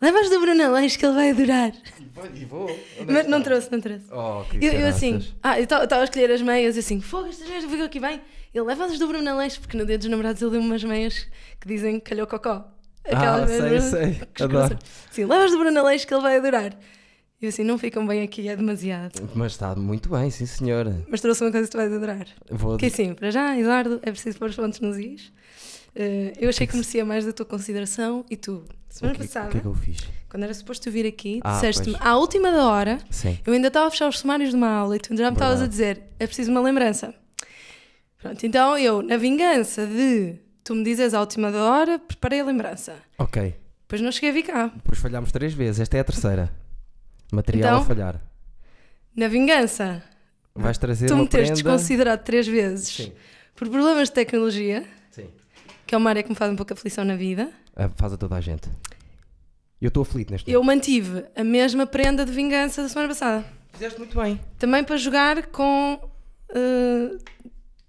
[0.00, 1.72] Levas do Bruno Aleixo que ele vai adorar.
[2.34, 2.68] E vou.
[3.06, 4.04] Mas não trouxe, não trouxe.
[4.12, 7.28] Oh, que Eu, eu assim, ah, eu estava a escolher as meias e assim, fogo,
[7.28, 8.20] estas meias ficam aqui bem.
[8.54, 11.26] Ele leva-as do Bruno Aleixo, porque no dia dos namorados ele deu umas meias
[11.60, 12.64] que dizem calhou cocó.
[13.10, 14.44] Ah, meias- sei, sei.
[14.44, 14.78] Adoro.
[15.10, 16.76] Sim, levas do Bruno Aleixo que ele vai adorar.
[17.40, 19.28] E assim, não ficam bem aqui, é demasiado.
[19.34, 21.04] Mas está muito bem, sim senhora.
[21.08, 22.26] Mas trouxe uma coisa que tu vais adorar.
[22.50, 25.32] Vou Que assim, para já, Eduardo, é preciso pôr os pontos nos is.
[25.94, 29.58] Eh, eu achei que merecia mais da tua consideração e tu, semana que, passada, que
[29.58, 30.08] é que fiz?
[30.28, 33.38] quando era suposto vir aqui, Ah, disseste-me à última da hora, Sim.
[33.46, 35.62] eu ainda estava a fechar os sumários de uma aula e tu já me estavas
[35.62, 37.14] a dizer, é preciso uma lembrança.
[38.20, 42.44] Pronto, então eu, na vingança de tu me dizes à última da hora, preparei a
[42.44, 42.96] lembrança.
[43.16, 43.54] Ok.
[43.82, 44.66] Depois não cheguei a vir cá.
[44.74, 45.80] Depois falhámos três vezes.
[45.80, 46.52] Esta é a terceira.
[47.32, 47.82] Material Então?
[47.82, 48.20] a falhar.
[49.16, 50.02] Na vingança,
[50.54, 51.62] Vais trazer tu me teres prenda.
[51.62, 53.12] desconsiderado três vezes Sim.
[53.56, 54.84] por problemas de tecnologia.
[55.88, 58.16] Que é uma área que me faz um pouco aflição na vida, Ah, Faz a
[58.16, 58.68] toda a gente.
[59.80, 63.44] Eu estou aflito neste eu mantive a mesma prenda de vingança da semana passada.
[63.72, 64.38] Fizeste muito bem.
[64.58, 65.98] Também para jogar com
[66.50, 67.16] eh,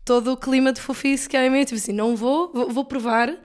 [0.05, 1.63] todo o clima de fofice que há em mim.
[1.65, 3.35] Tipo assim, não vou, vou, vou provar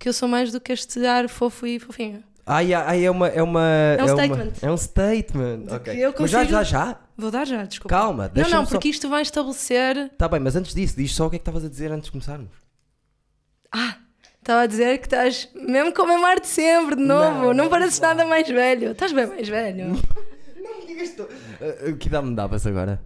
[0.00, 2.24] que eu sou mais do que este ar fofo e fofinho.
[2.46, 3.28] Ai, ai, é uma.
[3.28, 4.52] É, uma, é um uma- statement.
[4.62, 5.64] é um statement.
[5.70, 5.94] Ok.
[5.94, 6.98] que eu Mas já, consigo- já, já.
[7.16, 7.94] Vou dar já, desculpa.
[7.94, 10.08] Calma, Não, deixa-me não, só- porque isto vai estabelecer.
[10.18, 12.06] Tá bem, mas antes disso, diz só o que é que estavas a dizer antes
[12.06, 12.50] de começarmos.
[13.72, 13.96] Ah,
[14.38, 17.36] estava a dizer que estás mesmo com o mesmo ar de sempre, de novo.
[17.38, 18.08] Não, Não, não, pareces não.
[18.08, 18.92] nada mais velho.
[18.92, 19.88] Estás bem mais velho.
[19.88, 21.26] Não me digas tu.
[21.60, 23.00] Ah, que idade me davas agora?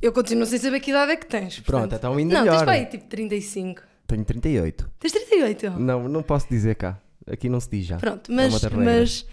[0.00, 1.58] Eu continuo sem saber que idade é que tens.
[1.60, 2.56] Pronto, então ainda Não, melhor.
[2.56, 3.82] tens para aí tipo 35.
[4.06, 4.90] Tenho 38.
[5.00, 5.70] Tens 38.
[5.70, 6.98] Não, não posso dizer cá.
[7.30, 7.96] Aqui não se diz já.
[7.98, 8.84] Pronto, É mas, das regras.
[8.86, 9.26] mas,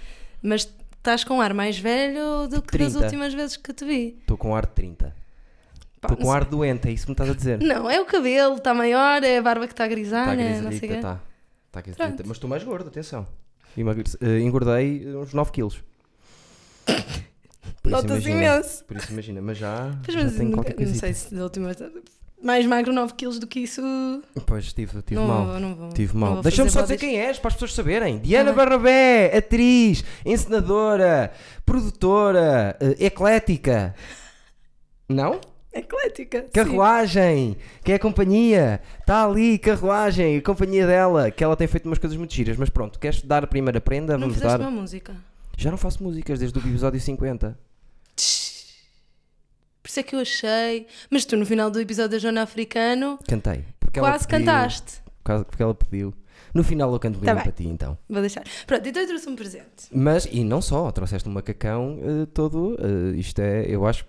[0.65, 2.99] mas estás com ar mais velho do que das 30.
[3.05, 4.17] últimas vezes que te vi.
[4.19, 5.15] Estou com ar de 30.
[6.07, 6.51] Pá, Estou com ar sei.
[6.51, 7.59] doente, é isso que me estás a dizer.
[7.61, 10.81] Não, é o cabelo, está maior, é a barba que está grisalha, não sei o
[10.81, 10.87] quê.
[10.87, 11.21] grisalhita.
[11.97, 12.23] Pronto.
[12.25, 13.27] Mas estou mais gordo, atenção.
[13.77, 15.83] Eh, engordei uns 9 quilos.
[17.85, 18.83] Imagina- imenso.
[18.85, 21.67] Por isso imagina, mas já, Pois, já mas tenho nunca- não sei se da última
[21.73, 21.91] vez.
[22.43, 23.81] Mais magro 9 kg do que isso.
[24.45, 25.45] Pois, tive, tive não, mal.
[25.45, 25.89] vou, não vou.
[25.89, 26.41] Tive mal.
[26.41, 28.19] Deixa-me só dizer quem és, para as pessoas saberem.
[28.19, 28.65] Diana Tá bem.
[28.65, 31.31] Barrabé, atriz, encenadora,
[31.65, 33.95] produtora, eh, eclética.
[35.09, 35.39] Não?
[35.75, 36.41] Eclética.
[36.43, 36.49] sim.
[36.53, 38.81] Carruagem, que é a companhia.
[38.99, 42.55] Está ali, carruagem, a companhia dela, que ela tem feito umas coisas muito giras.
[42.57, 44.13] Mas pronto, queres dar a primeira prenda?
[44.13, 44.63] Não Vamos fizeste dar.
[44.67, 45.15] uma música.
[45.57, 47.57] Já não faço músicas desde o episódio 50.
[49.81, 50.87] Por isso é que eu achei.
[51.09, 53.63] Mas tu no final do episódio da Joana Africano Cantei.
[53.93, 54.93] Quase pediu, cantaste.
[55.23, 56.13] Porque ela pediu.
[56.53, 57.43] No final eu canto Tá mesmo bem.
[57.43, 57.97] para ti, então.
[58.09, 58.43] Vou deixar.
[58.65, 59.87] Pronto, então eu trouxe um presente.
[59.91, 62.77] Mas, e não só, trouxeste um macacão eh, todo.
[62.79, 64.05] eh, isto é, eu acho.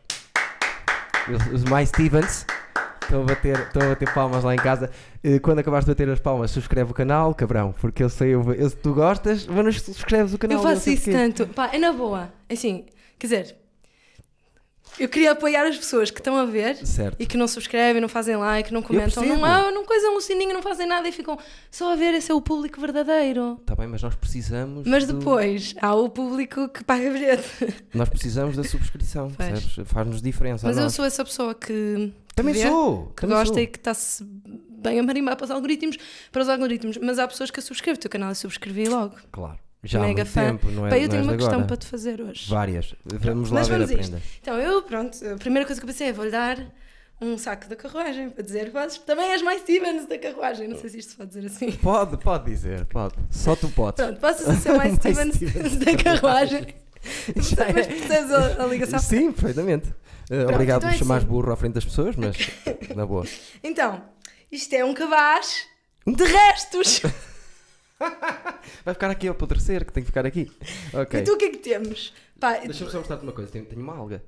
[1.52, 2.46] Os, mais Stevens.
[3.02, 4.90] Estão a, bater, estão a bater palmas lá em casa.
[5.22, 7.72] Eh, quando acabares de bater as palmas, subscreve o canal, cabrão.
[7.80, 10.58] Porque eu sei, eu, eu- se tu gostas, mas não subscreves o canal.
[10.58, 11.46] eu faço isso tanto.
[11.46, 12.32] Pá, é na boa.
[12.50, 12.84] Assim,
[13.16, 13.56] quer dizer,
[14.98, 17.16] eu queria apoiar as pessoas que estão a ver Certo.
[17.18, 20.52] e que não subscrevem, não fazem like, não comentam, não, ah, não coisam o sininho,
[20.54, 21.38] não fazem nada e ficam
[21.70, 22.14] só a ver.
[22.14, 23.58] Esse é o público verdadeiro.
[23.60, 24.86] Está bem, mas nós precisamos.
[24.86, 27.44] Mas do- depois há o público que paga bilhete.
[27.94, 29.30] Nós precisamos da subscrição?
[29.84, 30.66] Faz-nos diferença.
[30.66, 33.06] Mas eu sou essa pessoa que, Também vê, sou.
[33.08, 33.62] que também gosta sou.
[33.62, 35.96] e que está-se bem a marimbar para os algoritmos,
[36.30, 36.98] para os algoritmos.
[36.98, 37.96] Mas há pessoas que eu subscrevo.
[37.96, 39.16] O teu canal eu subscrevi logo.
[39.32, 39.58] Claro.
[39.86, 40.46] Já há Mega muito fã.
[40.46, 40.90] tempo, não é?
[40.90, 41.66] Pá, eu tenho uma questão agora.
[41.68, 42.48] para te fazer hoje.
[42.50, 42.94] Várias.
[43.04, 44.10] Vamos lá Mas ver a vamos a isto.
[44.10, 44.22] prenda.
[44.42, 46.58] Então, eu, pronto, a primeira coisa que eu pensei é vou-lhe dar
[47.20, 50.68] um saco da carruagem para dizer que fazes- também és mais Stevens da carruagem.
[50.68, 51.72] Não sei se isto se pode dizer assim.
[51.72, 53.14] Pode, pode dizer, pode.
[53.30, 54.04] Só tu podes.
[54.04, 56.66] Pronto, passas a ser mais Stevens, da carruagem.
[57.36, 57.88] Já Mas é.
[57.88, 58.98] percebes a, a ligação?
[58.98, 59.88] Sim, perfeitamente.
[60.28, 61.32] Uh, obrigado então por é me chamares assim.
[61.32, 62.36] burro à frente das pessoas, mas
[62.96, 63.24] na boa.
[63.62, 64.02] Então,
[64.50, 65.64] isto é um cabaz
[66.06, 67.00] de restos.
[68.84, 70.50] Vai ficar aqui a apodrecer, que tem que ficar aqui.
[70.92, 71.20] Ok.
[71.20, 72.12] E tu o que é que temos?
[72.38, 73.50] Pá, Deixa-me só mostrar-te uma coisa.
[73.50, 74.22] Tenho, tenho uma alga.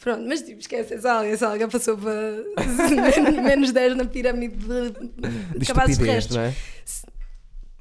[0.00, 1.28] pronto, mas tipo, esquece essa alga.
[1.28, 2.12] Essa alga passou para
[3.42, 6.36] menos 10 na pirâmide de, De cabazes restos.
[6.36, 6.54] não é?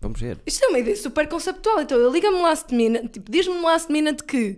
[0.02, 0.40] Vamos ver.
[0.46, 1.82] Isto é uma ideia super conceptual.
[1.82, 4.58] Então, eu liga-me last minute, tipo, diz-me last minute que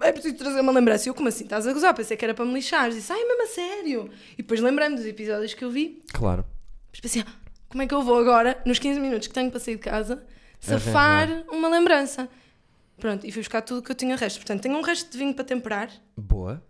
[0.00, 1.08] é preciso trazer uma lembrança.
[1.08, 1.42] Eu, como assim?
[1.44, 1.92] Estás a gozar?
[1.92, 2.88] Pensei que era para me lixar.
[2.90, 4.10] Disse, ai, mesmo a sério.
[4.34, 6.00] E depois lembrei-me dos episódios que eu vi.
[6.12, 6.44] Claro.
[6.92, 7.32] Mas pensei, ah,
[7.70, 10.22] como é que eu vou agora, nos 15 minutos que tenho para sair de casa,
[10.60, 12.28] safar uma lembrança?
[12.98, 14.36] Pronto, e fui buscar tudo o que eu tinha resto.
[14.38, 15.90] Portanto, tenho um resto de vinho para temperar.
[16.16, 16.62] Boa.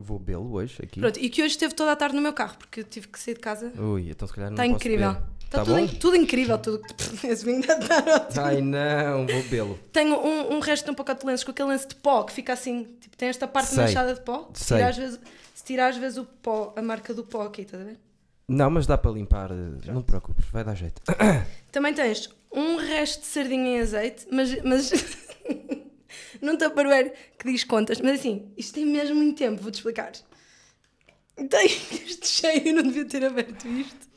[0.00, 1.00] Vou bê-lo hoje aqui.
[1.00, 3.18] Pronto, e que hoje esteve toda a tarde no meu carro, porque eu tive que
[3.18, 3.72] sair de casa.
[3.78, 5.10] Ui, então se calhar não Está incrível.
[5.10, 6.56] Está Tá tudo, in- tudo incrível.
[6.58, 6.82] Tudo...
[7.24, 8.44] Esse vinho deve estar ótimo.
[8.44, 9.78] Ai não, vou bê-lo.
[9.92, 12.32] Tenho um, um resto de um pacote de lenços com aquele lenço de pó que
[12.32, 13.84] fica assim, tipo, tem esta parte Sei.
[13.84, 14.48] manchada de pó.
[14.54, 14.82] Se Sei.
[14.82, 15.18] às vezes,
[15.54, 17.98] se tirar às vezes o pó, a marca do pó aqui, estás a ver?
[18.48, 19.50] Não, mas dá para limpar.
[19.50, 21.02] eh, Não te preocupes, vai dar jeito.
[21.70, 24.90] Também tens um resto de sardinha em azeite, mas, mas
[26.40, 28.00] num Tupperware que diz contas.
[28.00, 30.12] Mas assim, isto tem mesmo muito tempo, vou-te explicar.
[31.50, 34.08] Tem isto cheio, eu não devia ter aberto isto.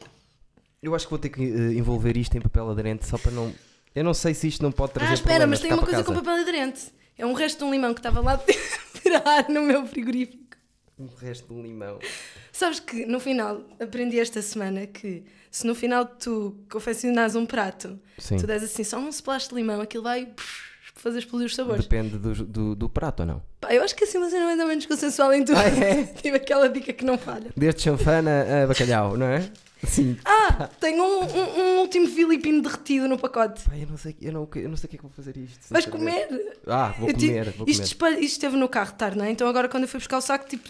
[0.81, 3.53] Eu acho que vou ter que eh, envolver isto em papel aderente só para não.
[3.93, 6.13] Eu não sei se isto não pode trazer Ah, espera, mas tem uma coisa com
[6.13, 6.23] casa.
[6.23, 6.91] papel aderente.
[7.17, 10.41] É um resto de um limão que estava lá a tirar no meu frigorífico.
[10.97, 11.99] Um resto de um limão.
[12.51, 17.99] Sabes que no final, aprendi esta semana que se no final tu confeccionares um prato,
[18.17, 18.37] Sim.
[18.37, 20.27] tu des assim só um splash de limão, aquilo vai
[20.95, 21.83] fazer explodir os sabores.
[21.85, 23.41] Depende do, do, do prato ou não.
[23.59, 25.57] Pá, eu acho que assim uma cena mais ou menos consensual em tudo.
[25.57, 26.03] Ah, é?
[26.21, 27.51] Tive aquela dica que não falha.
[27.55, 29.49] Desde chanfana a bacalhau, não é?
[29.83, 30.15] Sim.
[30.23, 33.63] Ah, tenho um, um- um último filipino derretido no pacote.
[33.63, 35.35] Pai, eu não sei, eu não, eu não sei o que é que vou fazer
[35.37, 35.59] isto.
[35.71, 36.27] Vais comer?
[36.67, 38.19] Ah, vou Eu comer, vou isto, comer.
[38.19, 39.31] isto esteve no carro tarde, não é?
[39.31, 40.69] Então agora quando eu fui buscar o saco, tipo,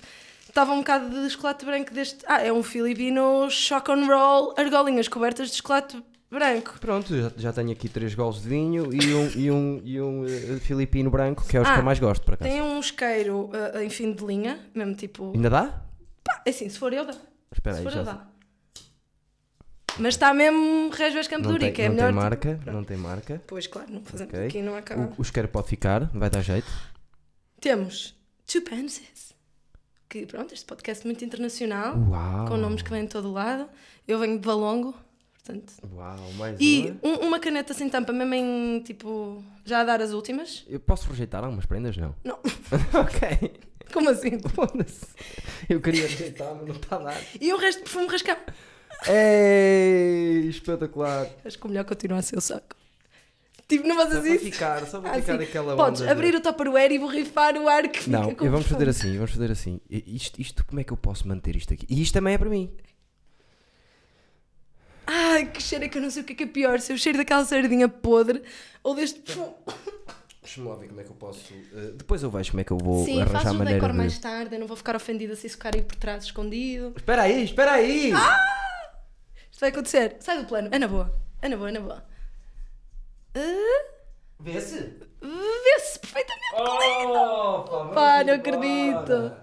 [0.52, 2.24] estava um bocado de chocolate branco deste.
[2.28, 6.78] Ah, é um filipino choc and roll, argolinhas cobertas de chocolate branco.
[6.80, 10.26] Pronto, já, já tenho aqui três golos de vinho e um, e um, e um
[10.26, 12.50] eh, filipino branco, que é os que Ah, eu mais gosto, por acaso.
[12.50, 15.32] Tem um isqueiro ah, em fim de linha, mesmo tipo.
[15.34, 15.82] Ainda dá?
[16.24, 17.16] Pá, assim, se for eu dá.
[17.52, 18.28] Espera Se aí, for já eu dá.
[20.00, 22.08] Mas está mesmo Não Campeduri, tem, que é não melhor.
[22.08, 22.76] tem tipo- marca, Pronto.
[22.78, 23.42] não tem marca.
[23.46, 24.48] Pois, claro, não fazemos Ok.
[24.48, 25.02] aqui, não acaba.
[25.04, 26.68] O, o isqueiro pode ficar, vai dar jeito.
[27.60, 28.16] Temos
[28.48, 29.31] Two Pences,
[30.12, 32.48] que pronto, este podcast é muito internacional, Uau!
[32.50, 33.70] com nomes que vêm de todo lado.
[34.06, 34.94] Eu venho de Valongo,
[35.34, 35.72] portanto.
[35.96, 37.14] Uau, mais E uma.
[37.14, 39.42] um- uma caneta sem tampa, mesmo em tipo.
[39.64, 40.66] Já a dar as últimas?
[40.68, 41.96] Eu posso rejeitar algumas prendas?
[41.96, 42.14] Não.
[42.26, 42.38] Não.
[43.00, 43.54] ok.
[43.94, 44.32] Como assim?
[45.70, 47.22] Eu queria rejeitar, mas não está a dar.
[47.40, 48.36] E o resto de perfume rascão?
[49.08, 51.28] Ei, espetacular.
[51.46, 52.76] Acho que o melhor continua a ser o saco.
[53.78, 55.44] Tipo, não Só fazes para ficar, só para Ah, ficar sim.
[55.44, 56.12] aquela Podes onda.
[56.12, 56.38] abrir de...
[56.38, 59.50] o Tupperware e borrifar o ar que fica Não, eu vamos fazer assim, vamos fazer
[59.52, 59.80] assim.
[59.90, 61.86] Isto, isto, como é que eu posso manter isto aqui?
[61.90, 62.70] E isto também é para mim.
[65.08, 66.80] Ai, que cheiro é que eu não sei o que é que é pior.
[66.80, 68.42] Se é o cheiro daquela sardinha podre
[68.84, 69.22] ou deste.
[70.42, 71.54] Deixa-me lá ver como é que eu posso.
[71.54, 73.80] eh, depois eu vejo como é que eu vou Sim, arranjar fazes a o maneira
[73.80, 73.98] decor de.
[73.98, 74.56] mais tarde.
[74.56, 76.94] Eu não vou ficar ofendida se isso ficar aí por trás escondido.
[76.96, 78.12] Espera aí, espera aí!
[79.52, 80.18] Isto vai acontecer.
[80.20, 80.70] Sai do plano.
[80.72, 81.14] É na boa.
[81.42, 82.04] É na boa, é na boa.
[84.40, 84.78] Vê-se!
[85.22, 86.56] Vê-se perfeitamente.
[86.56, 87.64] Oh,
[87.94, 89.34] Pá, não acredito.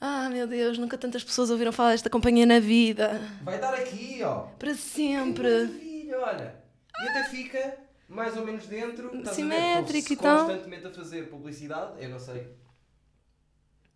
[0.00, 3.20] Ah, meu Deus, nunca tantas pessoas ouviram falar desta companhia na vida.
[3.42, 4.42] Vai dar aqui, ó.
[4.58, 5.48] Para sempre.
[5.48, 6.54] Maravilha, olha.
[7.02, 7.76] E até fica
[8.08, 9.10] mais ou menos dentro.
[9.34, 10.46] Simétrico Estou e tal.
[10.46, 12.02] constantemente a fazer publicidade.
[12.02, 12.36] Eu não sei.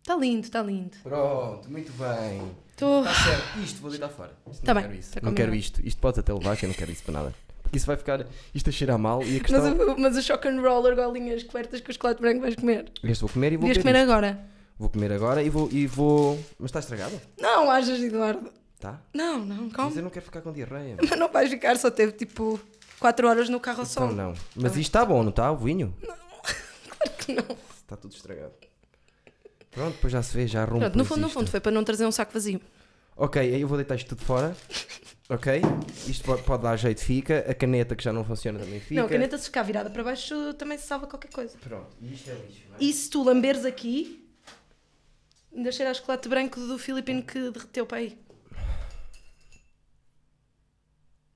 [0.01, 0.95] Está Tá lindo, está lindo.
[1.01, 2.55] Pronto, muito bem.
[2.69, 3.01] Estou.
[3.03, 3.59] Está certo.
[3.63, 4.31] Isto vou deitar fora.
[4.51, 5.13] Isto Tá não bem, quero isso.
[5.13, 5.81] tá não quero isto.
[5.87, 7.35] Isto pode até levar, que eu não quero isso para nada.
[7.75, 8.25] Porque isso vai ficar.
[8.53, 9.93] Isto a cheirar mal e a Mas, questão.
[9.95, 12.91] o- mas o choc and roller, golinhas cobertas com chocolate branco vais comer.
[13.03, 14.11] Este vou comer e vou Devias comer comer isto.
[14.11, 14.45] agora.
[14.77, 16.35] Vou comer agora e vou, e vou.
[16.59, 17.19] Mas está estragado?
[17.39, 18.49] Não, achas, Eduardo.
[18.79, 18.99] Tá?
[19.13, 19.95] Não, não, Mas calma.
[19.95, 20.97] eu não quero ficar com diarreia.
[21.01, 22.59] Mas não vais ficar, só teve tipo
[22.99, 24.11] 4 horas no carro ao sol.
[24.11, 24.33] Então não.
[24.55, 25.51] Mas isto está bom, não está?
[25.51, 25.93] O vinho?
[26.89, 27.57] Claro que não.
[27.81, 28.53] Está tudo estragado.
[29.71, 30.79] Pronto, depois já se vê, já arrumo.
[30.79, 32.61] Pronto, no fundo, no fundo, foi para não trazer um saco vazio.
[33.17, 34.55] Ok, aí eu vou deitar isto tudo fora.
[35.27, 35.59] Ok?
[36.07, 37.39] Isto pode, pode dar jeito, fica.
[37.49, 38.99] A caneta que já não funciona também fica.
[39.01, 41.57] Não, a caneta se ficar virada para baixo também se salva qualquer coisa.
[41.59, 42.83] Pronto, e isto é lixo, não é?
[42.83, 44.23] E se tu lamberes aqui,
[45.55, 48.17] ainda cheira a chocolate branco do filipino que derreteu para aí.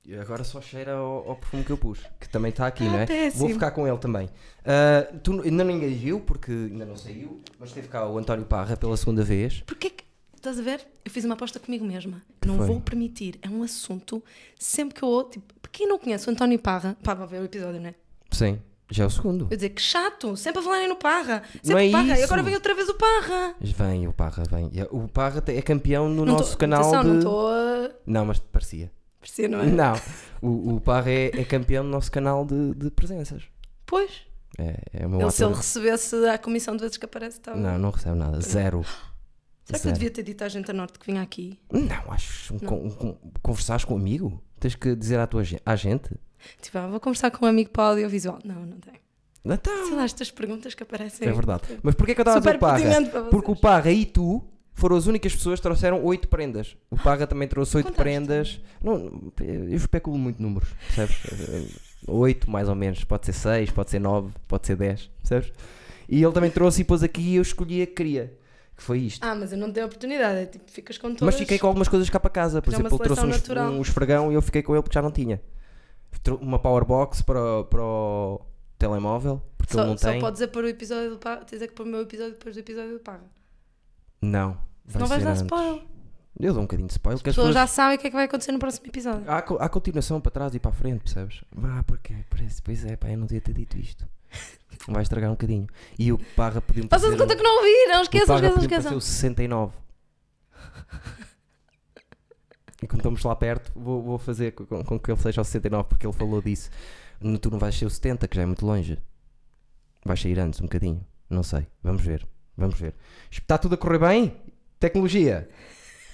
[0.06, 2.92] E agora só cheira ao, ao perfume que eu pus, que também está aqui, Ah,
[2.92, 3.06] não é?
[3.06, 3.42] péssimo.
[3.42, 4.30] Vou ficar com ele também.
[4.66, 8.76] Ah, tu ainda ninguém viu, porque ainda não saiu, mas teve cá o António Parra
[8.78, 9.62] pela segunda vez.
[9.68, 10.09] Porquê que.
[10.40, 10.86] Estás a ver?
[11.04, 12.22] Eu fiz uma aposta comigo mesma.
[12.46, 12.68] Não foi?
[12.68, 13.38] vou permitir.
[13.42, 14.24] É um assunto.
[14.58, 15.10] Sempre que eu.
[15.10, 16.96] ouço- Tipo, quem não conhece o António Parra.
[17.04, 17.96] Pá, vai ver o episódio, não é?
[18.32, 19.48] Sim, já é o segundo.
[19.52, 20.36] Eu dizer que chato.
[20.38, 21.44] Sempre a falarem no Parra.
[21.62, 22.10] Sempre Não é Parra.
[22.12, 22.24] E isso.
[22.24, 23.56] agora vem outra vez o Parra.
[23.60, 24.70] Mas Vem, o Parra, vem.
[24.74, 27.10] E O Parra é campeão no Não nosso tô- canal atenção, de...
[27.10, 27.92] Não estou a.
[28.08, 28.92] Não, mas parecia.
[29.20, 29.66] Parecia, não é?
[29.68, 29.94] Não,
[30.42, 33.44] o, o Parra é, é campeão no nosso canal de, de presenças.
[33.86, 34.10] Pois.
[34.58, 35.58] É, é o meu Ele, se ele ator.
[35.58, 37.58] recebesse a comissão de vezes que aparece, estava.
[37.60, 38.40] Não, não recebe nada.
[38.40, 38.86] Zero.
[39.70, 41.60] Será que eu devia ter dito à gente a norte que vinha aqui?
[41.72, 42.56] Não, acho.
[42.56, 44.42] Um, con- um, conversares com um amigo?
[44.60, 46.10] Tens que dizer à tua à gente?
[46.62, 48.40] Tipo, ah, vou conversar com um amigo para o audiovisual.
[48.44, 48.94] Não, não tem.
[49.46, 51.28] Então, Sei lá, estas perguntas que aparecem.
[51.28, 51.64] é verdade.
[51.82, 53.30] Mas porquê que eu estava a dizer o Parra?
[53.30, 56.76] Porque o Parra e tu foram as únicas pessoas que trouxeram oito prendas.
[56.90, 58.60] O Parra também trouxe oito prendas.
[58.84, 61.80] Não, eu especulo muito números, percebes?
[62.08, 63.04] Oito, mais ou menos.
[63.04, 65.52] Pode ser seis, pode ser nove, pode ser dez, percebes?
[66.08, 68.34] E ele também trouxe e pôs aqui e eu escolhi a que queria.
[68.80, 69.22] Que foi isto.
[69.22, 70.40] Ah, mas eu não tenho oportunidade.
[70.40, 71.22] É tipo, ficas com todas.
[71.22, 72.62] Mas fiquei com algumas coisas cá para casa.
[72.62, 73.72] Por é exemplo, ele trouxe natural.
[73.74, 75.42] um esfregão e eu fiquei com ele porque já não tinha.
[76.40, 78.42] Uma powerbox para, o- para o
[78.78, 80.22] telemóvel, porque Só, ele não só tem.
[80.22, 81.44] pode dizer para o episódio do Parra.
[81.44, 83.26] Tens é que pôr o meu episódio depois do episódio do Parra.
[84.22, 84.58] Não.
[84.86, 85.42] Vai não vais dar antes.
[85.42, 85.82] spoiler.
[86.40, 87.18] Eu dou um bocadinho de spoiler.
[87.18, 89.30] As pessoas já sabem o que é que vai acontecer no próximo episódio.
[89.30, 91.44] há, há continuação para trás e para a frente, percebes?
[91.62, 94.08] Ah, porque parece, pois é, pá, eu não devia ter dito isto.
[94.88, 95.68] Vai estragar um bocadinho.
[95.98, 98.36] E o Parra pediu-me para Façam de fazer conta que não ouvi, não o esqueçam,
[98.38, 98.98] esqueçam, esqueçam.
[98.98, 99.74] o 69.
[102.82, 105.90] E quando estamos lá perto, vou, vou fazer com, com que ele seja o 69,
[105.90, 106.70] porque ele falou disso.
[107.42, 108.98] Tu não vais ser o 70, que já é muito longe.
[110.06, 111.06] Vais sair antes um bocadinho.
[111.30, 111.68] Não sei.
[111.84, 112.26] Vamos ver.
[112.58, 112.96] Vamos ver.
[113.30, 114.42] Está tudo a correr bem?
[114.80, 115.50] Tecnologia.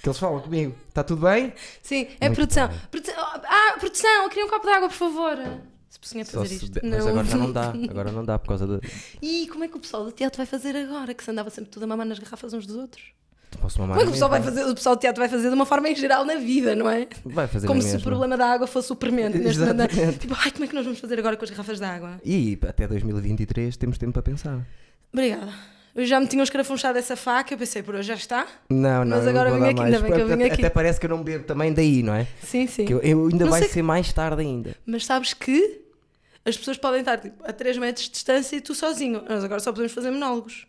[0.02, 0.74] Que eles falam comigo.
[0.88, 1.52] Está tudo bem?
[1.82, 2.68] Sim, é Muito produção.
[2.68, 2.78] bem.
[2.90, 5.36] Produção- Ah, produção, eu queria um copo de água, por favor.
[6.02, 6.70] Se possam Só fazer isto.
[6.72, 7.72] be- Mas agora já não dá.
[7.90, 8.80] Agora não dá por causa de.
[9.22, 11.14] E como é que o pessoal do teatro vai fazer agora?
[11.14, 13.02] Que se andava sempre tudo a mamar nas garrafas uns dos outros?
[13.60, 15.48] Posso mamar Como é que o pessoal, vai fazer, o pessoal do teatro vai fazer
[15.48, 17.06] de uma forma em geral na vida, não é?
[17.24, 18.04] Vai fazer Como se o mesma.
[18.10, 19.62] problema da água fosse o premente neste.
[19.62, 20.18] Exatamente.
[20.18, 22.20] Tipo, ai, como é que nós vamos fazer agora com as garrafas de água?
[22.24, 24.60] E até 2023 temos tempo para pensar.
[25.12, 25.52] Obrigada.
[25.94, 28.46] Eu já me tinham escarafunchado essa faca, eu pensei, por hoje já está.
[28.68, 29.16] Não, não.
[29.16, 29.94] Mas eu agora vou vim aqui, mais.
[29.94, 30.54] ainda bem que eu vim Até- aqui.
[30.66, 32.26] Até parece que eu não bebo também daí, não é?
[32.42, 32.84] Sim, sim.
[32.84, 34.76] Que eu, eu ainda Não vai ser mais tarde ainda.
[34.84, 35.85] Mas sabes que
[36.46, 39.22] as pessoas podem estar tipo, a 3 metros de distância e tu sozinho.
[39.28, 40.66] Nós agora só podemos fazer monólogos.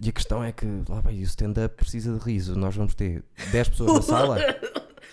[0.00, 2.56] E a questão é que, lá bem, o stand-up precisa de riso.
[2.58, 4.38] Nós vamos ter 10 pessoas na sala.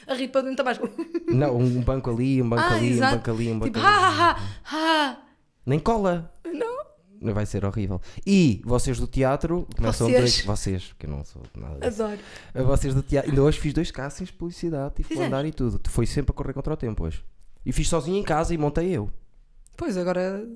[0.07, 0.79] A rir para dentro mais.
[1.27, 3.13] Não, um banco ali, um banco Ah, ali, exato.
[3.13, 3.95] um banco ali, um banco Tipo, ali.
[3.95, 5.17] ha, ha, ha,
[5.65, 6.33] Nem cola.
[6.45, 6.81] Não.
[7.21, 8.01] Não Vai ser horrível.
[8.25, 10.19] E vocês do teatro começam Vocês.
[10.19, 10.41] dois.
[10.45, 12.01] Vocês, porque eu não sou nada disso.
[12.03, 12.19] Adoro.
[12.67, 13.29] Vocês do teatro.
[13.29, 15.23] Ainda hoje fiz dois castings de publicidade, Fizeste?
[15.23, 15.79] andar e tudo.
[15.87, 17.23] Foi sempre a correr contra o tempo hoje.
[17.63, 19.11] E fiz sozinho em casa e montei eu.
[19.77, 20.47] Pois, agora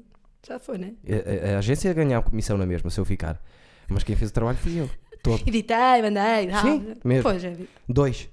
[0.47, 0.93] já foi, né?
[1.07, 3.41] A, a- a agência ia ganhar comissão na mesma se eu ficar.
[3.89, 4.89] Mas quem fez o trabalho fui eu.
[5.23, 5.41] Todo.
[5.47, 6.51] Editei, mandei.
[6.51, 6.61] ah.
[6.61, 7.23] Sim, mesmo.
[7.23, 7.57] Pois, é.
[7.87, 8.29] Dois.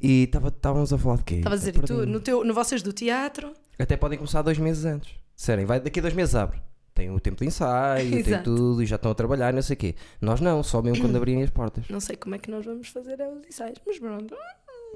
[0.00, 1.34] E estávamos a falar de quê?
[1.36, 4.58] Estava a dizer, e tu, no, teu, no vocês do teatro, Até podem começar dois
[4.58, 5.14] meses antes.
[5.36, 6.60] Disserem, vai, daqui a dois meses abre.
[6.94, 9.76] Tem o tempo de ensaio, tem tudo e já estão a trabalhar, não sei o
[9.78, 9.94] quê.
[10.20, 11.88] Nós não, só mesmo quando abrirem as portas.
[11.88, 14.36] não sei como é que nós vamos fazer os ensaios, mas pronto.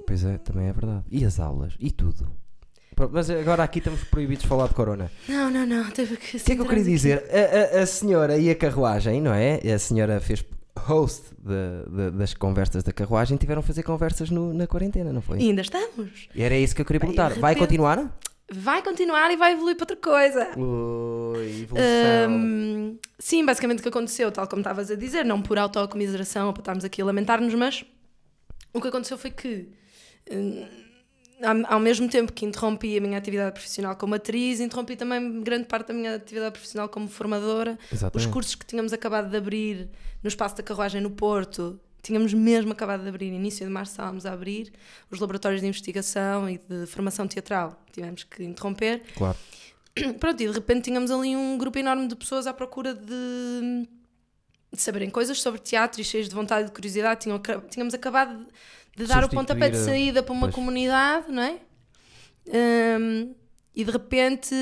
[0.06, 1.04] Pois é, também é verdade.
[1.10, 1.74] E as aulas?
[1.80, 2.30] E tudo.
[3.12, 5.10] Mas agora aqui estamos proibidos de falar de corona.
[5.28, 7.24] Não, não, não, teve que O que é que eu queria dizer?
[7.30, 9.56] A, a- a senhora e a carruagem, não é?
[9.70, 10.42] A senhora fez
[10.78, 15.20] host de- de- das conversas da carruagem, tiveram a fazer conversas no- na quarentena, não
[15.20, 15.38] foi?
[15.40, 16.28] E ainda estamos.
[16.34, 17.34] E era isso que eu queria perguntar.
[17.34, 18.18] Vai repente- continuar?
[18.50, 20.48] Vai continuar e vai evoluir para outra coisa.
[20.58, 22.30] Ui, evolução.
[22.30, 26.52] Hum, sim, basicamente o que aconteceu, tal como estavas a dizer, não por autocomiseração ou
[26.54, 27.84] para estarmos aqui a lamentar-nos, mas
[28.72, 29.68] o que aconteceu foi que,
[30.30, 30.64] hum,
[31.68, 35.88] ao, mesmo tempo que interrompi a minha atividade profissional como atriz, interrompi também grande parte
[35.88, 37.78] da minha atividade profissional como formadora.
[37.86, 38.32] Os Exatamente.
[38.32, 39.88] cursos que tínhamos acabado de abrir
[40.22, 44.24] no espaço da carruagem no Porto, tínhamos mesmo acabado de abrir, início de março estávamos
[44.24, 44.72] a abrir,
[45.10, 49.02] os laboratórios de investigação e de formação teatral tivemos que interromper.
[49.16, 49.36] Claro.
[50.20, 53.88] Pronto, e de repente tínhamos ali um grupo enorme de pessoas à procura de,
[54.72, 57.20] de saberem coisas sobre teatro e cheios de vontade e de curiosidade.
[57.20, 58.46] Tinham, tínhamos acabado de,
[58.96, 60.54] de dar o pontapé de a- saída para uma pois.
[60.54, 61.58] comunidade, não é?
[62.48, 63.34] Hum,
[63.74, 64.54] e de repente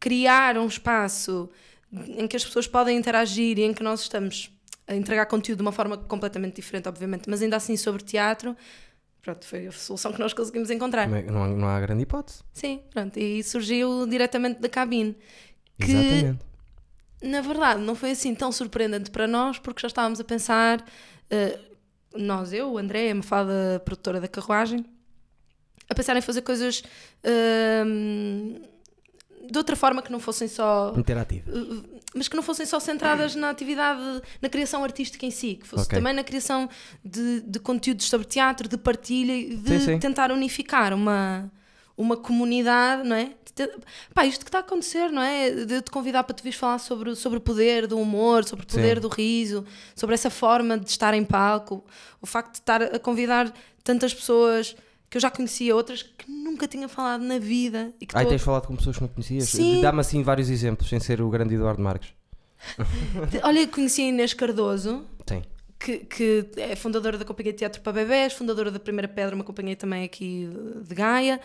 [0.00, 1.50] criar um espaço
[1.92, 4.50] em que as pessoas podem interagir e em que nós estamos
[4.86, 8.56] a entregar conteúdo de uma forma completamente diferente, obviamente, mas ainda assim sobre teatro.
[9.20, 11.06] Pronto, foi a solução que nós conseguimos encontrar.
[11.08, 12.40] Não, é- há, não há grande hipótese.
[12.54, 15.14] Sim, pronto, e surgiu diretamente da cabine.
[15.78, 16.38] Que, Exatamente.
[17.22, 20.82] na verdade, não foi assim tão surpreendente para nós, porque já estávamos a pensar,
[21.30, 21.58] eh,
[22.16, 24.84] nós, eu, o André, a Mafalda, produtora da carruagem,
[25.88, 26.82] a pensar em fazer coisas
[27.86, 28.60] hum,
[29.50, 30.92] de outra forma que não fossem só.
[30.96, 31.50] Interativa.
[31.50, 34.00] eh, Mas que não fossem só centradas na atividade,
[34.42, 35.98] na criação artística em si, que fosse Ok.
[35.98, 36.68] também na criação
[37.04, 39.98] de, de conteúdos sobre teatro, de partilha de Sim, sim.
[39.98, 41.50] tentar unificar uma,
[41.98, 43.32] uma comunidade, não é?
[44.14, 45.50] Pá, isto que está a acontecer, não é?
[45.50, 48.68] De te convidar para tu vires falar sobre, sobre o poder do humor, sobre o
[48.68, 49.00] poder Sim.
[49.02, 49.64] do riso,
[49.96, 51.84] sobre essa forma de estar em palco,
[52.22, 53.52] o facto de estar a convidar
[53.82, 54.76] tantas pessoas
[55.10, 58.30] que eu já conhecia, outras que nunca tinha falado na vida e que Ai, tô-
[58.30, 59.48] tens falado com pessoas que não conhecias?
[59.48, 59.80] Sim.
[59.80, 62.10] Dá-me assim vários exemplos, sem ser o grande Eduardo Marques.
[63.42, 65.42] Olha, conheci a Inês Cardoso, Tem.
[65.78, 69.44] que, que é fundadora da Companhia de Teatro para Bebés, fundadora da Primeira Pedra, uma
[69.44, 70.48] companhia também aqui
[70.86, 71.40] de Gaia,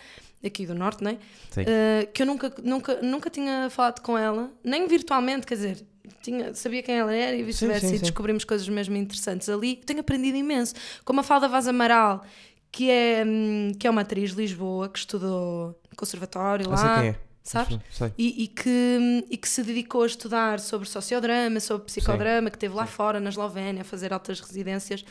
[0.46, 1.18] aqui do Norte, não é?
[1.50, 1.62] Sim.
[1.62, 5.86] Uh, que eu nunca, nunca, nunca tinha falado com ela, nem virtualmente, quer dizer,
[6.22, 8.02] tinha, sabia quem ela era e vice-versa, sim, e sim.
[8.02, 9.76] descobrimos coisas mesmo interessantes ali.
[9.76, 10.74] Tenho aprendido imenso.
[11.04, 12.24] Como a Falda Vaz Amaral,
[12.70, 16.86] que é, hum, que é uma atriz de Lisboa, que estudou no conservatório Não sei
[16.86, 17.00] lá.
[17.00, 17.16] quem é.
[17.44, 17.78] Sabes?
[17.90, 18.10] Sei.
[18.16, 22.74] E, e que, e que se dedicou a estudar sobre sociodrama, sobre psicodrama, que esteve
[22.74, 25.04] lá fora, na Eslovénia, a fazer altas residências.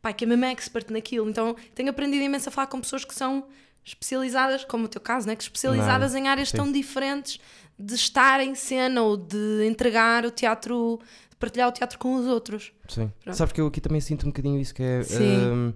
[0.00, 1.28] Pai, que é mesmo expert naquilo.
[1.28, 3.44] Então tenho aprendido imenso a falar com pessoas que são
[3.90, 5.36] especializadas, como o teu caso, né?
[5.36, 6.56] que especializadas em áreas sim.
[6.56, 7.38] tão diferentes
[7.78, 12.26] de estar em cena ou de entregar o teatro, de partilhar o teatro com os
[12.26, 12.72] outros.
[12.88, 13.10] Sim.
[13.22, 13.36] Pronto.
[13.36, 15.02] Sabes que eu aqui também sinto um bocadinho isso que é.
[15.02, 15.36] Sim.
[15.36, 15.72] hum,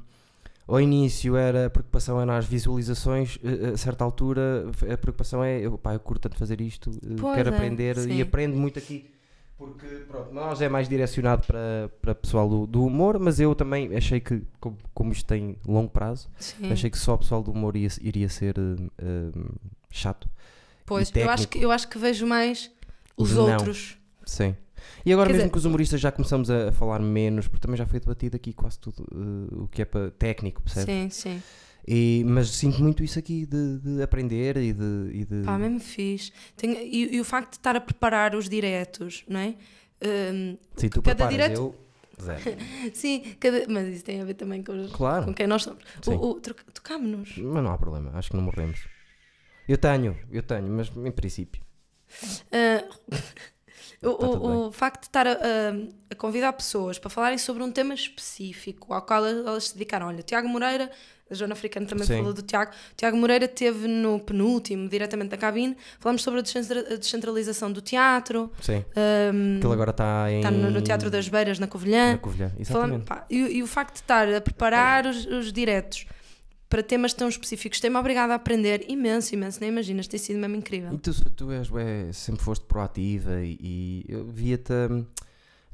[0.66, 5.60] ao início era a preocupação era nas visualizações, eh, a certa altura a preocupação é
[5.60, 8.14] eu, pá, eu curto tanto fazer isto, eh, Pois quero é, aprender sim.
[8.14, 9.13] e aprendo muito aqui
[9.56, 13.94] Porque, pronto, nós é mais direcionado para, para pessoal do, do humor, mas eu também
[13.96, 16.72] achei que, como, como isto tem longo prazo, Sim.
[16.72, 19.30] achei que só o pessoal do humor ia, iria ser eh,
[19.90, 20.28] chato.
[20.84, 22.70] Pois, eu acho, que, eu acho que vejo mais
[23.16, 23.44] os Não.
[23.52, 23.96] outros.
[24.26, 24.56] Sim.
[25.06, 27.76] E agora Quer mesmo dizer- que os humoristas já começamos a, falar menos, porque também
[27.78, 30.86] já foi debatido aqui quase tudo eh, o que é para técnico, percebe?
[30.86, 31.42] Sim, sim.
[31.86, 35.10] E, mas sinto muito isso aqui de, de aprender e de.
[35.12, 36.32] E de Pá, mesmo fixe.
[36.56, 39.54] Tenho- e, e o facto de estar a preparar os diretos, não é?
[40.02, 41.74] Hum, Sim, tu cada direto- eu.
[42.22, 42.40] Zero.
[42.94, 45.24] sim, cada- mas isso tem a ver também com, os- Claro.
[45.26, 45.82] com quem nós somos.
[46.00, 46.16] O, Sim.
[46.16, 47.36] o, troca- Tocámos-nos.
[47.38, 48.86] Mas não há problema, acho que não morremos.
[49.68, 51.60] Eu tenho, eu tenho, mas em princípio.
[52.52, 52.84] Ah,
[54.02, 55.36] o, Tá o- o facto de estar a, a-
[56.10, 60.06] a convidar pessoas para falarem sobre um tema específico ao qual elas se dedicaram.
[60.06, 60.90] Olha, Tiago Moreira,
[61.30, 62.18] a Joana Africana também Sim.
[62.18, 62.70] falou do Tiago.
[62.96, 67.80] Tiago Moreira teve no penúltimo, diretamente da cabine, falamos sobre a descentra- a descentralização do
[67.80, 68.50] teatro.
[68.60, 68.84] Sim.
[68.94, 70.38] ahm, Que ele agora está em.
[70.38, 72.12] está no, no Teatro das Beiras, na Covilhã.
[72.12, 73.04] Na Covilhã, exatamente.
[73.04, 76.04] pá, e, e o facto de estar a preparar os, os diretos
[76.68, 79.60] para temas tão específicos tem-me obrigado a aprender imenso, imenso.
[79.60, 80.92] Nem imaginas, tem sido mesmo incrível.
[80.92, 84.72] E tu, tu és, ué, sempre foste proativa e, e eu via-te.
[84.90, 85.06] hum,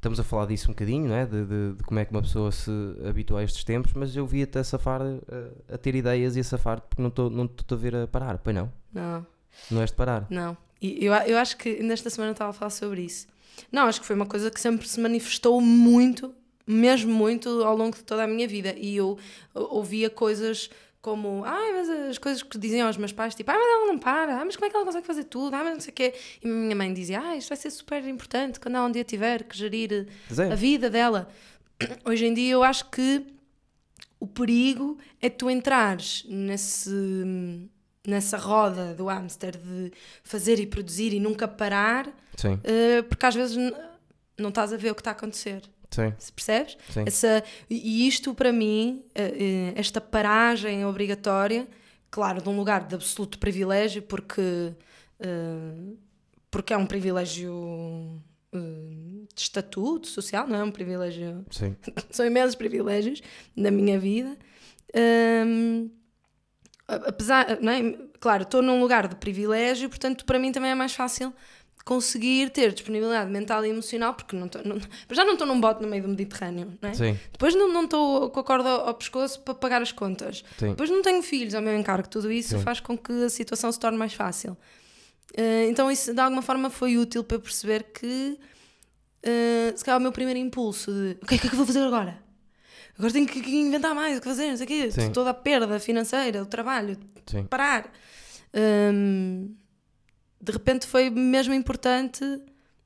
[0.01, 1.27] Estamos a falar disso um bocadinho, não é?
[1.27, 2.71] De, de- de como é que uma pessoa se
[3.07, 6.45] habitua a estes tempos, mas eu via-te a safar, a, a ter ideias e a
[6.45, 8.73] safar, porque não estou não a ver a parar, pois não?
[8.91, 9.27] Não.
[9.71, 10.27] Não és de parar.
[10.31, 10.57] Não.
[10.81, 13.27] E eu, eu acho que nesta semana estava a falar sobre isso.
[13.71, 16.33] Não, acho que foi uma coisa que sempre se manifestou muito,
[16.67, 18.75] mesmo muito, ao longo de toda a minha vida.
[18.79, 19.19] E eu
[19.53, 20.71] ou- ouvia coisas
[21.03, 23.99] como, ai, mas as coisas que diziam aos meus pais, tipo, ai, mas ela não
[23.99, 25.95] para, ai, mas como é que ela consegue fazer tudo, ai, mas não sei o
[25.95, 26.15] quê.
[26.43, 29.05] E a minha mãe dizia, ai, isto vai ser super importante quando ela um dia
[29.05, 31.29] tiver que gerir Zé, a vida dela.
[32.05, 33.25] Hoje em dia eu acho que
[34.19, 36.91] o perigo é tu entrares nesse,
[38.07, 39.91] nessa roda do hamster de
[40.23, 43.57] fazer e produzir e nunca parar, sim, eh, porque às vezes
[44.37, 45.63] não estás a ver o que está a acontecer.
[45.91, 46.77] Sim, Se percebes?
[46.91, 47.05] sim.
[47.07, 51.67] Essa, e isto para mim, eh, eh, esta paragem obrigatória,
[52.11, 54.73] claro, de um lugar de absoluto privilégio, porque,
[55.19, 55.95] eh,
[56.51, 58.21] porque é um privilégio
[58.53, 61.77] de estatuto social, não é um privilégio sim.
[62.11, 63.23] são imensos privilégios
[63.55, 64.37] na minha vida.
[66.89, 67.97] A- apesar, não é?
[68.19, 71.33] claro, estou num lugar de privilégio, portanto, para mim também é mais fácil
[71.91, 74.79] conseguir ter disponibilidade mental e emocional, porque não tô- não-
[75.11, 76.95] já não estou num bote no meio do Mediterrâneo, não é?
[76.95, 80.45] Sim, Depois não estou com a corda ao, ao pescoço para pagar as contas.
[80.57, 80.69] sim.
[80.71, 82.63] Depois não tenho filhos ao meu encargo, tudo isso Sim.
[82.63, 84.57] faz com que a situação se torne mais fácil.
[85.37, 88.39] Eh, então isso de alguma forma foi útil para perceber que
[89.25, 91.83] eh, se calhar o meu primeiro impulso de o que é que eu vou fazer
[91.83, 92.23] agora?
[92.97, 95.35] Agora tenho que, que inventar mais, o que fazer, não sei o quê, toda a
[95.35, 97.45] perda financeira, o trabalho, sim.
[97.47, 97.91] parar.
[98.55, 99.55] Hum,
[100.41, 102.25] de repente foi mesmo importante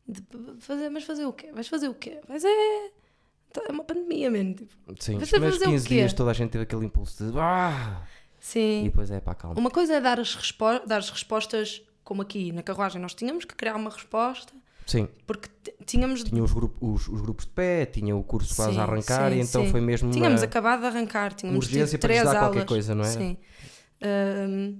[0.07, 0.23] de
[0.61, 1.51] fazer, mas fazer o quê?
[1.53, 2.21] Vais fazer o quê?
[2.29, 4.55] Mas é, é uma pandemia mesmo.
[4.55, 4.75] Tipo.
[5.01, 5.95] Sim, Mas os primeiros fazer o 15 quê?
[5.95, 8.03] dias toda a gente teve aquele impulso de ah!
[8.07, 8.83] E Sim.
[8.85, 9.59] depois é pá, calma.
[9.59, 13.45] Uma coisa é dar as, respo- dar as respostas, como aqui na carruagem, nós tínhamos
[13.47, 14.53] que criar uma resposta,
[14.87, 15.49] Sim, porque
[15.87, 18.83] tínhamos, tinha os, grupo, os, os grupos de pé, tinha o curso quase Sim, a
[18.83, 19.71] arrancar sim, e então sim.
[19.71, 20.15] foi mesmo uma...
[20.15, 22.39] tínhamos acabado de arrancar, tínhamos tido urgência para três aulas.
[22.39, 23.13] qualquer coisa, não era?
[23.19, 23.37] Sim.
[24.03, 24.77] Ahm,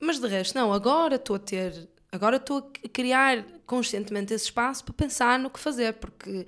[0.00, 4.84] mas de resto, não, agora estou a ter, agora estou a criar conscientemente esse espaço
[4.84, 6.46] para pensar no que fazer, porque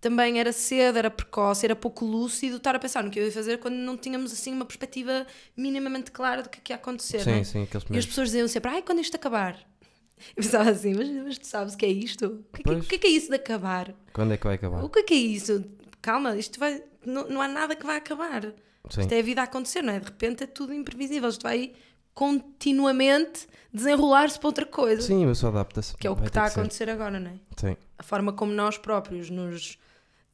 [0.00, 3.32] também era cedo, era precoce, era pouco lúcido estar a pensar no que eu ia
[3.32, 7.26] fazer quando não tínhamos assim uma perspectiva minimamente clara do que, é que ia acontecer.
[7.26, 7.44] não é?
[7.44, 8.06] Sim, sim, aqueles E as primeiros.
[8.06, 9.58] pessoas diziam sempre, ai, quando isto acabar?
[10.36, 12.26] Eu pensava assim, mas, mas tu sabes o que é isto?
[12.26, 13.94] O que, é que- que é que é isso de acabar?
[14.12, 14.82] Quando é que vai acabar?
[14.84, 15.64] O que é que é isso?
[16.02, 16.82] Calma, isto vai.
[17.04, 18.42] Não, não há nada que vai acabar.
[18.90, 19.98] Sim, Isto é a vida a acontecer, não é?
[20.00, 21.28] De repente é tudo imprevisível.
[21.28, 21.72] Isto vai
[22.20, 25.02] continuamente desenrolar-se para outra coisa.
[25.02, 25.96] sim mas só adapta-se.
[25.96, 26.60] Que é o que Vai está a ser.
[26.60, 27.34] acontecer agora, não é?
[27.56, 29.78] Sim, A forma como nós próprios nos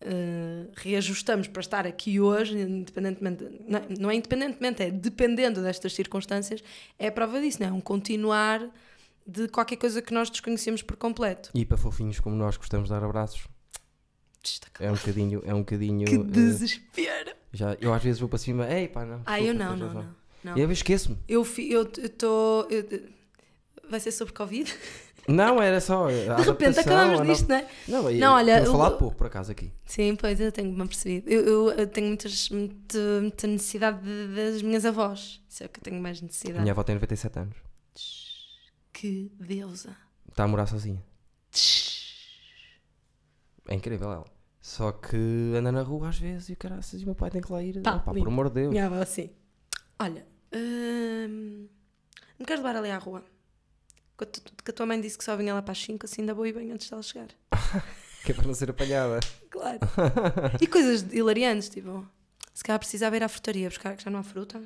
[0.00, 5.94] eh, reajustamos para estar aqui hoje, independentemente, não é, não é independentemente, é dependendo destas
[5.94, 6.62] circunstâncias,
[6.98, 7.72] é a prova disso, não é?
[7.72, 8.60] Um continuar
[9.26, 11.50] de qualquer coisa que nós desconhecemos por completo.
[11.54, 13.46] e para fofinhos como nós gostamos de dar abraços,
[14.42, 16.06] Destaca- é um bocadinho, é um bocadinho...
[16.06, 17.32] Que eh, desespero!
[17.52, 19.20] já, eu às vezes vou para cima, ei pá, não.
[19.26, 20.25] Ah, eu não, não, razão." não.
[20.46, 20.56] Não.
[20.56, 21.18] Eu esqueço-me.
[21.28, 22.66] Eu estou.
[23.90, 24.72] Vai ser sobre Covid?
[25.28, 26.06] Não, era só.
[26.08, 27.68] De repente acabamos disto, não é?
[27.88, 29.72] Não, eu, Não, olha, Tenho eu- falado pouco, por acaso, aqui.
[29.84, 31.28] Sim, pois eu tenho-me apercebido.
[31.28, 35.40] Eu, eu, eu tenho muitas, muito- muita necessidade de- das minhas avós.
[35.48, 36.60] Isso é o que eu tenho mais necessidade.
[36.60, 37.56] Minha avó tem 97 anos.
[38.92, 39.96] Que deusa.
[40.30, 41.02] Está a morar sozinha.
[43.68, 44.24] É incrível ela.
[44.60, 45.16] Só que
[45.56, 47.62] anda na rua às vezes e o caraças e o meu pai tem que lá
[47.62, 47.80] ir.
[47.82, 48.70] Tá, Ah, pá, por amor de Deus.
[48.70, 49.30] Minha avó, sim.
[49.98, 51.68] Olha, hum,
[52.38, 53.24] me queres levar ali à rua?
[54.64, 56.46] Que a tua mãe disse que só vinha lá para as 5, assim ainda vou
[56.46, 57.28] ir bem antes dela chegar.
[58.24, 59.20] Que é para não ser apanhada.
[59.50, 59.78] Claro.
[60.60, 62.04] E coisas hilariantes, tipo,
[62.52, 64.60] se calhar precisava ir à frutaria buscar que já não há fruta.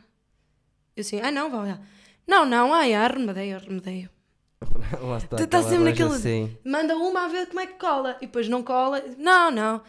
[0.96, 1.82] Eu assim, ah não, vá olhar.
[2.26, 4.08] Não, não, ai, arremedeio, arremedeio.
[5.02, 5.36] Lá está.
[5.36, 6.56] Tu estás aquela sempre naquele- Assim.
[6.64, 8.16] Manda uma a ver como é que cola.
[8.22, 9.04] E depois não cola.
[9.18, 9.82] Não, não.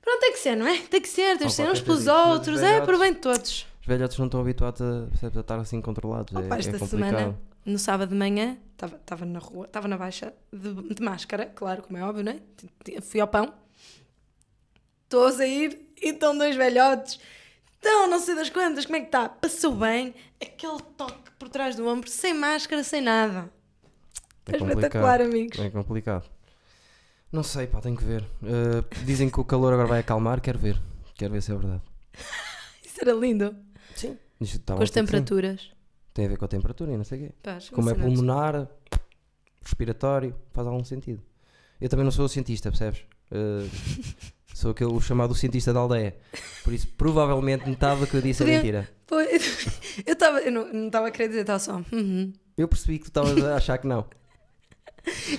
[0.00, 0.78] Pronto, tem que ser, não é?
[0.78, 2.60] Tem que ser, tem que ser uns pelos os outros.
[2.62, 3.66] É, velhotes- por bem de todos.
[3.84, 6.34] Os velhotes não estão habituados a, percebes, a estar assim controlados.
[6.34, 6.88] Opa, é, esta é complicado.
[7.10, 11.82] semana, no sábado de manhã, estava na rua, estava na baixa de, de máscara, claro,
[11.82, 12.38] como é óbvio, é?
[12.82, 13.52] T- Fui ao pão.
[15.04, 17.20] Estou a sair e estão dois velhotes.
[17.78, 19.28] Então, não sei das quantas, como é que está?
[19.28, 20.14] Passou bem.
[20.40, 23.50] Aquele toque por trás do ombro, sem máscara, sem nada.
[24.46, 25.58] É, espetacular, amigos.
[25.58, 26.24] É complicado.
[27.30, 28.22] Não sei, pá, tenho que ver.
[28.42, 30.80] Uh, dizem que o calor agora vai acalmar, quero ver.
[31.14, 31.82] Quero ver se é verdade.
[32.82, 33.54] Isso era lindo.
[33.94, 34.18] Sim.
[34.40, 35.70] Isto está Com as temperaturas.
[36.12, 37.34] Tem a ver com a temperatura e não sei o quê.
[37.42, 38.68] Pá, acho Como é pulmonar,
[39.60, 41.22] respiratório, faz algum sentido.
[41.80, 43.02] Eu também não sou cientista, percebes?
[43.32, 43.68] Uh,
[44.54, 46.16] sou aquele o chamado cientista da aldeia.
[46.62, 48.88] Por isso, provavelmente metade do que eu disse é mentira.
[49.06, 49.66] Pois,
[50.06, 51.82] eu estava, eu não estava a querer dizer, estava só.
[51.92, 52.32] uhum.
[52.56, 54.06] Eu percebi que tu estavas a achar que não.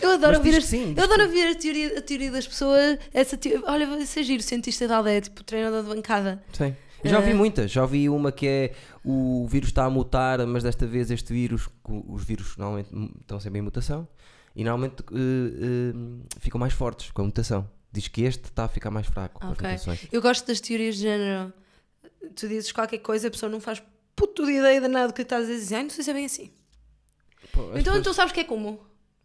[0.02, 3.00] Eu adoro ouvir as, sim, eu adoro ouvir a teoria, a teoria das pessoas.
[3.12, 6.44] Essa teoria, olha, vai ser giro, cientista da aldeia, tipo treinador de bancada.
[6.54, 6.76] Sim.
[7.04, 7.34] Eu já ouvi É.
[7.34, 7.72] muitas.
[7.72, 11.70] Já ouvi uma que é o vírus está a mutar, mas desta vez este vírus,
[11.88, 12.90] os vírus normalmente
[13.22, 14.08] estão sempre em mutação
[14.56, 17.70] e normalmente eh, eh, ficam mais fortes com a mutação.
[17.92, 19.66] Diz que este está a ficar mais fraco com Ok.
[19.68, 20.08] as mutações.
[20.12, 21.54] Eu gosto das teorias de género.
[22.36, 23.82] Tu dizes qualquer coisa, a pessoa não faz
[24.16, 25.76] puto de ideia de nada do que estás a dizer.
[25.76, 26.50] Ai, não sei se é bem assim.
[27.52, 28.80] Pô, então, pessoas- então sabes que é como?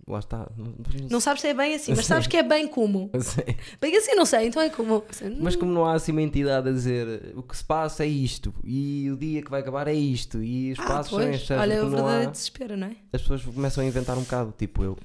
[0.09, 0.49] Lá está.
[0.57, 0.75] Não-
[1.11, 2.09] Não sabes se é bem assim, mas Sim.
[2.09, 3.11] sabes que é bem como.
[3.15, 3.57] não sei.
[3.81, 5.05] Bem assim, não sei, então é como.
[5.09, 8.09] Assim, Mas como não há assim uma entidade a dizer o que se passa é
[8.09, 11.31] isto e o dia que vai acabar é isto e os ah, passos são pois,
[11.35, 11.63] estes, sabes?
[11.63, 12.97] olha, o Como não há, desespero, não é?
[13.13, 14.97] as pessoas começam a inventar um bocado, tipo eu,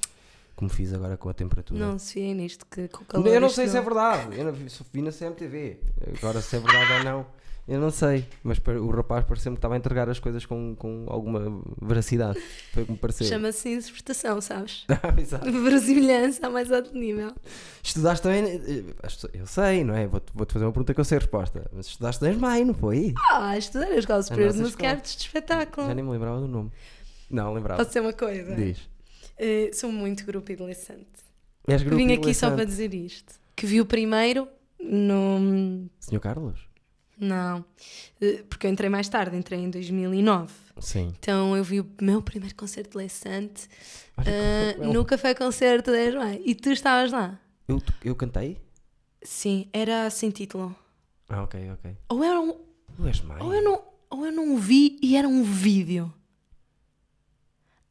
[0.56, 1.80] como fiz agora com a temperatura.
[1.86, 3.28] Não se fiem nisto, que com o calor.
[3.28, 5.78] eu não sei se é verdade, eu não vi, vi na CMTV.
[6.18, 7.26] Agora, se é verdade ou não,
[7.68, 8.26] eu não sei.
[8.44, 12.40] Mas o rapaz pareceu-me que estava a entregar as coisas com, com alguma veracidade.
[12.74, 13.28] Foi o que me pareceu.
[13.28, 14.86] Chama-se interpretação, sabes?
[15.02, 15.52] Ah, exato.
[15.52, 17.32] Verosimilhança a mais alto nível.
[17.84, 18.44] Estudaste também.
[18.46, 18.84] eh,
[19.34, 20.08] Eu sei, não é?
[20.08, 21.70] Vou-te vou-te fazer uma pergunta que eu sei a resposta.
[21.74, 23.14] Mas estudaste em Maio, não foi?
[23.32, 24.90] Ah, estudar a Escola Superior de Música.
[24.90, 25.88] Artes de Espetáculo.
[25.88, 26.72] Já nem me lembrava do nome.
[27.30, 27.82] Não, lembrava.
[27.82, 28.56] Posso ser uma coisa?
[28.56, 28.80] Diz.
[29.38, 31.08] Eh, sou muito grupo adolescente.
[31.68, 33.34] És grupo Vim aqui só para dizer isto.
[33.56, 34.48] Que vi o primeiro
[34.80, 35.90] no.
[36.00, 36.60] Senhor Carlos?
[37.20, 37.64] Não.
[38.22, 40.54] Eh, Porque eu entrei mais tarde, entrei em 2009.
[40.80, 41.14] Sim.
[41.20, 43.70] Então eu vi o meu primeiro concerto de adolescente
[44.18, 46.42] Olha, eh, o- no Café Concerto 10 de Maio.
[46.46, 47.40] E tu estavas lá?
[47.68, 48.58] eu, eu cantei?
[49.22, 50.76] Sim, era sem título.
[51.30, 51.98] Ah, ok, ok.
[52.10, 52.54] Ou era um,
[52.98, 53.44] Tu és Maio?
[53.46, 56.14] Ou eu, não, ou eu não vi e era um vídeo.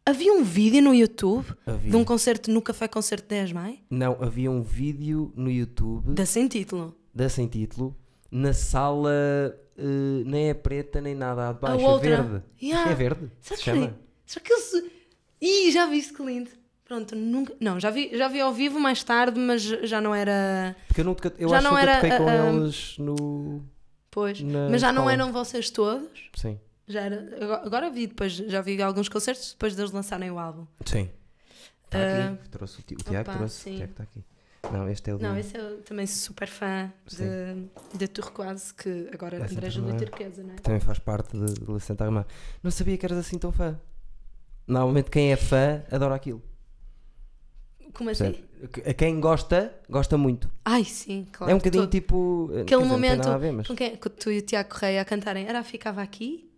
[0.07, 1.91] Havia um vídeo no YouTube Havia.
[1.91, 6.13] de um concerto no Café Concerto 10 de Maio, Não, havia um vídeo no YouTube
[6.13, 6.95] da sem título.
[7.15, 7.97] da sem título
[8.37, 9.11] na sala
[9.79, 12.09] eh, nem é preta nem nada há de baixo, a outra.
[12.09, 12.43] é verde.
[12.61, 12.91] Yeah.
[12.91, 13.31] É verde?
[13.41, 13.97] Sabe se chama?
[14.27, 14.59] Só que eu.
[14.59, 14.91] se-
[15.41, 16.51] Ih, já viste que lindo.
[16.85, 17.55] Pronto, nunca.
[17.61, 20.77] Não, já vi, já vi ao vivo mais tarde, mas já não era.
[20.89, 23.63] Porque eu, nunca, eu Já acho não que era, toquei com ah, ah, eles no.
[24.11, 24.41] Pois.
[24.41, 25.13] Na mas já não escola.
[25.13, 26.31] eram vocês todos.
[26.35, 26.59] Sim.
[26.87, 30.67] Já era, agora, vi depois, já vi alguns concertos depois deles lançarem o álbum.
[30.85, 31.09] Sim.
[31.87, 32.49] Está Ah, aqui.
[32.51, 33.55] Trouxe o, o Tiago opa, trouxe.
[33.63, 33.73] sim.
[33.73, 34.25] O Tiago está aqui.
[34.73, 35.19] Não, este é o.
[35.19, 39.97] Não, esse eu também super fã de, de Turquoise, que agora Da André Maria.
[40.07, 40.57] Turquesa, não é?
[40.57, 42.27] Também faz parte de, de Santa Armar.
[42.63, 43.79] Não sabia que eras assim tão fã.
[44.67, 46.43] Normalmente quem é fã adora aquilo.
[47.93, 48.43] Como assim?
[48.73, 50.51] Que- A quem gosta, gosta muito.
[50.65, 51.53] Ai, sim, claro.
[51.53, 52.51] é um bocadinho Todo- tipo.
[52.53, 55.05] eh, Aquele dizer, momento ver, mas com quem com tu e o Tiago Correia a
[55.05, 56.51] cantarem, era ficava aqui?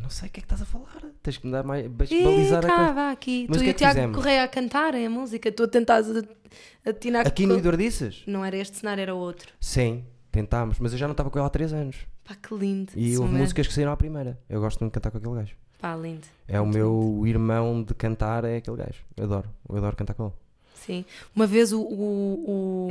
[0.00, 1.02] Não sei o que é que estás a falar.
[1.22, 1.86] Tens que me dar mais.
[1.88, 3.10] ba- E balizar a coisa.
[3.10, 3.46] aqui.
[3.48, 4.16] Mas tu e é o que Tiago fizemos?
[4.16, 8.22] Correia a cantarem a música, tu a tentares a- atinar Aqui no Eduardices?
[8.26, 9.52] Não era este cenário, era outro.
[9.60, 11.96] Sim, tentámos, mas eu já não estava com ela há 3 anos.
[12.24, 12.92] Pá, que lindo.
[12.94, 13.40] E houve momento.
[13.42, 14.38] músicas que saíram à primeira.
[14.48, 15.54] Eu gosto muito de cantar com aquele gajo.
[15.80, 16.26] Pá, lindo.
[16.46, 19.02] É o meu irmão de cantar, é aquele gajo.
[19.16, 19.48] Eu adoro.
[19.68, 20.32] Eu adoro cantar com ele.
[20.74, 21.04] Sim.
[21.34, 22.90] Uma vez o, o,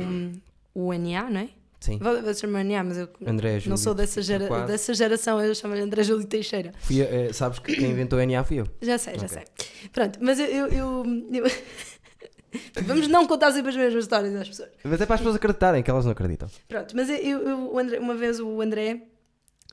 [0.74, 1.48] o, o NA, não é?
[1.80, 1.98] Sim.
[1.98, 5.80] Vou, vou chamar NA, mas eu André não sou dessa, gera, dessa geração, eu chamo-lhe
[5.80, 6.72] André Júlio Teixeira.
[6.80, 8.66] Fui, eh, sabes que quem inventou a NA fui eu.
[8.82, 9.28] Já sei, já Ok.
[9.28, 9.88] sei.
[9.92, 10.46] Pronto, mas eu.
[10.46, 11.44] eu, eu- eu-
[12.84, 14.70] Vamos não contar sempre as mesmas histórias às pessoas.
[14.82, 16.48] Mas é para as pessoas acreditarem, que elas não acreditam.
[16.66, 19.02] Pronto, mas eu, eu- André- uma vez o André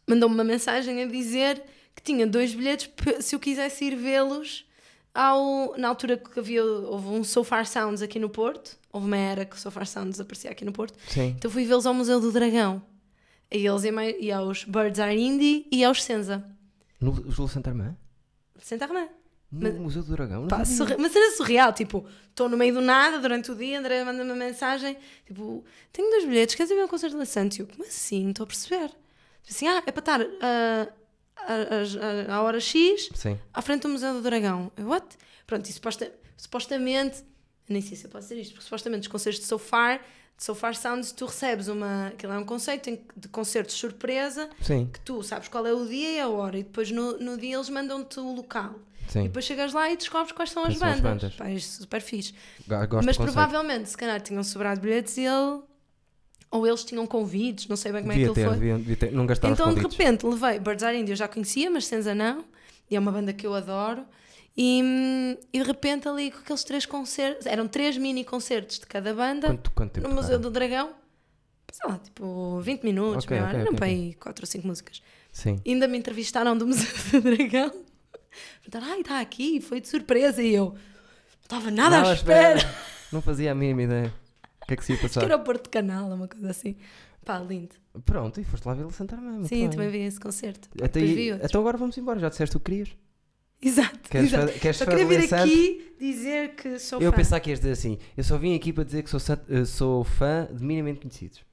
[0.07, 1.63] mandou-me uma mensagem a dizer
[1.95, 2.89] que tinha dois bilhetes
[3.21, 4.65] se eu quisesse ir vê-los
[5.13, 8.77] ao, na altura que havia houve um So Far Sounds aqui no Porto.
[8.95, 10.97] Houve uma era que o So Far Sounds aparecia aqui no Porto.
[11.09, 11.35] Sim.
[11.37, 12.81] Então fui vê-los ao Museu do Dragão.
[13.51, 16.45] A eles e, mai- e aos Birds Are Indie e aos Senza.
[17.01, 17.95] No Júlio Santarmã?
[18.57, 19.07] Senta Armã.
[19.51, 20.47] No Museu do Dragão?
[20.47, 24.03] Pá, surre- Mas era surreal, tipo, estou no meio do nada durante o dia, André
[24.03, 27.57] manda-me uma mensagem, tipo, tenho dois bilhetes, queres ir ver um concerto da Santos?
[27.57, 28.23] E eu, como assim?
[28.23, 28.87] Não estou a perceber.
[28.87, 30.87] Tipo assim, ah, é para estar ah,
[31.37, 33.37] a- a- à hora X Sim.
[33.53, 34.71] à frente do Museu do Dragão.
[34.77, 35.05] Eu, what?
[35.45, 37.23] Pronto, e suposta- supostamente,
[37.67, 39.99] nem sei se eu posso dizer isto, porque supostamente os concertos de So Far,
[40.37, 44.49] de So Far Sounds, tu recebes uma, aquilo é um conceito em que- de surpresa,
[44.61, 44.89] Sim.
[44.91, 47.55] que tu sabes qual é o dia e a hora, e depois no, no dia
[47.55, 48.75] eles mandam-te o local.
[49.07, 49.23] E Sim.
[49.23, 51.21] depois chegas lá e descobres quais são as Quais são as bandas.
[51.21, 51.35] bandas.
[51.35, 52.33] Pá, é super fixe.
[52.67, 55.61] Go- Gosto Mas provavelmente, se calhar, tinham sobrado bilhetes e ele.
[56.51, 58.53] Ou eles tinham convites, não sei bem como é que Devia ele ter, foi.
[58.59, 59.11] devia, devia ter.
[59.11, 62.45] Não gastava Então, de repente, levei Birds Eye India, eu já conhecia, mas Senza não.
[62.89, 64.05] E é uma banda que eu adoro.
[64.57, 69.13] E, e de repente, ali com aqueles três concertos, eram três mini concertos de cada
[69.13, 70.93] banda Quanto, quanto no Museu do Dragão.
[71.71, 73.97] Sei lá, tipo 20 minutos, Ok, meia hora, ok, eram ok, para ok.
[74.07, 75.01] aí 4 ou 5 músicas.
[75.31, 75.59] Sim.
[75.65, 77.71] Ainda me entrevistaram do Museu do Dragão.
[78.61, 80.41] Perguntaram, ai, está aqui, foi de surpresa.
[80.41, 80.77] E eu, não
[81.43, 82.59] estava nada Não, à espera.
[83.11, 84.13] Não fazia a mínima ideia.
[84.61, 85.19] O que é que se ia Acho passar?
[85.19, 86.75] que era o Porto Canal, uma coisa assim.
[87.25, 87.75] Pá, lindo.
[88.05, 89.31] Pronto, e foste lá ver o Santa Armã.
[89.31, 90.69] muito Sim, também vi esse concerto.
[90.81, 91.49] Até aí- outros.
[91.49, 92.19] então agora vamos embora.
[92.19, 92.89] Já disseste o que querias?
[93.65, 94.09] Exato.
[94.09, 94.53] Queres, exato.
[94.59, 97.17] queres Só queria vir fazer aqui dizer que sou Eu fã.
[97.17, 97.97] pensava que ias dizer assim.
[98.15, 101.43] Eu só vim aqui para dizer que sou, san- eh, sou fã de minimamente conhecidos.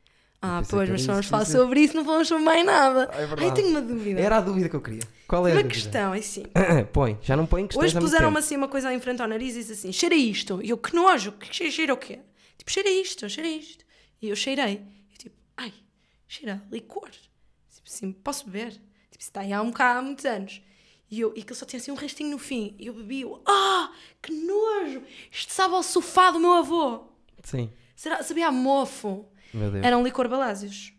[0.44, 3.09] Ah, pois, mas só vamos falar sobre isso, não vamos sobre mais nada.
[3.14, 3.44] É verdade.
[3.44, 4.20] Ai, tenho uma dúvida.
[4.20, 5.03] Era a dúvida que eu queria.
[5.29, 5.81] Qual é a uma dúvida?
[5.81, 6.42] questão, é assim.
[6.92, 9.61] põe, já não põe questões Hoje puseram-me assim uma coisa em frente ao nariz e
[9.61, 10.61] disse assim: cheira isto.
[10.62, 12.18] E eu, que nojo, que cheira, o quê?
[12.59, 13.85] Tipo, cheira isto, cheira isto.
[14.20, 14.83] E eu cheirei.
[15.14, 15.72] E tipo, ai,
[16.27, 17.09] cheira a licor.
[17.11, 18.72] Tipo assim, posso beber?
[18.72, 18.81] Tipo,
[19.20, 20.61] isso está aí há um bocado, há muitos anos.
[21.12, 22.75] E, eu, e aquilo só tinha assim um restinho no fim.
[22.79, 25.03] E eu bebi, eu, ah, que nojo!
[25.31, 27.05] Isto sabe ao sofá do meu avô.
[27.44, 29.27] Sim, Será, sabia a mofo.
[29.53, 29.85] meu Deus.
[29.85, 30.92] Era um licor balásios.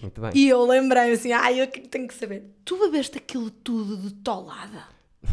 [0.00, 0.30] Muito bem.
[0.34, 2.42] E eu lembrei assim, ai, eu que- tenho que saber.
[2.64, 4.88] Tu bebeste aquilo tudo de tolada?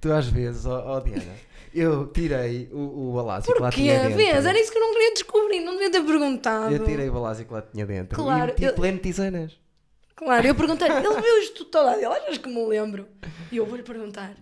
[0.00, 1.34] Tu às vezes, ó ó, Diana,
[1.72, 4.16] eu tirei o, o balásio que lá tinha dentro.
[4.18, 4.44] Vês?
[4.44, 6.74] Era isso que eu não queria descobrir, não devia ter perguntado.
[6.74, 8.16] Eu tirei o balásio que lá tinha dentro.
[8.22, 9.58] Claro, E meti eu- pleno tisanas.
[10.16, 11.96] Claro, eu perguntei, ele bebeu isto tolada?
[11.96, 13.06] Ele, achas que me lembro?
[13.50, 14.34] E eu vou-lhe perguntar.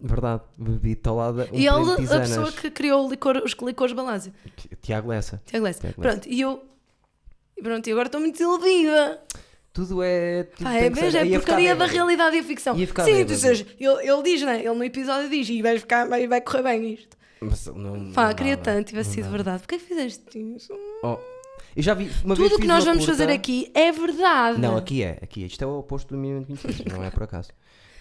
[0.00, 4.32] Verdade, bebi tolada um e ele, a pessoa que criou o licor, os licores balásio.
[4.80, 5.42] Tiago Lessa.
[5.44, 5.80] Tiago Lessa.
[5.80, 6.10] Tiago Lessa.
[6.12, 6.62] Pronto, e eu...
[7.56, 9.20] e Pronto, e agora estou muito desiludida.
[9.72, 10.44] Tudo é.
[10.44, 11.92] Tudo Pá, é, ser- é porcaria da bêbado.
[11.92, 12.74] realidade e a ficção.
[12.76, 13.04] Sim, bêbado.
[13.10, 14.58] tu dizes, ele, ele diz, né?
[14.60, 17.16] Ele no episódio diz, e vai, ficar, vai, vai correr bem isto.
[17.40, 19.36] Mas não- Pá, não queria dava, tanto, tivesse sido dava.
[19.36, 19.58] verdade.
[19.60, 20.72] Porquê que fizeste isso?
[21.02, 21.16] Oh,
[21.76, 22.10] eu já vi.
[22.24, 24.60] Uma Tudo o que nós vamos curta- fazer aqui é verdade.
[24.60, 25.18] Não, aqui é.
[25.22, 25.46] Aqui é.
[25.46, 27.50] Isto é o oposto do minimamente conhecido, não é por acaso.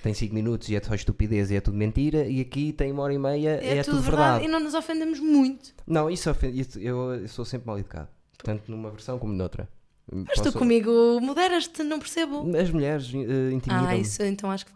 [0.03, 3.03] Tem 5 minutos e é só estupidez e é tudo mentira, e aqui tem uma
[3.03, 4.45] hora e meia é, é, tudo verdade.
[4.45, 5.73] e não nos ofendemos muito.
[5.86, 8.08] Não, isso, ofende, eu, eu sou sempre mal educado.
[8.38, 9.67] Tanto numa versão como noutra.
[10.10, 12.45] Mas tu comigo moderas-te, não percebo.
[12.56, 13.88] As mulheres uh, intimidam.
[13.88, 14.71] Ah, isso então acho que.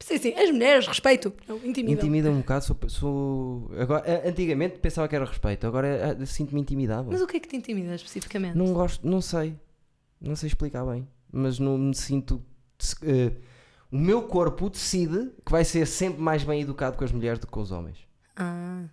[0.00, 1.32] Sim, sim, as mulheres, respeito.
[1.46, 1.92] Não, intimidam.
[2.02, 2.64] Intimidam um bocado.
[2.64, 7.08] Sou, sou- agora, antigamente pensava que era respeito, agora sinto-me intimidado.
[7.12, 8.56] Mas o que é que te intimida especificamente?
[8.56, 9.54] Não gosto, não sei.
[10.20, 11.06] Não sei explicar bem.
[11.30, 12.42] Mas não me sinto.
[13.02, 13.32] eh,
[13.92, 17.46] o meu corpo decide que vai ser sempre mais bem educado com as mulheres do
[17.46, 17.98] que com os homens.
[18.36, 18.84] Ah.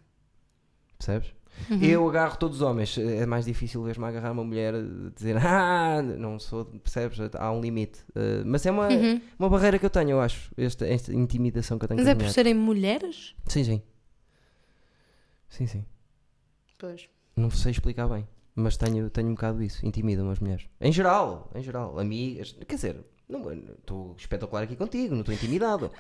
[0.98, 1.34] Percebes?
[1.70, 1.80] Uhum.
[1.82, 2.98] Eu agarro todos os homens.
[2.98, 6.66] É mais difícil ver-me agarrar uma mulher e dizer ah, não sou.
[6.66, 7.18] Percebes?
[7.36, 8.00] Há um limite.
[8.16, 9.22] Eh, mas é uma, Uhum.
[9.38, 10.52] uma barreira que eu tenho, eu acho.
[10.58, 13.36] Esta, esta intimidação que eu tenho Mas é por serem mulheres?
[13.48, 13.82] Sim, sim.
[15.50, 15.86] Sim, sim.
[16.78, 17.10] Pois.
[17.36, 18.28] Não sei explicar bem.
[18.56, 19.86] Mas tenho, tenho um bocado isso.
[19.86, 20.66] Intimidam as mulheres.
[20.82, 22.00] Em geral, em geral.
[22.00, 22.56] Amigas.
[22.68, 25.92] Quer dizer, não estou espetacular aqui contigo, não estou intimidado.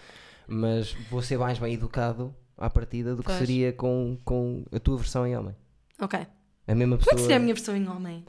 [0.47, 3.37] Mas vou ser mais bem educado à partida do que Pois.
[3.39, 5.55] seria com, com a tua versão em homem.
[5.99, 6.19] Ok.
[6.67, 7.15] A mesma Como é pessoa.
[7.15, 8.25] que seria a minha versão em homem?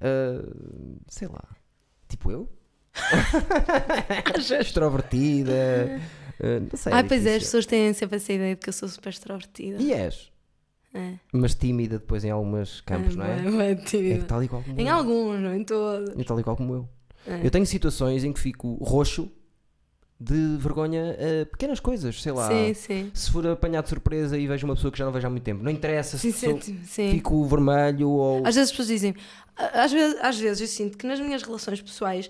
[0.00, 0.42] ah,
[1.08, 1.44] sei lá.
[2.08, 2.48] Tipo eu?
[4.60, 6.00] Extrovertida.
[6.42, 6.92] ah, não sei.
[6.92, 9.80] Ai, pois é, as pessoas têm sempre essa ideia de que eu sou super extrovertida.
[9.82, 10.30] E és.
[10.92, 11.14] É.
[11.32, 13.70] Mas tímida depois em alguns campos, não é?
[13.70, 14.24] É tímida.
[14.24, 14.94] tal e qual como Em eu.
[14.94, 16.10] alguns, não em todos.
[16.18, 16.88] É tal e qual como eu.
[17.26, 17.46] É.
[17.46, 19.30] Eu tenho situações em que fico roxo
[20.22, 22.46] de vergonha a pequenas coisas, sei lá.
[22.48, 23.10] Sim, sim.
[23.14, 25.42] Se for apanhado de surpresa e vejo uma pessoa que já não vejo há muito
[25.44, 28.38] tempo, não interessa se Sim, sou- sim, fico vermelho ou.
[28.46, 29.14] Às vezes as pessoas dizem,
[29.56, 32.28] às vezes, às vezes eu sinto que nas minhas relações pessoais,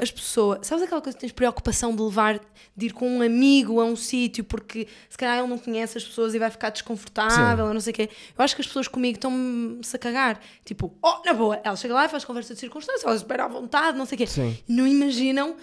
[0.00, 2.40] as pessoas, sabes aquela coisa que tens preocupação de levar,
[2.76, 6.04] de ir com um amigo a um sítio porque se calhar ele não conhece as
[6.04, 8.08] pessoas e vai ficar desconfortável, ou não sei o quê.
[8.36, 10.40] Eu acho que as pessoas comigo estão-me-se a cagar.
[10.64, 13.48] Tipo, oh, na boa, ela chega lá e faz conversa de circunstância, ela espera à
[13.48, 14.26] vontade, não sei o quê.
[14.26, 14.56] Sim.
[14.68, 15.56] Não imaginam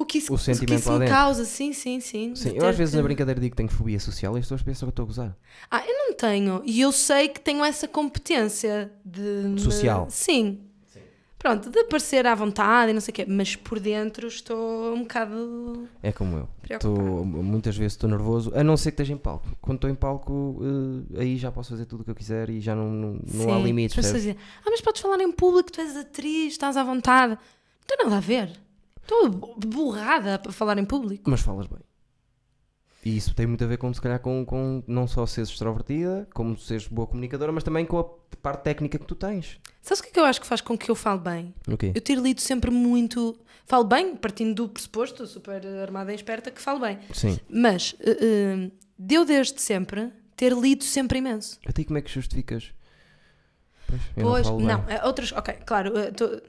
[0.00, 1.44] o que isso, O o que sentimento isso lá me causa.
[1.44, 2.34] Sim, sim, sim.
[2.34, 4.62] Sim, eu às vezes que- na brincadeira digo que tenho fobia social e as pessoas
[4.62, 5.36] pensam que eu estou a gozar.
[5.70, 6.62] Ah, eu não tenho.
[6.64, 9.60] E eu sei que tenho essa competência de.
[9.60, 10.06] Social.
[10.10, 10.60] Sim.
[11.38, 15.00] pronto, de parecer à vontade e não sei o quê, mas por dentro estou um
[15.00, 15.88] bocado.
[16.02, 16.48] É como eu.
[16.78, 19.48] Tô, muitas vezes estou nervoso, a não ser que esteja em palco.
[19.58, 20.60] Quando estou em palco,
[21.16, 23.54] eh, aí já posso fazer tudo o que eu quiser e já não, não, não
[23.54, 24.04] há Sim, limites.
[24.12, 27.32] dizem, ah, mas podes falar em público, tu és atriz, estás à vontade.
[27.32, 28.50] Não tem nada a ver.
[29.10, 31.28] Estou borrada para falar em público.
[31.28, 31.80] Mas falas bem.
[33.04, 36.28] E isso tem muito a ver com, se calhar, com, com não só seres extrovertida,
[36.34, 38.04] como seres boa comunicadora, mas também com a
[38.40, 39.58] parte técnica que tu tens.
[39.82, 41.54] Sabes o que é que eu acho que faz com que eu fale bem?
[41.66, 43.36] Eu ter lido sempre muito.
[43.66, 46.98] Falo bem, partindo do pressuposto, super armada e esperta, que falo bem.
[47.12, 47.38] Sim.
[47.48, 51.58] Mas eh, eh, deu desde sempre ter lido sempre imenso.
[51.66, 52.72] A ti como é que justificas?
[53.88, 55.32] Pois, Pois, não não, é outras.
[55.32, 56.40] Ok, claro, eh, tô-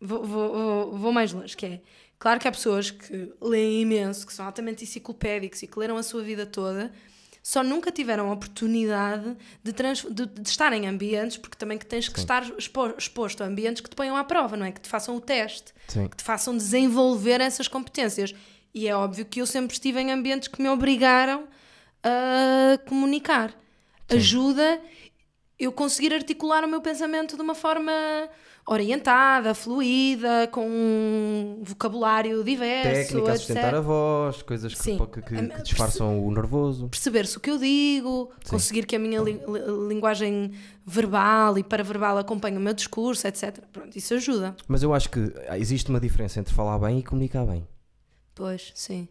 [0.00, 1.80] vou, vou- vou- vou mais longe, que é.
[2.22, 6.04] Claro que há pessoas que leem imenso, que são altamente enciclopédicos e que leram a
[6.04, 6.92] sua vida toda,
[7.42, 11.84] só nunca tiveram a oportunidade de, trans- de- de estar em ambientes, porque também que
[11.84, 12.22] tens que Sim.
[12.24, 14.70] estar expo- exposto a ambientes que te ponham à prova, não é?
[14.70, 15.72] Que te façam o teste.
[15.88, 16.06] Sim.
[16.06, 18.32] que te façam desenvolver essas competências.
[18.72, 21.48] E é óbvio que eu sempre estive em ambientes que me obrigaram
[22.04, 23.52] a comunicar.
[24.08, 24.80] Ajuda
[25.58, 27.92] eu conseguir articular o meu pensamento de uma forma
[28.66, 33.38] orientada, fluida, com um vocabulário diverso, Técnica a etc.
[33.46, 34.98] sustentar a voz, coisas que, Sim.
[34.98, 36.88] que- que- que disfarçam o nervoso.
[36.88, 40.52] Perceber-se o que eu digo, conseguir que a minha li- li- linguagem
[40.86, 43.58] verbal e paraverbal acompanhe o meu discurso, etc.
[43.72, 44.54] Pronto, isso ajuda.
[44.68, 47.66] Mas eu acho que existe uma diferença entre falar bem e comunicar bem.
[48.34, 49.08] Pois, sim.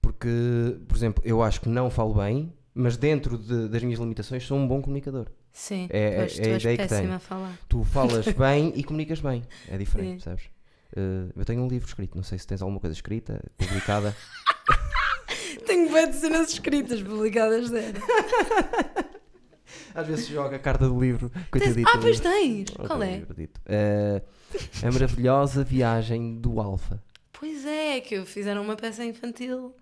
[0.00, 4.46] Porque, por exemplo, eu acho que não falo bem, mas dentro de- das minhas limitações
[4.46, 5.26] sou um bom comunicador.
[5.56, 7.12] Sim, É- pois, é tu a és ideia que tenho.
[7.14, 7.56] a falar.
[7.68, 9.42] Tu falas bem e comunicas bem.
[9.68, 10.30] É diferente, Sim.
[10.30, 10.50] percebes?
[10.96, 14.14] Eh, eu tenho um livro escrito, não sei se tens alguma coisa escrita, publicada.
[15.66, 17.98] Tenho bué de cenas escritas publicadas zero.
[19.94, 21.30] Às vezes joga a carta do livro.
[21.50, 21.88] Coitadito.
[21.88, 22.68] Ah, pois tens!
[22.78, 23.22] Oh, Qual é?
[23.66, 24.22] Eh,
[24.82, 27.00] a maravilhosa viagem do Alfa.
[27.32, 29.72] Pois é, que fizeram uma peça infantil.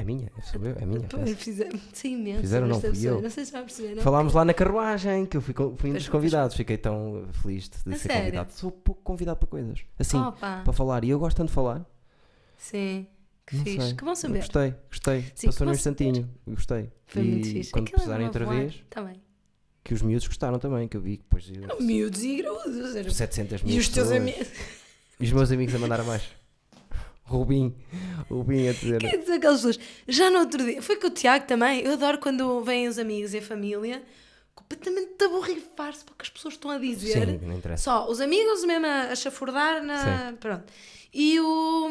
[0.00, 1.06] É minha, sou eu, é minha.
[1.36, 2.40] Fizeram, sim, imenso.
[2.40, 3.20] Fizeram, não, fui eu.
[3.20, 4.02] Não sei se já perceberam.
[4.02, 6.56] Falámos lá na carruagem, que eu fui, fui um dos convidados.
[6.56, 8.52] Fiquei tão feliz de, ser convidado.
[8.52, 9.80] Sou pouco convidado para coisas.
[9.98, 11.04] Assim, para falar.
[11.04, 11.84] E eu gosto tanto de falar.
[12.56, 13.06] sim,
[13.46, 13.86] que Não fixe.
[13.86, 13.94] sei.
[13.96, 14.38] Que bom saber.
[14.38, 15.24] Gostei, gostei.
[15.34, 16.30] Sim, Passou num instantinho.
[16.46, 16.90] Gostei.
[17.06, 17.70] Foi e muito fixe.
[17.72, 18.62] quando Aquilo precisarem é outra uma voar.
[18.62, 19.22] vez, bem.
[19.84, 22.94] que os miúdos gostaram também, que eu vi que depois miúdos e graúdos.
[22.96, 24.48] eram- 700 mil E os teus amigos.
[25.18, 26.30] E os meus amigos a mandar abaixo.
[27.34, 27.74] Rubim,
[28.28, 28.98] Rubim a dizer.
[28.98, 29.78] Quer dizer, aquelas pessoas.
[30.08, 30.82] Já no outro dia.
[30.82, 31.80] Foi com o Tiago também.
[31.80, 34.02] Eu adoro quando vêm os amigos e a família
[34.54, 37.26] completamente a borrifar-se para o que as pessoas estão a dizer.
[37.26, 37.84] Sim, não interessa.
[37.84, 40.34] Só os amigos mesmo a, a chafurdar na.
[40.40, 40.64] Pronto.
[41.14, 41.88] E, o,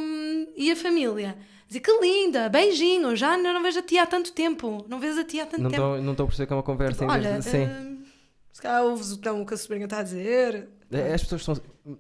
[0.58, 1.38] e a família.
[1.67, 4.84] Dizer que linda, beijinho, já não, não vejo a tia há tanto tempo.
[4.89, 5.84] Não vejo a tia há tanto Não tempo.
[5.84, 7.65] estou não estou a perceber que é uma conversa Olha, Sim.
[7.65, 8.04] hum,
[8.52, 10.67] se calhar ouves o que a sobrinha está a dizer.
[10.91, 11.56] É, As pessoas são.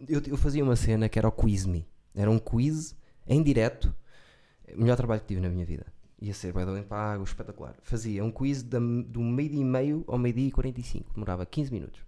[0.07, 1.87] Eu, eu fazia uma cena que era o Quiz Me.
[2.15, 2.95] Era um quiz
[3.29, 3.93] em direto.
[4.75, 5.85] O melhor trabalho que tive na minha vida.
[6.21, 7.75] Ia ser bem bem pago, espetacular.
[7.81, 11.13] Fazia um quiz da- do meio-dia e meio ao meio-dia e 45.
[11.13, 12.01] Demorava 15 minutos.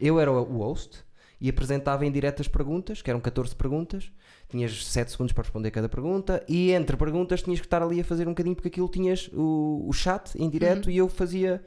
[0.00, 1.04] Eu era o host
[1.40, 4.12] e apresentava em direto as perguntas, que eram 14 perguntas.
[4.48, 6.44] Tinhas 7 segundos para responder cada pergunta.
[6.48, 9.84] E entre perguntas tinhas que estar ali a fazer um bocadinho, porque aquilo tinhas o,
[9.88, 11.62] o chat em direto e eu fazia.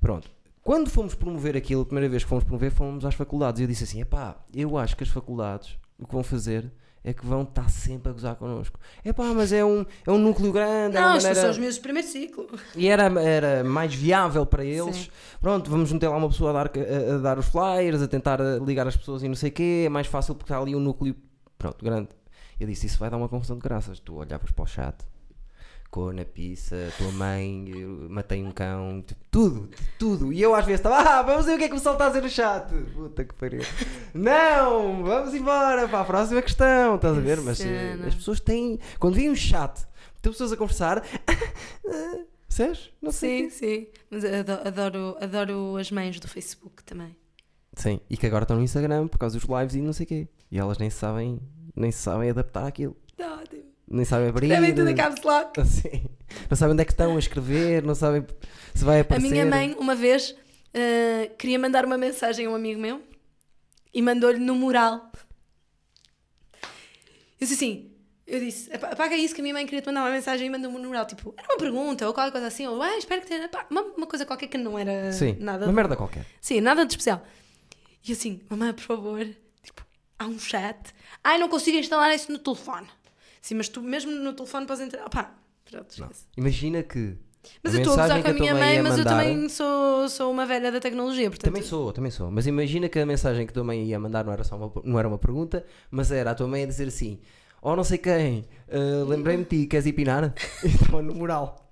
[0.00, 0.30] Pronto.
[0.62, 3.60] Quando fomos promover aquilo, a primeira vez que fomos promover, fomos às faculdades.
[3.60, 6.70] E eu disse assim: epá, eu acho que as faculdades o que vão fazer
[7.04, 8.78] é que vão estar sempre a gozar connosco.
[9.04, 11.40] Epá, mas é um, é um núcleo grande, é Não, isto maneira...
[11.40, 12.46] são os meus de primeiro ciclo.
[12.76, 14.96] E era, era mais viável para eles.
[14.96, 15.10] Sim.
[15.40, 18.40] Pronto, vamos meter lá uma pessoa a dar, a, a dar os flyers, a tentar
[18.64, 19.84] ligar as pessoas e não sei o quê.
[19.86, 21.14] É mais fácil porque está ali um núcleo,
[21.56, 22.08] pronto, grande.
[22.58, 24.00] Eu disse: Isso vai dar uma confusão de graças.
[24.00, 24.96] Tu olhavas para o chat,
[25.90, 27.64] com na pizza, tua mãe,
[28.08, 30.32] matei um cão, tipo, tudo, tudo.
[30.32, 32.06] E eu às vezes estava: Ah, vamos ver o que é que o pessoal está
[32.06, 32.68] a dizer no chat.
[32.94, 33.62] Puta que pariu.
[34.12, 36.96] Não, vamos embora para a próxima questão.
[36.96, 37.40] Estás a ver?
[37.40, 39.86] Mas eh, as pessoas têm, quando vêm um chat,
[40.20, 41.02] tem pessoas a conversar.
[42.48, 42.90] Percebes?
[43.00, 43.50] Não sei.
[43.50, 43.86] Sim, sim.
[44.10, 47.16] Mas adoro, adoro as mães do Facebook também.
[47.74, 50.06] Sim, e que agora estão no Instagram por causa dos lives e não sei o
[50.08, 50.28] quê.
[50.50, 51.38] E elas nem sabem,
[51.76, 52.96] nem se sabem adaptar àquilo.
[53.16, 53.67] Tá ótimo.
[53.90, 54.48] Nem sabem abrir.
[54.48, 55.58] Também tudo em caps lock.
[55.60, 56.04] Assim.
[56.50, 58.24] Não sabem onde é que estão a escrever, não sabem
[58.74, 59.30] se vai A aparecer.
[59.30, 60.34] minha mãe, uma vez,
[60.74, 63.02] eh, queria mandar uma mensagem a um amigo meu
[63.94, 65.10] e mandou-lhe no mural.
[67.40, 67.90] Eu disse assim,
[68.26, 70.50] eu disse, "Apa- apaga isso que a minha mãe queria te mandar uma mensagem e
[70.50, 71.06] mandou-me no mural.
[71.06, 73.48] Tipo, era uma pergunta ou qualquer coisa assim, ou ah, espero que tenha.
[73.70, 75.64] Uma, uma coisa qualquer que não era Sim, nada.
[75.64, 76.26] uma merda qualquer.
[76.40, 77.24] Sim, nada de especial.
[78.06, 79.26] E assim, mamãe, por favor,
[79.62, 79.84] tipo,
[80.18, 80.92] há um chat.
[81.24, 82.86] Ai, não consigo instalar isso no telefone.
[83.40, 85.06] Sim, mas tu mesmo no telefone podes entrar.
[85.06, 85.34] Opá,
[85.64, 86.24] pronto, esquece.
[86.36, 87.16] Imagina que
[87.62, 90.08] Mas eu estou a gozar mensagem com a minha mãe mas eu mandar- também sou,
[90.08, 91.52] sou uma velha da tecnologia, portanto.
[91.52, 92.30] Também sou, também sou.
[92.30, 94.72] Mas imagina que a mensagem que a tua mãe ia mandar não era só uma,
[94.84, 97.20] não era uma pergunta, mas era a tua mãe a dizer assim:
[97.62, 100.34] Oh, não sei quem, uh, lembrei-me de ti, queres ir pinar?
[100.64, 101.67] E estava no mural.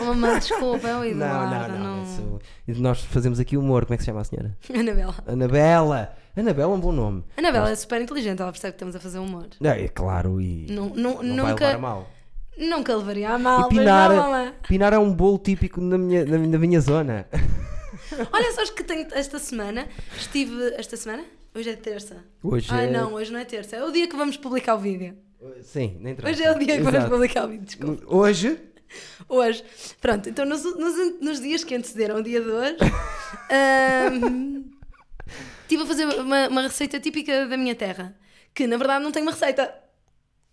[0.00, 1.78] Oh, mamãe, desculpa, é o Não, Eduardo.
[1.78, 2.38] não, não.
[2.66, 3.84] isso- nós fazemos aqui humor.
[3.84, 4.56] Como é que se chama a senhora?
[4.74, 5.14] Anabela.
[5.26, 6.14] Anabela.
[6.36, 7.24] Anabela é um bom nome.
[7.36, 9.48] Anabela é super inteligente, ela percebe que estamos a fazer humor.
[9.62, 12.08] É, é claro, e Nu- nu- não vai levar a nunca, mal.
[12.56, 14.54] nunca levaria a mal, E mas pinar- não, mamãe.
[14.66, 17.26] Pinar é um bolo típico na minha, na, na minha zona.
[18.32, 19.86] Olha, sabes que tenho esta semana,
[20.16, 20.72] estive.
[20.76, 21.24] Esta semana?
[21.54, 22.16] Hoje é terça.
[22.42, 22.90] Hoje Ai é...
[22.90, 23.76] não, hoje não é terça.
[23.76, 25.14] É o dia que vamos publicar o vídeo.
[25.62, 26.32] Sim, nem interessa.
[26.34, 27.10] Hoje é o dia que vamos Exato.
[27.10, 28.02] publicar o vídeo, desculpa.
[28.06, 28.58] Hoje,
[29.28, 29.64] Hoje.
[30.00, 32.76] Pronto, então nos, nos, nos dias que antecederam o dia de hoje,
[33.50, 34.64] ahm,
[35.62, 38.16] estive a fazer uma, uma receita típica da minha terra,
[38.54, 39.72] que na verdade não tem uma receita.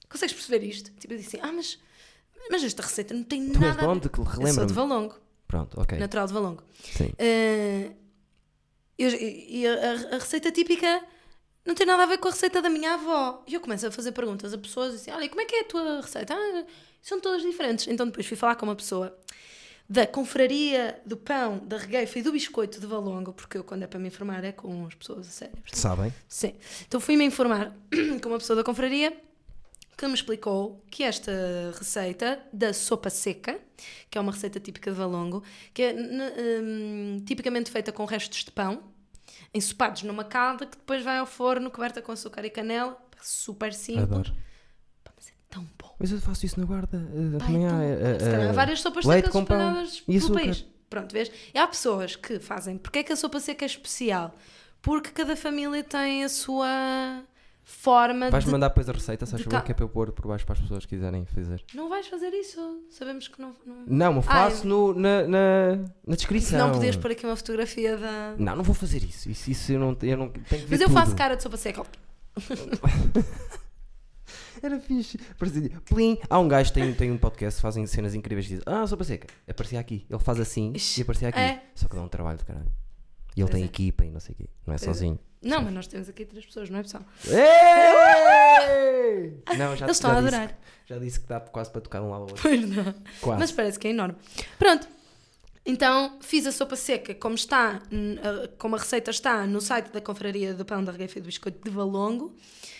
[0.10, 0.92] Consegues perceber isto?
[1.00, 1.78] Tipo, eu disse assim, ah, mas,
[2.50, 3.88] mas esta receita não tem tu és nada de a ver.
[3.88, 4.10] onde?
[4.10, 4.74] Que Eu sou de.
[4.74, 5.16] Valongo,
[5.48, 5.98] Pronto, ok.
[6.00, 6.64] natural de Valongo.
[6.84, 7.12] Sim.
[7.20, 7.94] Ah,
[8.98, 11.04] eu- e a, a receita típica
[11.66, 13.44] não tem nada a ver com a receita da minha avó.
[13.48, 15.66] E eu começo a fazer perguntas a pessoas assim: olha, como é que é a
[15.66, 16.34] tua receita?
[16.34, 16.64] Ah,
[17.02, 17.88] são todas diferentes.
[17.88, 19.18] Então depois fui falar com uma pessoa
[19.90, 23.88] da confraria do pão, da regueifa e do biscoito de Valongo, porque eu, quando é
[23.88, 25.58] para me informar, é com as pessoas a sério.
[25.74, 26.14] Sabem?
[26.28, 26.54] Sim.
[26.88, 27.74] Então fui-me informar
[28.22, 29.12] com uma pessoa da confraria
[29.98, 31.32] que me explicou que esta
[31.78, 33.60] receita da sopa seca,
[34.10, 35.44] que é uma receita típica de Valongo,
[35.74, 38.82] que é hum, tipicamente feita com restos de pão,
[39.54, 42.98] ensopados numa calda, que depois vai ao forno coberta com açúcar e canela.
[43.22, 44.04] Super simples.
[44.04, 44.34] Adoro.
[45.04, 45.89] Pá, mas é tão bom.
[46.00, 46.88] Mas eu faço isso na guarda.
[46.88, 47.40] tão eh, bom.
[47.40, 50.66] Se calhar eh, há várias sopas secas espalhadas pelo país.
[50.90, 51.32] Pronto, vês?
[51.54, 52.78] E há pessoas que fazem.
[52.78, 54.34] Porque é que a sopa seca é especial?
[54.82, 57.22] Porque cada família tem a sua
[57.64, 60.26] forma Vais de mandar depois a receita, se de que é para eu pôr por
[60.28, 61.64] baixo para as pessoas que quiserem fazer?
[61.76, 62.82] Não vais fazer isso.
[62.90, 63.54] Sabemos que não.
[63.64, 65.76] Não, Não, eu Ah, faço no, na, na,
[66.08, 66.58] na descrição.
[66.60, 68.34] não podias pôr aqui uma fotografia da.
[68.40, 69.30] Não, não vou fazer isso.
[69.30, 70.98] Isso, isso eu não, eu não tenho que ver Mas eu tudo.
[70.98, 71.84] faço cara de sopa seca.
[74.62, 75.18] Era fixe.
[75.38, 76.18] Parecia, plim.
[76.30, 79.04] Há um gajo que tem, tem um podcast, fazem cenas incríveis e diz: Ah, sopa
[79.04, 79.28] seca.
[79.48, 80.06] Aparecia aqui.
[80.10, 81.40] Ele faz assim e aparecia aqui.
[81.40, 81.64] é.
[81.76, 82.72] Só que dá um trabalho de caralho.
[83.36, 83.66] E ele Pois tem é.
[83.66, 84.50] equipa e não sei o quê.
[84.66, 84.86] Não é Pois é.
[84.86, 85.20] sozinho.
[85.42, 87.04] Não, mas nós temos aqui três pessoas, não é pessoal?
[89.58, 90.60] Não, já, Eles estão já a disse- adorar.
[90.86, 92.42] Já disse que dá quase para tocar um lado ao outro.
[92.42, 92.94] Pois não.
[93.22, 93.40] Quase.
[93.40, 94.16] Mas parece que é enorme.
[94.58, 94.88] Pronto.
[95.70, 97.80] Então fiz a sopa seca como está,
[98.58, 101.64] como a receita está no site da Confraria do Pão da Regueifa e do Biscoito
[101.64, 102.36] de Valongo.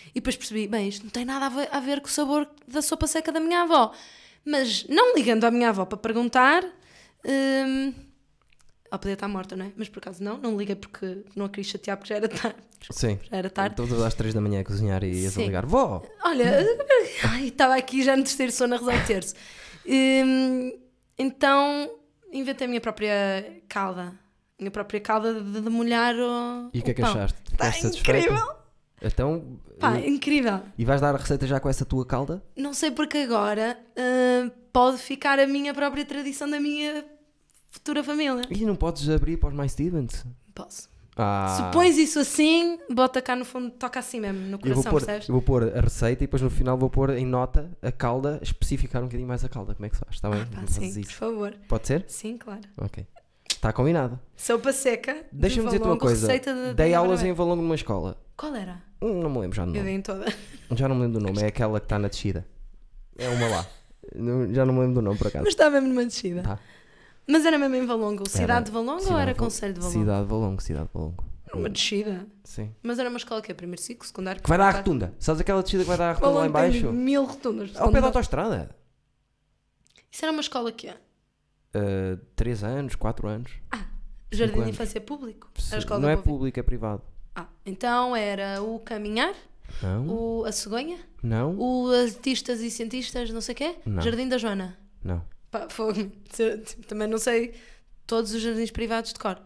[0.08, 2.48] E depois percebi, bem, isto não tem nada a ver, a ver com o sabor
[2.66, 3.92] da sopa seca da minha avó.
[4.44, 6.64] Mas não ligando à minha avó para perguntar,
[7.24, 7.94] hum,
[8.90, 9.72] ela podia estar morta, não é?
[9.76, 12.58] Mas por acaso não, não liguei porque não a queria chatear porque já era tarde.
[12.90, 13.20] Sim.
[13.30, 13.76] Já era tarde.
[13.76, 15.64] Todas às 3 da manhã a cozinhar e ias a ligar.
[15.64, 16.02] Vó!
[16.24, 16.66] Olha,
[17.22, 19.34] ai, estava aqui já no terceiro sono a rezar o terço.
[19.86, 20.72] Hum,
[21.16, 21.99] então
[22.32, 24.12] inventei a minha própria calda.
[24.58, 26.70] Minha própria calda de, de molhar o.
[26.72, 27.10] E o que é que pão.
[27.10, 27.38] achaste?
[27.50, 28.60] Ficaste incrível!
[29.02, 29.58] Então.
[29.78, 30.60] Pá, incrível.
[30.76, 32.42] E vais dar a receita já com essa tua calda?
[32.54, 37.04] Não sei porque agora hum, pode ficar a minha própria tradição da minha
[37.70, 38.42] futura família.
[38.50, 40.26] E não podes abrir para os mais Stevens?
[40.54, 40.90] Posso.
[41.16, 41.54] Ah.
[41.56, 44.90] Se pões isso assim, bota cá no fundo, toca assim mesmo, no eu vou, coração,
[44.90, 45.28] pôr, percebes?
[45.28, 48.38] eu vou pôr a receita e depois no final vou pôr em nota a calda,
[48.42, 49.74] especificar um bocadinho mais a calda.
[49.74, 50.14] Como é que se faz?
[50.16, 50.40] Está bem?
[50.40, 51.14] Ah, pá, sim, fazes por isso.
[51.14, 51.54] favor.
[51.68, 52.04] Pode ser?
[52.08, 52.60] Sim, claro.
[52.78, 53.06] Ok.
[53.50, 54.18] Está combinado.
[54.36, 55.12] Sopa seca.
[55.14, 56.26] de Deixa-me dizer-te uma coisa.
[56.28, 58.16] de- Dei de aulas em Valongo numa escola.
[58.36, 58.82] Qual era?
[59.02, 59.84] Hum, Não me lembro já do Eu nome.
[59.84, 60.24] dei em toda.
[60.74, 61.42] Já não me lembro do nome.
[61.42, 62.46] É aquela que está na descida.
[63.18, 63.66] É uma lá.
[64.52, 65.44] Já não me lembro do nome por acaso.
[65.44, 66.42] Mas estava mesmo numa descida.
[66.42, 66.58] Tá.
[67.30, 68.28] Mas era mesmo em Valongo.
[68.28, 69.98] Cidade Era de Valongo ou Cidade era de Val- Conselho de Valongo?
[70.00, 71.24] Cidade de Valongo, Cidade de Valongo.
[71.54, 72.26] Uma descida.
[72.44, 72.72] Sim.
[72.82, 74.40] Mas era uma escola que é primeiro ciclo, secundário.
[74.40, 75.12] Que vai dar à rotunda.
[75.18, 76.92] Sabes aquela descida que vai dar à rotunda lá em Valongo tem baixo?
[76.96, 77.76] mil rotundas.
[77.76, 78.70] Ao pé da autostrada.
[80.10, 80.96] Isso era uma escola que é?
[82.36, 83.50] 3 anos, 4 anos.
[84.32, 84.64] Jardim anos.
[84.66, 85.48] de Infância Público?
[85.68, 87.02] Era a escola não é público, é privado.
[87.34, 89.34] Ah, então era o Caminhar,
[89.82, 94.02] Não, o A Cegonha, não, o Artistas e Cientistas, não sei o quê, Não.
[94.02, 94.76] Jardim da Joana.
[95.02, 95.22] não.
[95.50, 95.92] Pá, fogo.
[96.32, 97.54] Tipo, Também não sei
[98.06, 99.40] todos os jardins privados de cor.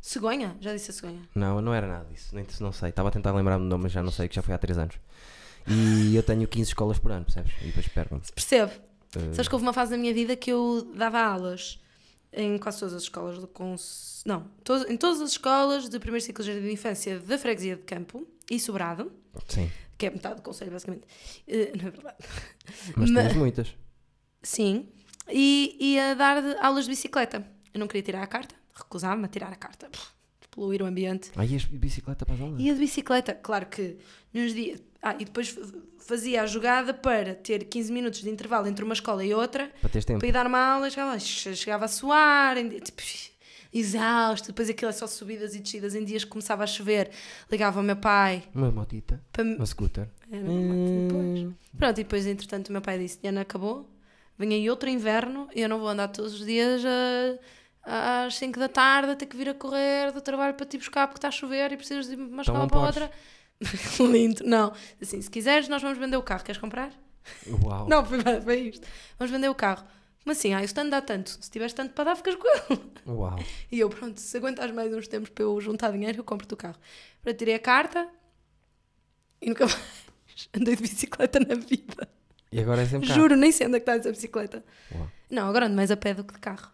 [0.00, 0.56] Cegonha?
[0.60, 1.22] Já disse a Cegonha.
[1.34, 2.34] Não, não era nada disso.
[2.34, 2.88] Nem, não sei.
[2.90, 4.78] Estava a tentar lembrar-me do nome, mas já não sei, que já foi há 3
[4.78, 4.96] anos.
[5.68, 7.52] E eu tenho 15 escolas por ano, percebes?
[7.62, 8.32] E depois pergunto.
[8.32, 8.72] Percebo.
[9.16, 11.78] Uh, Sabes que houve uma fase da minha vida que eu dava aulas
[12.32, 14.22] em quase todas as escolas do cons...
[14.26, 17.76] Não, to- em todas as escolas de primeiro ciclo de jardim de infância da freguesia
[17.76, 19.12] de Campo e Sobrado,
[19.46, 21.04] sim, que é metade do conselho basicamente.
[21.46, 22.16] Eh, não é verdade.
[22.96, 23.74] mas Ma- tens muitas.
[24.42, 24.88] Sim.
[25.30, 27.46] E, e a dar aulas de bicicleta.
[27.72, 29.88] Eu não queria tirar a carta, recusava-me a tirar a carta.
[30.50, 31.30] Poluir o ambiente.
[31.34, 32.60] Ah, ias de bicicleta para as aulas?
[32.60, 33.96] Ia de bicicleta, claro que
[34.34, 34.82] nos dias.
[35.00, 35.56] Ah, e depois
[35.98, 39.88] fazia a jogada para ter 15 minutos de intervalo entre uma escola e outra, Para
[39.90, 40.18] teres tempo.
[40.20, 43.02] para ir dar uma aula, chegava, chegava a suar, tipo,
[43.72, 47.10] exausto, depois aquilo é só subidas e descidas em dias que começava a chover,
[47.50, 50.06] ligava ao meu pai Uma motita, para uma scooter.
[50.30, 51.54] Era uma moto depois.
[51.78, 53.88] Pronto, e depois, entretanto, o meu pai disse: Diana, acabou,
[54.42, 56.82] vem aí outro inverno e eu não vou andar todos os dias
[57.84, 60.76] a- às 5 da tarde a ter que vir a correr do trabalho para te
[60.78, 63.02] buscar porque está a chover e precisas de uma escola para podes.
[63.02, 63.12] outra.
[64.12, 64.72] Lindo, não.
[65.00, 66.42] Assim, se quiseres, nós vamos vender o carro.
[66.44, 66.90] Queres comprar?
[67.64, 67.88] Uau.
[67.88, 68.86] Não, foi, foi isto.
[69.18, 69.84] Vamos vender o carro.
[70.24, 70.52] Como assim?
[70.54, 71.30] Ah, isso tanto dá tanto.
[71.30, 72.80] Se tiveres tanto para dar, ficas com ele.
[73.06, 73.36] Uau.
[73.70, 76.56] E eu, pronto, se aguentas mais uns tempos para eu juntar dinheiro, eu compro-te o
[76.56, 76.76] carro.
[77.22, 78.08] Para tirei a carta
[79.40, 79.78] e nunca mais
[80.56, 82.08] andei de bicicleta na vida.
[82.52, 83.20] E agora é sempre carro.
[83.20, 84.62] Juro, nem sei onde é que está essa bicicleta.
[84.94, 85.08] Uau.
[85.30, 86.70] Não, agora ando mais a pé do que de carro.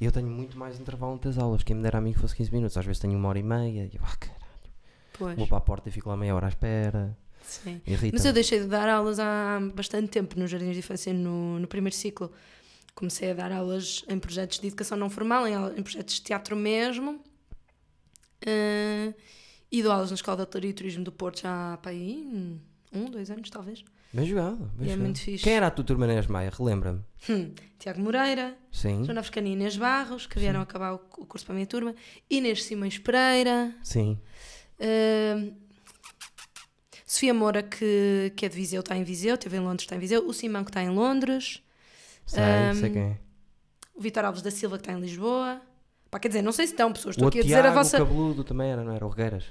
[0.00, 1.62] E eu tenho muito mais intervalo entre as aulas.
[1.62, 2.76] Quem me dera a mim que fosse 15 minutos.
[2.76, 3.90] Às vezes tenho uma hora e meia.
[3.92, 4.40] E eu, ah, caralho.
[5.12, 7.16] Pois, Vou para a porta e fico lá meia hora à espera.
[7.42, 7.80] sim.
[8.12, 11.66] Mas eu deixei de dar aulas há bastante tempo nos jardins de infância, no, no
[11.66, 12.30] primeiro ciclo.
[12.94, 16.56] Comecei a dar aulas em projetos de educação não formal, em, em projetos de teatro
[16.56, 17.20] mesmo.
[18.46, 19.12] Eh,
[19.70, 22.58] e dou aulas na Escola de Hotelaria e Turismo do Porto já há para aí
[22.92, 23.84] um, dois anos, talvez.
[24.12, 24.56] Bem jogado.
[24.74, 25.00] Bem E é jogado.
[25.04, 25.44] muito fixe.
[25.44, 26.50] Quem era a tua turma na Maia?
[26.50, 27.00] Relembra-me.
[27.28, 29.04] Hum, Tiago Moreira, Sim.
[29.04, 31.94] Joana Frescani e Inês Barros, que vieram acabar o, o curso para a minha turma.
[32.28, 33.72] Inês Simões Pereira.
[33.84, 34.18] Sim.
[34.80, 35.54] Uh,
[37.06, 39.98] Sofia Moura, que, que é de Viseu, está em Viseu, esteve em Londres, está em
[39.98, 40.26] Viseu.
[40.26, 41.62] O Simão, que está em Londres.
[42.26, 43.18] Sei, Ahm, sei quem é.
[43.94, 45.60] O Vitor Alves da Silva, que está em Lisboa.
[46.10, 47.78] Pá, quer dizer, não sei se estão pessoas, O estou outro aqui a dizer Tiago,
[47.78, 47.96] a vossa.
[48.02, 49.04] o cabeludo também era, não era?
[49.06, 49.44] O Regueiras.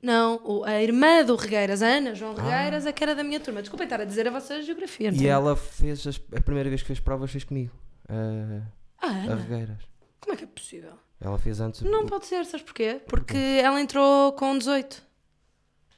[0.00, 2.42] Não, a irmã do Regueiras, a Ana João Ah.
[2.42, 3.60] Regueiras, é que era da minha turma.
[3.60, 5.10] Desculpem estar a dizer a vossa geografia.
[5.10, 7.72] não E ela fez, as- a primeira vez que fez provas fez comigo.
[8.08, 8.62] A,
[9.00, 9.82] Ah, a Ana, Regueiras.
[10.20, 10.92] como é que é possível?
[11.20, 11.82] Ela fez antes.
[11.82, 13.00] Não pode ser, sabes porquê?
[13.08, 15.02] Porque ela entrou com 18.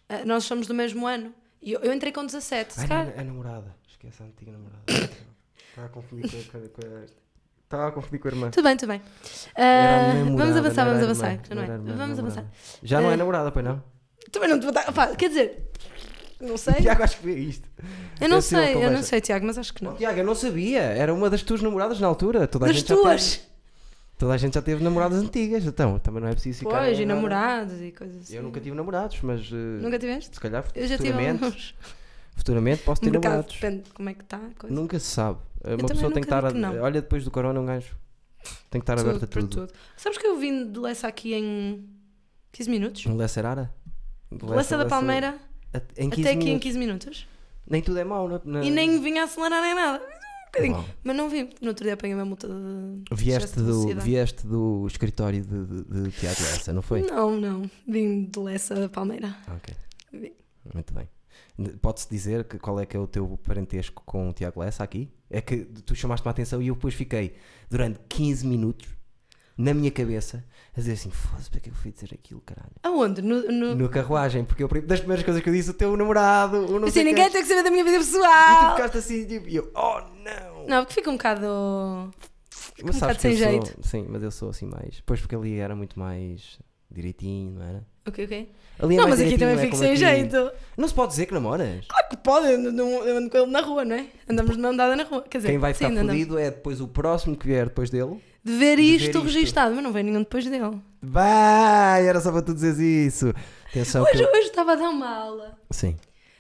[0.09, 1.35] Ah, Nós somos do mesmo ano.
[1.61, 2.73] E eu, eu entrei com 17.
[2.73, 3.77] Se Ai, calhar- não, é namorada.
[3.87, 4.83] Esquece a antiga namorada.
[4.89, 6.61] Estava a confundir com a.
[6.63, 7.05] Com a,
[7.71, 8.51] Estava a confundir com a irmã.
[8.51, 9.01] Tudo bem, tudo bem.
[9.55, 11.43] Era Ah, namorada, vamos avançar, não era vamos irmã, avançar.
[11.49, 11.65] que não é?
[11.67, 12.41] era irmã, Vamos namorada.
[12.41, 12.45] avançar.
[12.83, 13.83] Já não é Eh, namorada, pois não?
[14.33, 14.93] Também não te vou dar.
[14.93, 15.71] pá, quer dizer,
[16.41, 16.75] não sei.
[16.75, 17.69] Tiago, acho que vê isto.
[18.21, 19.03] Eu não uma sei, eu não conversa.
[19.05, 19.97] sei, Tiago, mas acho que Oh, não.
[19.97, 20.81] Tiago, eu não sabia.
[20.81, 22.49] Era uma das tuas namoradas na altura.
[22.49, 23.37] Toda a Das gente já tuas.
[23.37, 23.49] teve-
[24.19, 25.65] toda a gente já teve namoradas antigas.
[25.65, 26.77] Então, também não é preciso ficar.
[26.81, 28.35] Pois, e namorados e coisas assim.
[28.35, 29.43] Eu nunca tive namorados, mas.
[29.43, 30.35] eh, Nunca tiveste?
[30.35, 31.75] Se calhar Eu já tive futuramente, alguns.
[32.35, 33.55] futuramente posso O ter mercado namorados.
[33.55, 34.39] depende de como é que está.
[34.39, 34.75] a Coisa.
[34.75, 35.39] Nunca se sabe.
[35.65, 36.45] Uma também pessoa tem que estar.
[36.45, 36.81] a- que não.
[36.81, 37.97] Olha, depois do corona, um gajo
[38.71, 39.69] tem que estar aberto a para tudo.
[39.97, 41.89] Sabes que eu vim de Lessa aqui em
[42.53, 43.07] 15 minutos?
[43.07, 43.73] Um Lesserara?
[44.43, 45.37] Lessa da Palmeira
[45.97, 46.63] Em 15 até aqui em minutos.
[46.63, 47.29] 15 minutos.
[47.69, 48.29] Nem tudo é mau.
[48.29, 50.03] Na, na- E nem vinha a acelerar nem nada.
[50.59, 50.85] Um.
[51.05, 51.49] Mas não vim.
[51.61, 53.15] No outro dia apanhei uma multa de.
[53.15, 57.03] Vieste do, vieste do escritório de, de, de Tiago Lessa, não foi?
[57.03, 57.71] Não, não.
[57.87, 59.37] Vim de Lessa da Palmeira.
[59.47, 59.75] Ok.
[60.13, 60.33] Vim.
[60.75, 61.09] Muito bem.
[61.83, 65.11] Pode-se dizer que qual é que é o teu parentesco com o Tiago Lessa aqui?
[65.29, 67.35] É que tu chamaste-me a atenção e eu depois fiquei
[67.69, 68.89] durante 15 minutos
[69.59, 70.43] na minha cabeça
[70.75, 72.73] a dizer assim: foda-se, para que eu fui dizer aquilo, caralho?
[72.83, 73.21] Aonde?
[73.21, 73.75] No, no...
[73.75, 76.85] No carruagem, porque eu, das primeiras coisas que eu disse, o teu namorado, o não
[76.89, 78.77] Assim, sei ninguém tem que saber da minha vida E tu pessoal.
[78.77, 80.67] ficaste assim, tipo, e eu, oh não!
[80.67, 81.47] Não, porque fica um bocado.
[82.83, 83.87] mas um sabes bocado sem eu sou- jeito.
[83.87, 85.03] sim, mas eu sou assim mais.
[85.05, 86.59] Pois porque ali era muito mais
[86.91, 87.87] direitinho, não era?
[88.83, 89.97] Ali é Não, mas aqui também não é fico sem aqui.
[89.99, 90.51] jeito.
[90.77, 91.85] Não se pode dizer que namoras.
[91.87, 94.07] Claro que pode, eu ando, eu ando com ele na rua, não é?
[94.29, 95.23] Andamos de mão dada na rua.
[95.29, 98.19] Quer dizer, Quem vai sim, ficar fodido é depois o próximo que vier depois dele.
[98.43, 99.21] De ver de isto isto.
[99.21, 100.81] registado, mas não vem nenhum depois dele.
[101.03, 103.35] Vai, era só para tu dizeres isso.
[103.69, 105.59] Atenção que Hoje, eu- hoje estava a dar uma aula.
[105.71, 105.97] Sim.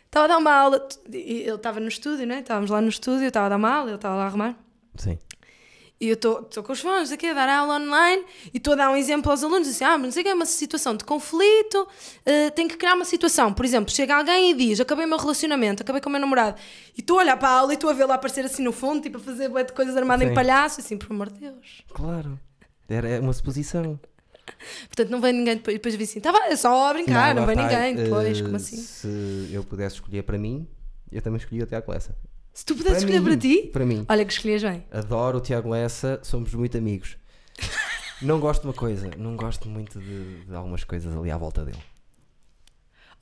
[0.06, 0.88] Estava a dar uma aula.
[1.12, 2.40] Ele estava no estúdio, né?
[2.40, 4.56] Estávamos lá no estúdio, eu estava a dar uma aula, ele estava lá a arrumar.
[4.96, 5.18] Sim.
[6.00, 8.24] E eu estou com os fones aqui a dar aula online
[8.54, 9.68] e estou a dar um exemplo aos alunos.
[9.68, 11.86] Assim, ah, mas não sei o que é uma situação de conflito,
[12.24, 13.52] eh, tem que criar uma situação.
[13.52, 16.58] Por exemplo, chega alguém e diz: Acabei o meu relacionamento, acabei com o meu namorado.
[16.96, 19.02] E estou a olhar para a aula e estou a vê-lo aparecer assim no fundo,
[19.02, 20.30] tipo a fazer bué de coisas armado Sim.
[20.30, 20.80] em palhaço.
[20.80, 21.82] Assim, por amor de Deus.
[21.92, 22.40] Claro.
[22.88, 24.00] Era uma suposição.
[24.86, 25.76] Portanto, não vem ninguém depois.
[25.76, 28.38] Depois vi assim: Estava é só a brincar, não, lá vem está, ninguém depois.
[28.38, 28.76] eh, Como assim?
[28.78, 30.66] Se eu pudesse escolher para mim,
[31.12, 32.16] eu também escolhi o Tiago Lessa.
[32.52, 34.04] Se tu pudesses escolher mim, para ti, Para mim.
[34.08, 34.84] olha que escolhias bem.
[34.90, 37.16] Adoro o Tiago Lessa, somos muito amigos.
[38.22, 41.64] Não gosto de uma coisa, não gosto muito de, de algumas coisas ali à volta
[41.64, 41.78] dele.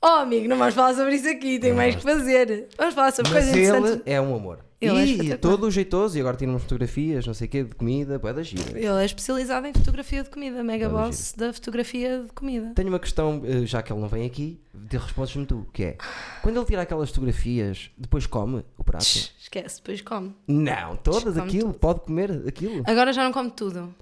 [0.01, 2.69] Oh, amigo, não vamos falar sobre isso aqui, tem mais que fazer.
[2.77, 4.01] Vamos falar sobre Mas coisas ele interessantes.
[4.05, 4.59] é um amor.
[4.81, 5.37] Ele é e espetacular.
[5.39, 8.41] todo jeitoso, e agora tira umas fotografias, não sei o quê, de comida, bué da
[8.41, 8.79] gira.
[8.79, 12.71] Ele é especializado em fotografia de comida, mega Olha, boss da fotografia de comida.
[12.75, 15.97] Tenho uma questão, eh, já que ele não vem aqui, de respondes-me tu, que é,
[16.41, 19.03] quando ele tira aquelas fotografias, depois come o prato?
[19.03, 20.33] Esquece, depois come.
[20.47, 22.81] Não, todas Come aquilo, pode comer aquilo.
[22.87, 23.93] Agora já não come tudo,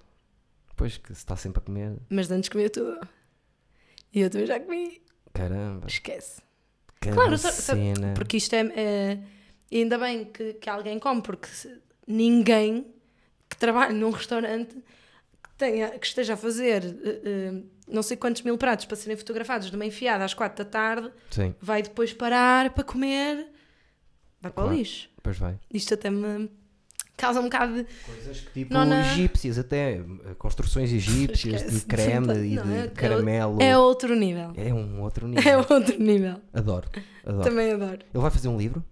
[0.75, 1.93] Pois que se está sempre a comer.
[2.07, 2.99] mas antes comia tudo.
[4.13, 5.01] E eu também já comi.
[5.37, 5.87] Caramba.
[5.87, 6.41] Esquece.
[6.99, 8.13] Claro, cena.
[8.15, 8.59] Porque isto é.
[8.75, 9.19] é-
[9.71, 11.47] ainda bem que, que alguém come, porque
[12.07, 12.87] ninguém
[13.49, 14.75] que trabalhe num restaurante
[15.43, 19.69] que, tenha, que esteja a fazer eh, não sei quantos mil pratos para serem fotografados
[19.69, 23.47] de uma enfiada às quatro da tarde Sim, vai depois parar para comer.
[24.41, 24.69] Vai para Claro.
[24.69, 25.09] o lixo.
[25.23, 25.57] pois vai.
[25.73, 26.49] Isto até me
[27.17, 27.87] causa um bocado de.
[28.05, 28.99] Coisas que tipo não.
[29.01, 30.03] egípcias, até eh,
[30.37, 33.61] construções egípcias de creme e Não, de é- caramelo.
[33.61, 34.53] É outro nível.
[34.55, 35.65] É um outro É nível.
[35.69, 36.41] outro nível.
[36.53, 36.89] Adoro,
[37.25, 37.43] adoro.
[37.49, 37.99] Também adoro.
[38.13, 38.83] Ele vai fazer um livro?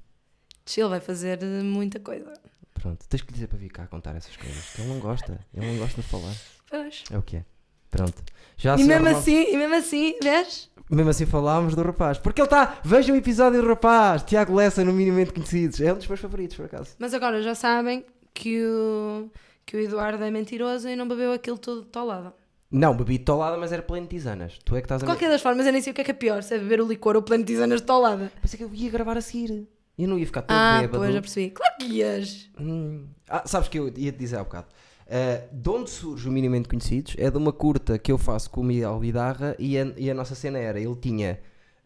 [0.77, 2.33] Ele vai fazer eh, muita coisa.
[2.73, 4.77] Pronto, tens que lhe dizer para vir cá contar essas coisas.
[4.77, 6.33] Ele não gosta, ele não gosta de falar.
[6.69, 7.03] Pois.
[7.11, 7.45] É o que é.
[7.89, 8.21] Pronto.
[8.57, 10.69] Já E mesmo assim, e mesmo assim, vês?
[10.89, 12.17] Mesmo assim falámos do rapaz.
[12.17, 12.79] Porque ele está.
[12.83, 14.21] Vejam o episódio do rapaz.
[14.23, 15.79] Tiago Lessa no Minimamente Conhecidos.
[15.81, 16.91] É um dos meus favoritos, por acaso.
[16.99, 18.05] Mas agora já sabem
[18.35, 19.31] que o,
[19.65, 22.31] que o Eduardo é mentiroso e não bebeu aquilo todo de tolada.
[22.69, 24.59] Não, bebi tolada, mas era pleno de tisanas.
[24.65, 25.07] Tu é que estás De a.
[25.07, 26.81] qualquer das formas, eu nem sei o que é que é pior, se é beber
[26.81, 28.31] o licor ou pleno de tisanas de tolada.
[28.41, 29.65] Pensei que eu ia gravar a seguir.
[29.97, 30.99] Eu não ia ficar todo Ah, bêbado.
[30.99, 31.51] pois, já percebi.
[31.51, 32.49] Claro que ias.
[32.59, 33.07] Hum.
[33.29, 34.67] Ah, sabes que eu ia te dizer há bocado.
[35.07, 37.15] Ah, de onde surge o Minimamente Conhecidos?
[37.17, 40.13] É de uma curta que eu faço com o Miguel Vidarra e a, e a
[40.13, 41.39] nossa cena era: ele tinha.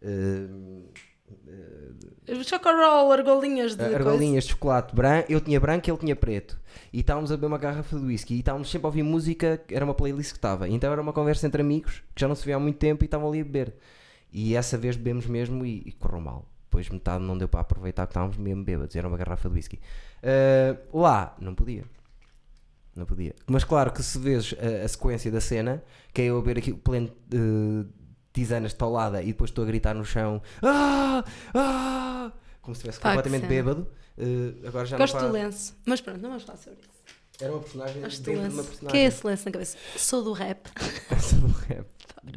[0.03, 0.47] ah,
[2.43, 6.59] Chocorol, argolinhas de argolinhas de chocolate branco, eu tinha branco e ele tinha preto.
[6.93, 9.83] E estávamos a beber uma garrafa de whisky e estávamos sempre a ouvir música, era
[9.83, 10.67] uma playlist que estava.
[10.67, 13.05] Então era uma conversa entre amigos que já não se via há muito tempo e
[13.05, 13.73] estavam ali a beber.
[14.31, 16.45] E essa vez bebemos mesmo e, e correu mal.
[16.65, 19.79] Depois metade não deu para aproveitar que estávamos mesmo bêbados, era uma garrafa de whisky.
[20.23, 21.83] Ah, lá, não podia.
[22.95, 23.33] Não podia.
[23.47, 26.59] Mas claro que se vês a, a sequência da cena, que é eu a beber
[26.59, 27.85] aqui pleno de
[28.33, 31.23] tisanas de taulada e depois estou a gritar no chão ah,
[31.53, 33.53] ah, como se estivesse completamente cena.
[33.53, 33.87] bêbado.
[34.17, 35.43] Uh, agora já Gosto não do faz.
[35.45, 35.75] lenço.
[35.85, 36.89] Mas pronto, não vamos falar sobre isso.
[37.41, 38.55] Era uma personagem Gosto do lenço.
[38.63, 38.87] Personagem.
[38.89, 39.77] que é esse lenço na cabeça?
[39.95, 40.67] Sou do rap.
[41.21, 41.85] Sou do rap.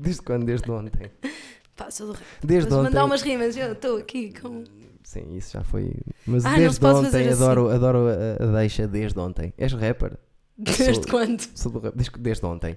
[0.00, 0.44] Desde quando?
[0.46, 1.10] Desde ontem.
[1.76, 2.22] Pá, sou do rap.
[2.44, 2.90] Desde Mas ontem.
[2.90, 4.62] mandar umas rimas, eu estou aqui com.
[5.02, 5.92] Sim, isso já foi.
[6.24, 7.42] Mas Ah, desde ontem assim.
[7.42, 9.52] adoro, adoro a, a deixa desde ontem.
[9.58, 10.16] És rapper?
[10.56, 11.40] Desde Sou- quando?
[11.56, 11.94] Sou do rap.
[11.96, 12.76] Desde, desde ontem.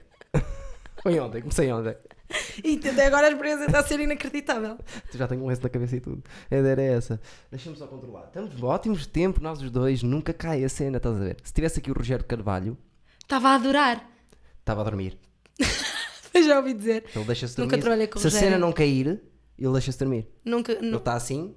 [1.04, 1.96] foi ontem, comecei ontem.
[2.64, 4.78] E até agora a experiência está a ser inacreditável.
[5.14, 6.24] Já tenho um lenço na cabeça e tudo.
[6.50, 7.20] A ideia era essa.
[7.52, 8.26] Deixa-me só controlar.
[8.28, 10.02] Estamos ótimos de tempo, nós os dois.
[10.04, 11.38] Nunca cai a cena, estás a ver?
[11.44, 12.78] Se tivesse aqui o Rogério Carvalho,
[13.22, 14.10] Estava a adorar.
[14.60, 15.18] estava a dormir.
[16.46, 17.06] Já ouvi dizer.
[17.16, 17.82] Ele deixa-se Nunca dormir.
[17.82, 18.50] trabalhei com o Se a Rogério.
[18.50, 19.22] cena não cair,
[19.58, 20.28] ele deixa-se dormir.
[20.44, 20.74] Nunca.
[20.74, 21.56] Ele está assim.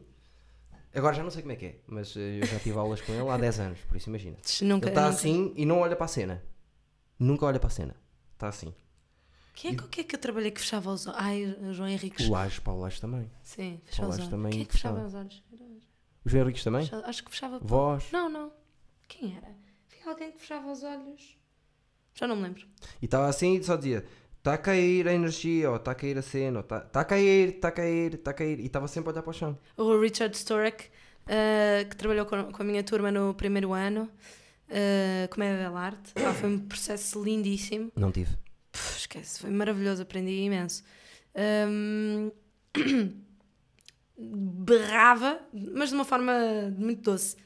[0.95, 3.13] Agora já não sei como é que é, mas eh, eu já tive aulas com
[3.13, 4.37] ele há 10 anos, por isso imagina.
[4.63, 6.43] nunca, Ele está nunca- assim e não olha para a cena.
[7.19, 7.95] Nunca olha para a cena.
[8.35, 8.73] Está assim.
[9.61, 11.19] Quem é, que- quem é que eu trabalhei que fechava os olhos?
[11.21, 12.29] Ai, o João Henriques.
[12.29, 13.29] O Laje, Paulo Laje também.
[13.43, 14.29] Sim, fechava os olhos.
[14.31, 15.09] também Quem é que fechava fechava.
[15.09, 15.43] os olhos?
[16.25, 16.83] O João Henriques também?
[16.83, 17.59] fechava- Acho que fechava.
[17.59, 18.05] Voz.
[18.13, 18.53] Não, não.
[19.09, 19.49] Quem era?
[19.49, 21.37] Havia alguém que fechava os olhos.
[22.15, 22.67] Já não me lembro.
[23.03, 24.05] E estava assim e só dizia:
[24.39, 27.49] está a cair a energia, ou está a cair a cena, está tá a cair,
[27.57, 28.61] está a cair, está a cair.
[28.61, 29.59] E estava sempre a olhar para o chão.
[29.77, 30.87] O Richard Storek,
[31.27, 34.09] eh, que trabalhou com, com a minha turma no primeiro ano,
[34.69, 36.13] uh, Comédia dell'arte.
[36.15, 37.91] Pá, Foi um processo lindíssimo.
[37.97, 38.37] Não tive.
[39.09, 40.83] Esquece, foi maravilhoso, aprendi imenso.
[41.35, 42.31] Ahm,
[44.17, 46.33] berrava, mas de uma forma
[46.77, 47.37] muito doce.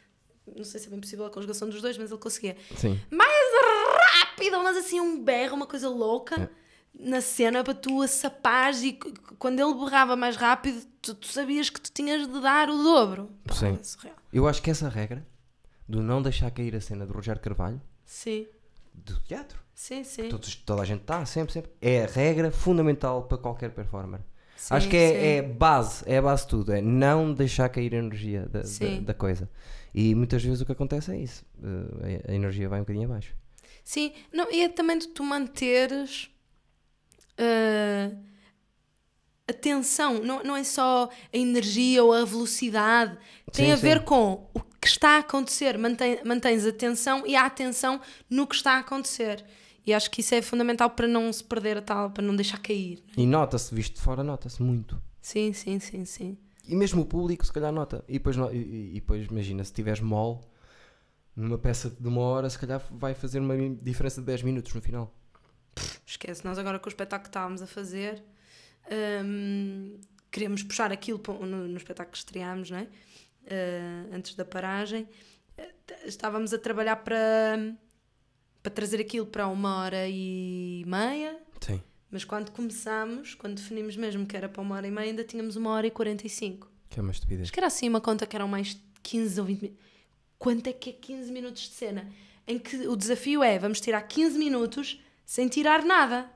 [0.57, 2.57] Não sei se é bem possível a conjugação dos dois, mas ele conseguia.
[2.77, 3.01] Sim.
[4.15, 6.51] Rápido, mas assim um berro, uma coisa louca
[6.99, 8.99] na cena para tu assapares e c-
[9.39, 13.31] quando ele berrava mais rápido, tu, tu sabias que tu tinhas de dar o dobro.
[13.47, 13.79] Pá, Sim.
[14.07, 14.11] é.
[14.33, 15.27] Eu acho que essa regra
[15.89, 18.47] do não deixar cair a cena do Rogério Carvalho, Sim,
[18.95, 20.29] do teatro, sim, sim.
[20.29, 24.21] todos, toda a gente está, sempre, sempre, é a regra fundamental para qualquer performer.
[24.57, 27.95] Sim, Acho que é, é base, é a base de tudo, é não deixar cair
[27.95, 29.51] a energia da, da, da coisa.
[29.93, 33.35] E muitas vezes o que acontece é isso, eh, a, energia vai um bocadinho abaixo.
[33.83, 36.31] Sim, não, e é também de tu manteres
[37.37, 38.13] ah,
[39.49, 43.19] a tensão, não, não é só a energia ou a velocidade,
[43.53, 44.05] tem Sim, a ver sim.
[44.05, 48.57] com o que está a acontecer, mantém, mantens a atenção e a atenção no que
[48.57, 49.45] está a acontecer.
[49.87, 52.59] E acho que isso é fundamental para não se perder a tal, para não deixar
[52.59, 53.01] cair.
[53.17, 55.01] E nota-se, visto de fora, nota-se muito.
[55.21, 56.37] Sim, sim, sim, sim.
[56.67, 58.05] E mesmo o público, se calhar, nota.
[58.09, 60.41] E depois, e, e- depois imagina, se tiveres mole,
[61.37, 64.81] numa peça de uma hora, se calhar vai fazer uma diferença de 10 minutos no
[64.83, 65.15] final.
[66.05, 68.23] Esquece, nós agora com o espetáculo que estávamos a fazer,
[69.25, 69.97] hum,
[70.31, 72.89] queríamos puxar aquilo no, no espetáculo que estreámos, não é?
[73.49, 75.09] Ah, antes da paragem.
[75.57, 75.71] Eh,
[76.05, 77.75] Estávamos a trabalhar para,
[78.63, 81.81] para trazer aquilo para uma hora e meia, Sim.
[82.11, 85.57] mas quando começámos, quando definimos mesmo que era para uma hora e meia, ainda tínhamos
[85.57, 86.71] uma hora e 45.
[86.89, 87.43] Que é uma estupidez.
[87.43, 89.85] Acho que era assim uma conta que eram mais 15 ou 20 minutos.
[90.39, 92.11] Quanto é que é 15 minutos de cena?
[92.47, 96.29] Em que o desafio é, vamos tirar 15 minutos sem tirar nada.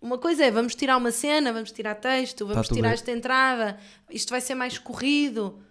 [0.00, 3.78] Uma coisa é, vamos tirar uma cena, vamos tirar texto, vamos Tá tirar esta entrada,
[4.10, 5.62] isto vai ser mais corrido.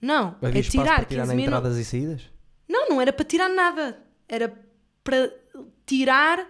[0.00, 1.58] Não, Havia é tirar para tirar 15 na minutos.
[1.58, 2.22] entradas e saídas?
[2.68, 4.00] Não, não era para tirar nada.
[4.28, 4.54] Era
[5.02, 5.32] para
[5.86, 6.46] tirar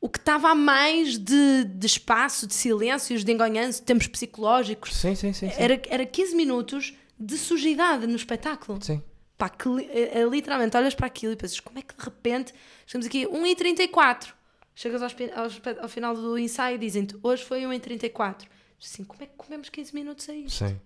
[0.00, 4.94] o que estava a mais de, de espaço, de silêncios, de enganhanço, de tempos psicológicos.
[4.94, 5.50] Sim, sim, sim.
[5.50, 5.54] sim.
[5.62, 8.82] Era, era 15 minutos de sujidade no espetáculo.
[8.82, 9.02] Sim.
[9.36, 12.52] Pá, que é- é literalmente olhas para aquilo e pensas, como é que de repente
[12.86, 14.32] estamos aqui 1h34.
[14.74, 18.46] Chegas ao, espe- ao ao final do ensaio e dizem-te, hoje foi 1h34.
[18.82, 20.64] Assim, como é que comemos 15 minutos a isto?
[20.66, 20.80] Sim.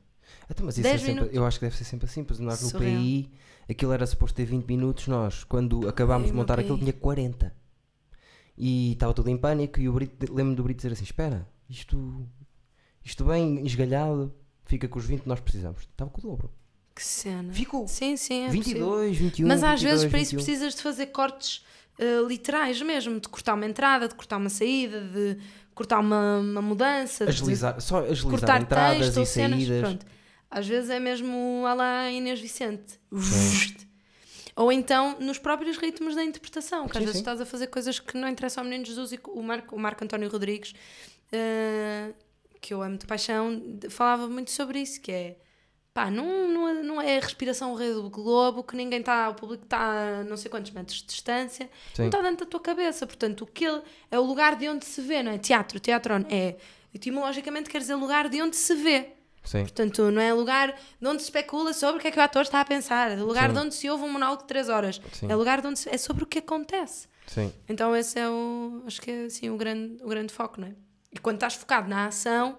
[0.50, 1.34] Então, mas isso é sempre, minutos.
[1.34, 3.00] eu acho que deve ser sempre assim, pois nós no Surreal.
[3.00, 3.30] PI
[3.68, 7.54] aquilo era suposto ter 20 minutos, nós quando acabámos de montar aquilo tinha 40.
[8.56, 12.24] E estava tudo em pânico e o Brito, lembro do Brito dizer assim, espera, isto,
[13.04, 14.32] isto bem esgalhado,
[14.64, 15.82] fica com os 20 que nós precisamos.
[15.82, 16.50] Estava com o dobro.
[16.94, 17.52] Que cena.
[17.52, 17.88] Ficou.
[17.88, 19.00] Sim, sim, é possível.
[19.00, 20.44] 22, 21, Mas às 22, vezes para isso 21.
[20.44, 21.64] precisas de fazer cortes
[21.98, 25.36] eh, literais mesmo, de cortar uma entrada, de cortar uma saída, de
[25.74, 29.58] cortar uma, uma mudança, de Agilizar, só agilizar cortar entradas texto e cenas.
[29.58, 29.80] saídas.
[29.80, 30.06] Pronto.
[30.56, 33.00] Às vezes é mesmo a lá Inês Vicente.
[34.56, 37.22] Ou então nos próprios ritmos da interpretação, que às Sim, vezes sim.
[37.22, 40.04] estás a fazer coisas que não interessam ao Menino Jesus e o Marco, o Marco
[40.04, 40.72] António Rodrigues,
[41.32, 42.12] eh,
[42.60, 45.36] que eu amo de paixão, falava muito sobre isso, que é
[45.92, 49.28] pá, não, não, é, não é a respiração o rei do globo, que ninguém está,
[49.28, 52.02] o público está a não sei quantos metros de distância, Sim.
[52.02, 54.84] não está dentro da tua cabeça, portanto, o que ele- é o lugar de onde
[54.84, 55.38] se vê, não é?
[55.38, 56.56] Teatro, teatro é,
[56.94, 59.14] etimologicamente quer dizer lugar de onde se vê.
[59.44, 59.62] Sim.
[59.62, 62.42] Portanto, não é lugar de onde se especula sobre o que é que o ator
[62.42, 63.54] está a pensar, é lugar Sim.
[63.54, 65.30] de onde se ouve um monólogo de 3 horas, Sim.
[65.30, 67.06] é lugar de onde se, é sobre o que acontece.
[67.26, 67.52] Sim.
[67.68, 70.72] Então esse é o, acho que é assim o grande, o grande foco, não é?
[71.12, 72.58] E quando estás focado na ação,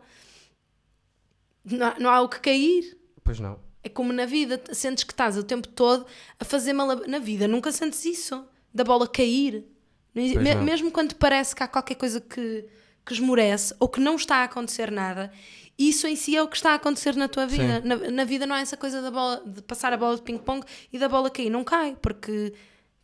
[1.65, 2.97] não há, não há o que cair.
[3.23, 3.59] Pois não.
[3.83, 6.05] É como na vida, sentes que estás o tempo todo
[6.39, 7.07] a fazer malab...
[7.07, 9.65] Na vida nunca sentes isso, da bola cair.
[10.13, 10.55] Me-.
[10.55, 12.65] Mesmo quando parece que há qualquer coisa que,
[13.05, 15.31] que esmorece ou que não está a acontecer nada,
[15.77, 17.81] isso em si é o que está a acontecer na tua vida.
[17.81, 20.65] Na, na vida não é essa coisa da bola, de passar a bola de ping-pong
[20.91, 21.49] e da bola cair.
[21.49, 22.53] Não cai, porque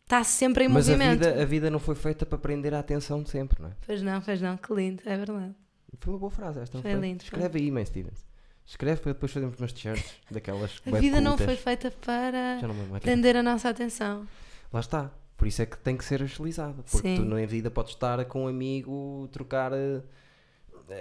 [0.04, 1.18] está sempre em Mas a movimento.
[1.20, 3.72] vida, a vida não foi feita para prender a atenção de sempre, não é?
[3.86, 5.54] Pois não, pois não, que lindo, é verdade.
[6.00, 6.76] Foi uma boa frase esta.
[6.76, 7.38] não Foi lindo, foi.
[7.38, 8.24] Escreve aí, Man Stevens.
[8.64, 12.60] Escreve para depois fazermos umas t-shirts daquelas A vida não foi feita para
[13.00, 14.26] prender a nossa atenção.
[14.72, 15.10] Lá está.
[15.36, 16.82] Por isso é que tem que ser agilizada.
[16.84, 17.16] Porque Sim.
[17.16, 20.00] tu na vida podes estar com um amigo, trocar eh,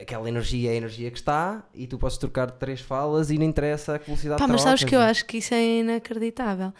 [0.01, 3.45] aquela energia, é a energia que está, e tu podes trocar três falas e não
[3.45, 6.73] interessa a velocidade Pá, mas sabes que eu acho que isso é inacreditável.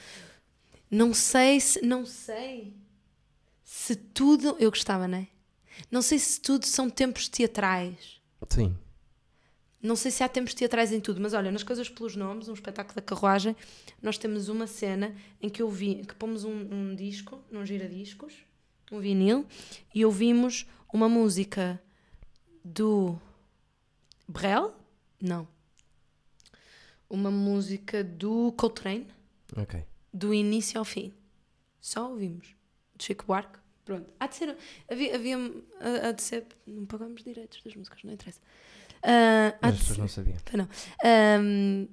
[0.89, 1.85] Não sei se.
[1.85, 2.75] Não sei
[3.63, 4.55] se tudo.
[4.59, 5.27] Eu gostava, não é?
[5.89, 8.21] Não sei se tudo são tempos teatrais.
[8.49, 8.75] Sim.
[9.81, 12.53] Não sei se há tempos teatrais em tudo, mas olha, nas coisas pelos nomes, um
[12.53, 13.55] espetáculo da carruagem,
[13.99, 18.33] nós temos uma cena em que eu vi, que pomos um, um disco, num gira-discos,
[18.91, 19.43] um vinil,
[19.95, 21.81] e ouvimos uma música
[22.63, 23.19] do
[24.27, 24.73] Brel?
[25.21, 25.47] Não.
[27.09, 29.07] Uma música do Coltrane,
[29.57, 29.83] Ok.
[30.13, 31.13] do início ao fim.
[31.79, 32.55] Só ouvimos.
[32.95, 33.59] De Chico Buarque.
[33.83, 34.09] Pronto.
[34.19, 34.57] Há de ser.
[34.89, 35.15] Havia.
[35.15, 35.37] havia
[36.07, 36.45] há- de ser.
[36.65, 38.39] Não pagamos direitos das músicas, não interessa.
[39.03, 40.37] Há Mas as pessoas não sabiam.
[40.53, 40.69] Não.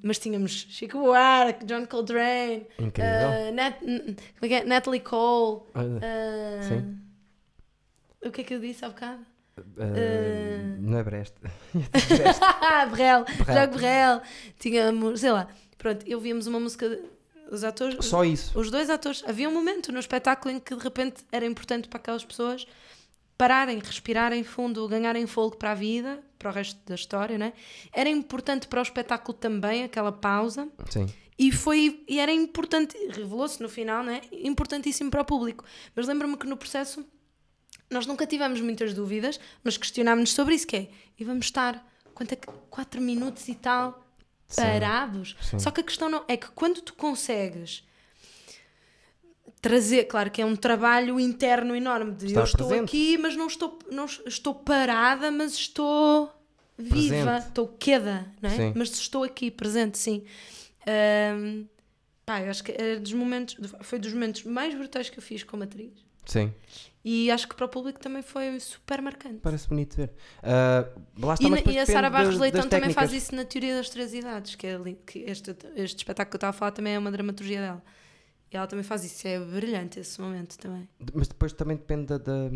[0.02, 3.82] Mas tínhamos Chico Buarque, John Coltrane, ah, Nat-
[4.42, 4.64] é é?
[4.64, 5.62] Natalie Cole.
[5.74, 7.00] Ah, Sim.
[8.24, 9.24] O que é que eu disse há bocado?
[9.78, 11.34] Eh, Não é Brest.
[12.90, 13.24] Brel, Brel.
[13.46, 14.22] Jacques Brel.
[14.58, 15.48] Tínhamos, sei lá.
[15.76, 16.98] Pronto, eu víamos uma música.
[17.50, 18.04] Os atores.
[18.04, 18.58] Só isso.
[18.58, 19.22] Os dois atores.
[19.26, 22.66] Havia um momento no espetáculo em que de repente era importante para aquelas pessoas
[23.38, 27.52] pararem, respirarem fundo, ganharem fogo para a vida, para o resto da história, né?
[27.92, 30.68] Era importante para o espetáculo também aquela pausa.
[30.90, 31.06] Sim.
[31.38, 34.22] E foi e era importante, revelou-se no final, né?
[34.32, 35.64] Importantíssimo para o público.
[35.94, 37.06] Mas lembro-me que no processo
[37.90, 42.32] nós nunca tivemos muitas dúvidas, mas questionámos-nos sobre isso, que é, e vamos estar quanto
[42.32, 44.04] é que 4 minutos e tal
[44.56, 45.36] parados.
[45.42, 45.58] Sim.
[45.58, 47.84] Só que a questão não é que quando tu consegues
[49.60, 52.88] trazer, claro que é um trabalho interno enorme de Estar eu estou presente.
[52.88, 56.32] aqui, mas não estou, não estou parada, mas estou
[56.76, 57.48] viva, Presente.
[57.48, 58.56] estou queda, não é?
[58.56, 58.72] Sim.
[58.76, 60.24] Mas estou aqui, presente, sim.
[60.86, 61.64] Ahm,
[62.24, 65.42] pá, eu acho que era dos momentos, foi dos momentos mais brutais que eu fiz
[65.42, 65.92] como atriz.
[66.24, 66.54] Sim.
[67.10, 69.38] E acho que para o público também foi super marcante.
[69.38, 70.12] Parece bonito ver.
[70.42, 70.86] Ah,
[71.18, 73.88] lá está, E, na- e a Sara Barros Leitão também faz isso na teoria das
[73.88, 76.98] três idades, que, é que este, este espetáculo que eu estava a falar também é
[76.98, 77.82] uma dramaturgia dela.
[78.52, 80.86] E ela também faz isso, é brilhante esse momento também.
[81.14, 82.50] Mas depois também depende da, da,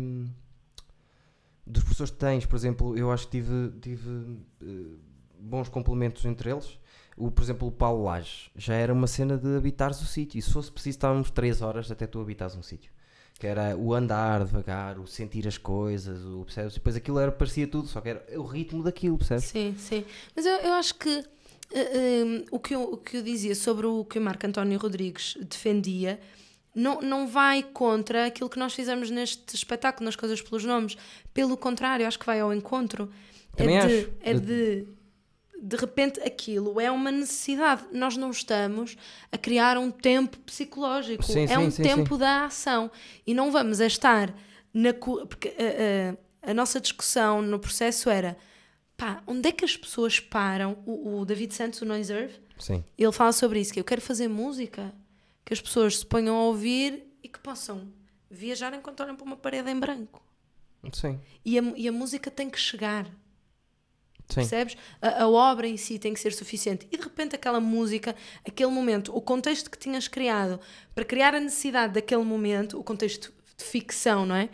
[1.65, 2.45] dos professores que tens.
[2.45, 4.95] Por exemplo, eu acho que tive, tive eh,
[5.39, 6.77] bons complementos entre eles.
[7.17, 10.37] O, por exemplo, o Paulo Lage já era uma cena de habitares o sítio.
[10.37, 12.91] E se fosse preciso, estávamos 3 horas até tu habitares um sítio.
[13.39, 16.75] Que era o andar devagar, o sentir as coisas, o, percebes?
[16.75, 19.45] Depois aquilo era, parecia tudo, só que era o ritmo daquilo, percebes?
[19.45, 20.05] Sim, sim.
[20.35, 21.23] Mas eu, eu acho que eh,
[21.73, 25.37] eh, o, que eu, o que eu dizia sobre o que o Marco António Rodrigues
[25.41, 26.19] defendia
[26.75, 30.97] não, não vai contra aquilo que nós fizemos neste espetáculo, nas coisas pelos nomes.
[31.33, 33.11] Pelo contrário, acho que vai ao encontro.
[33.55, 34.09] Também é de, acho.
[34.21, 34.87] é de
[35.65, 37.83] de repente aquilo é uma necessidade.
[37.91, 38.97] Nós não estamos
[39.31, 42.91] a criar um tempo psicológico, Sim, é sim, um sim, tempo da ação.
[43.25, 44.35] E não vamos a estar
[44.73, 44.93] na.
[44.93, 46.11] Porque a,
[46.47, 48.35] a- a nossa discussão no processo era
[48.97, 50.77] pá, onde é que as pessoas param?
[50.85, 52.83] O, o David Santos, o Noiserve, Sim.
[52.97, 54.93] ele fala sobre isso: que eu quero fazer música
[55.45, 57.87] que as pessoas se ponham a ouvir e que possam
[58.29, 60.21] viajar enquanto olham para uma parede em branco.
[60.91, 61.17] Sim.
[61.45, 63.07] E a, e a música tem que chegar.
[64.33, 64.41] Sim.
[64.41, 64.77] Percebes?
[65.01, 66.87] A, a obra em si tem que ser suficiente.
[66.91, 68.15] E de repente aquela música,
[68.45, 70.59] aquele momento, o contexto que tinhas criado
[70.95, 74.49] para criar a necessidade daquele momento, o contexto de ficção, não é?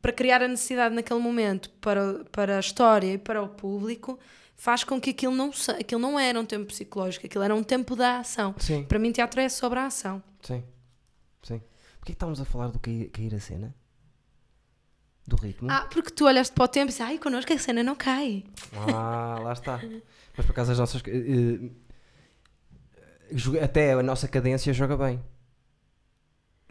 [0.00, 4.18] Para criar a necessidade naquele momento para, para a história e para o público,
[4.56, 7.94] faz com que aquilo não, aquilo não era um tempo psicológico, aquilo era um tempo
[7.94, 8.54] da ação.
[8.58, 8.84] Sim.
[8.84, 10.22] Para mim, teatro é sobre a ação.
[10.42, 10.64] Sim.
[11.42, 11.58] Sim.
[11.98, 13.74] Porquê que estávamos a falar do cair, cair a cena?
[15.30, 15.70] Do ritmo?
[15.70, 18.42] Ah, porque tu olhaste para o tempo e disse, ai, connosco a cena não cai.
[18.92, 19.80] Ah, lá está.
[20.36, 21.00] Mas por acaso as nossas.
[23.32, 25.20] joga- até a nossa cadência joga bem.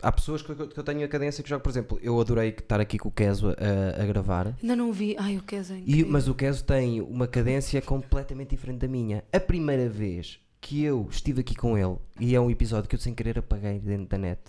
[0.01, 2.49] Há pessoas que, eu- que eu tenho a cadência que jogam, por exemplo, eu adorei
[2.49, 4.55] estar aqui com o Keso a, a gravar.
[4.61, 5.15] Ainda não vi.
[5.17, 9.23] Ai, o que é E, mas o Keso tem uma cadência completamente diferente da minha.
[9.31, 12.99] A primeira vez que eu estive aqui com ele, e é um episódio que eu
[12.99, 14.39] sem querer apaguei dentro da net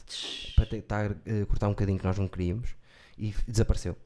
[0.57, 2.75] para tentar eh, cortar um bocadinho que nós não queríamos,
[3.29, 3.97] e desapareceu.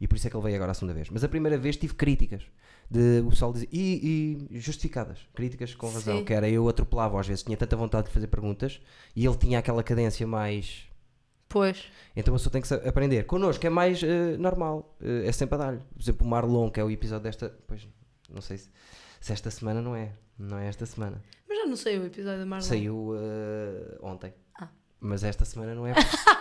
[0.00, 1.10] E por isso é que ele veio agora a segunda vez.
[1.10, 2.42] Mas a primeira vez tive críticas.
[2.90, 6.24] De, o pessoal dizia, e, e justificadas, críticas com razão, Sim.
[6.24, 8.80] que era eu atropelava às vezes, tinha tanta vontade de fazer perguntas
[9.14, 10.88] e ele tinha aquela cadência mais
[11.50, 11.84] Pois.
[12.16, 13.24] então a pessoa tem que aprender.
[13.26, 15.80] Connosco é mais eh, normal, eh, é sempre a dar-lhe.
[15.80, 17.54] Por exemplo, o Marlon, que é o episódio desta.
[17.66, 17.86] Pois,
[18.30, 18.70] não sei se,
[19.20, 20.12] se esta semana não é.
[20.38, 21.22] Não é esta semana.
[21.46, 22.66] Mas já não sei o episódio da Marlon.
[22.66, 24.32] Saiu eh, ontem.
[24.58, 24.68] Ah.
[24.98, 25.92] Mas esta semana não é.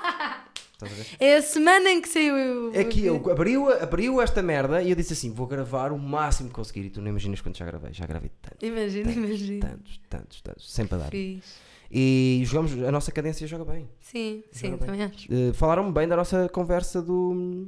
[0.80, 1.08] Estás a ver?
[1.20, 2.72] É a semana em que saiu.
[2.74, 6.50] É que eu abriu, abriu esta merda e eu disse assim: vou gravar o máximo
[6.50, 6.86] que conseguir.
[6.86, 7.92] E tu não imaginas quanto já gravei.
[7.94, 9.68] Já gravei tantos, Imagina, imagina.
[9.68, 10.72] tantos, tantos, tantos.
[10.72, 11.10] Sempre a dar.
[11.10, 11.56] Fiz.
[11.90, 13.90] E jogamos, a nossa cadência joga bem.
[14.00, 14.86] Sim, sim, Joga bem.
[14.88, 15.28] também acho.
[15.34, 17.68] Uh, falaram-me bem da nossa conversa do,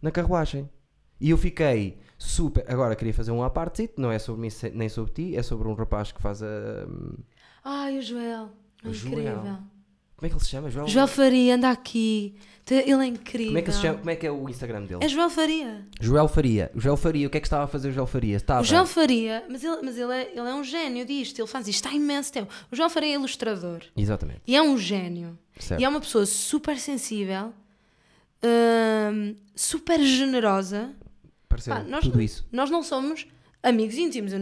[0.00, 0.68] na carruagem.
[1.18, 2.64] E eu fiquei super.
[2.68, 5.66] Agora queria fazer um à parte, não é sobre mim nem sobre ti, é sobre
[5.66, 6.46] um rapaz que faz a.
[6.86, 7.14] hum,
[7.64, 8.50] Ai, o Joel.
[8.84, 9.58] O incrível.
[10.16, 10.70] Como é que ele se chama?
[10.70, 10.88] Joel?
[10.88, 12.34] Joel Faria, anda aqui.
[12.68, 13.48] Ele é incrível.
[13.48, 13.98] Como é que se chama?
[13.98, 15.04] Como é que é o Instagram dele?
[15.04, 15.86] É Joel Faria.
[16.00, 16.70] Joel Faria.
[16.74, 18.36] Joel Faria, o que é que estava a fazer o Joel Faria?
[18.36, 18.60] Estava.
[18.62, 21.38] O Joel Faria, mas, ele, mas ele, é, ele é um gênio disto.
[21.38, 22.52] Ele faz isto há imenso tempo.
[22.72, 23.82] O Joel Faria é ilustrador.
[23.96, 24.40] Exatamente.
[24.46, 25.38] E é um gênio.
[25.58, 25.80] Certo.
[25.80, 27.52] E é uma pessoa super sensível,
[28.42, 30.90] hum, super generosa.
[31.48, 32.46] Pareceu Pá, nós, tudo isso.
[32.50, 33.26] nós não somos
[33.62, 34.32] amigos íntimos.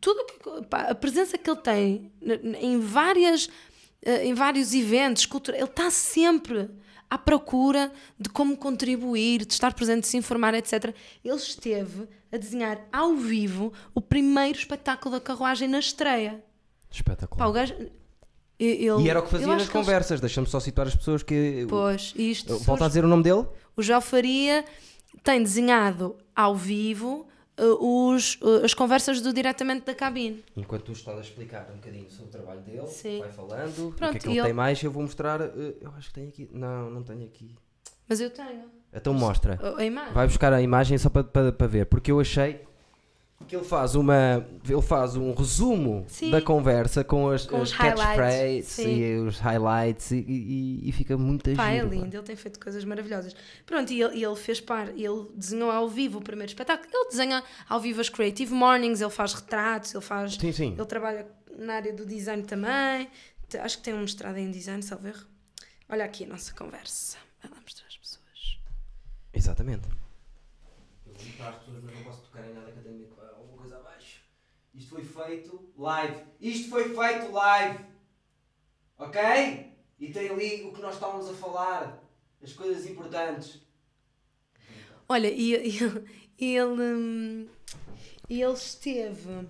[0.00, 2.12] Tudo que, pá, a presença que ele tem
[2.60, 3.48] em, várias,
[4.04, 6.68] em vários eventos, cultura, ele está sempre
[7.08, 10.94] à procura de como contribuir, de estar presente, de se informar, etc.
[11.24, 16.42] Ele esteve a desenhar ao vivo o primeiro espetáculo da carruagem na estreia.
[16.90, 17.44] Espetacular.
[17.44, 17.74] Pá, o gajo,
[18.58, 20.20] ele, E era o que fazia nas que eles- conversas.
[20.20, 21.66] Deixa-me só situar as pessoas que.
[21.68, 22.58] Pois, isto.
[22.60, 23.46] Volta a dizer o nome dele?
[23.76, 24.64] O João Faria
[25.22, 27.28] tem desenhado ao vivo
[27.58, 30.44] os, uh, as conversas do diretamente da cabine.
[30.56, 33.20] Enquanto tu estás a explicar um bocadinho sobre o trabalho dele, Sim.
[33.20, 35.40] vai falando, o Pronto, que é que ele ele- tem mais, eu vou mostrar.
[35.40, 36.48] eh, eu acho que tem aqui.
[36.52, 37.54] Não, não tenho aqui.
[38.08, 39.58] Mas eu tenho Então mostra.
[39.62, 40.12] a, a imagem.
[40.12, 42.60] Vai buscar a imagem só para, para, para ver, porque eu achei
[43.46, 44.44] que ele faz uma.
[44.68, 46.30] Ele faz um resumo Sim.
[46.30, 48.96] da conversa com as, Com as os highlights, catchphrases sim.
[48.96, 51.94] e os highlights e, e- e fica muito Pá, é giro, pá.
[51.94, 53.36] lindo, ele tem feito coisas maravilhosas.
[53.64, 56.88] Pronto, e ele, ele fez par, ele desenhou ao vivo o primeiro espetáculo.
[56.92, 60.34] Ele desenha ao vivo as Creative Mornings, ele faz retratos, ele faz.
[60.34, 60.72] Sim, sim.
[60.72, 61.26] Ele trabalha
[61.58, 63.08] na área do design também.
[63.60, 65.24] Acho que tem um mestrado em design, salvo erro.
[65.88, 67.16] Olha aqui a nossa conversa.
[67.40, 68.58] Vai lá mostrar às pessoas.
[69.32, 69.86] Exatamente.
[71.06, 73.06] Eu vou as pessoas, mas não posso tocar em nada que eu tenho
[73.36, 74.20] alguma coisa abaixo.
[74.74, 76.16] Isto foi feito live.
[76.40, 77.84] Isto foi feito live.
[78.98, 79.20] Ok?
[79.98, 82.02] E tem ali o que nós estávamos a falar.
[82.42, 83.60] As coisas importantes.
[85.08, 86.04] Olha, e, ele,
[86.38, 87.46] ele, hum,
[88.28, 89.48] ele esteve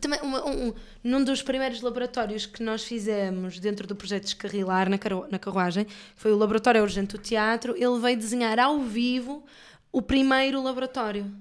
[0.00, 5.26] também um, num dos primeiros laboratórios que nós fizemos dentro do projeto Descarrilar na, carru-
[5.30, 5.86] na carruagem,
[6.16, 9.44] foi o Laboratório Urgente do Teatro, ele veio desenhar ao vivo
[9.92, 11.32] o primeiro laboratório.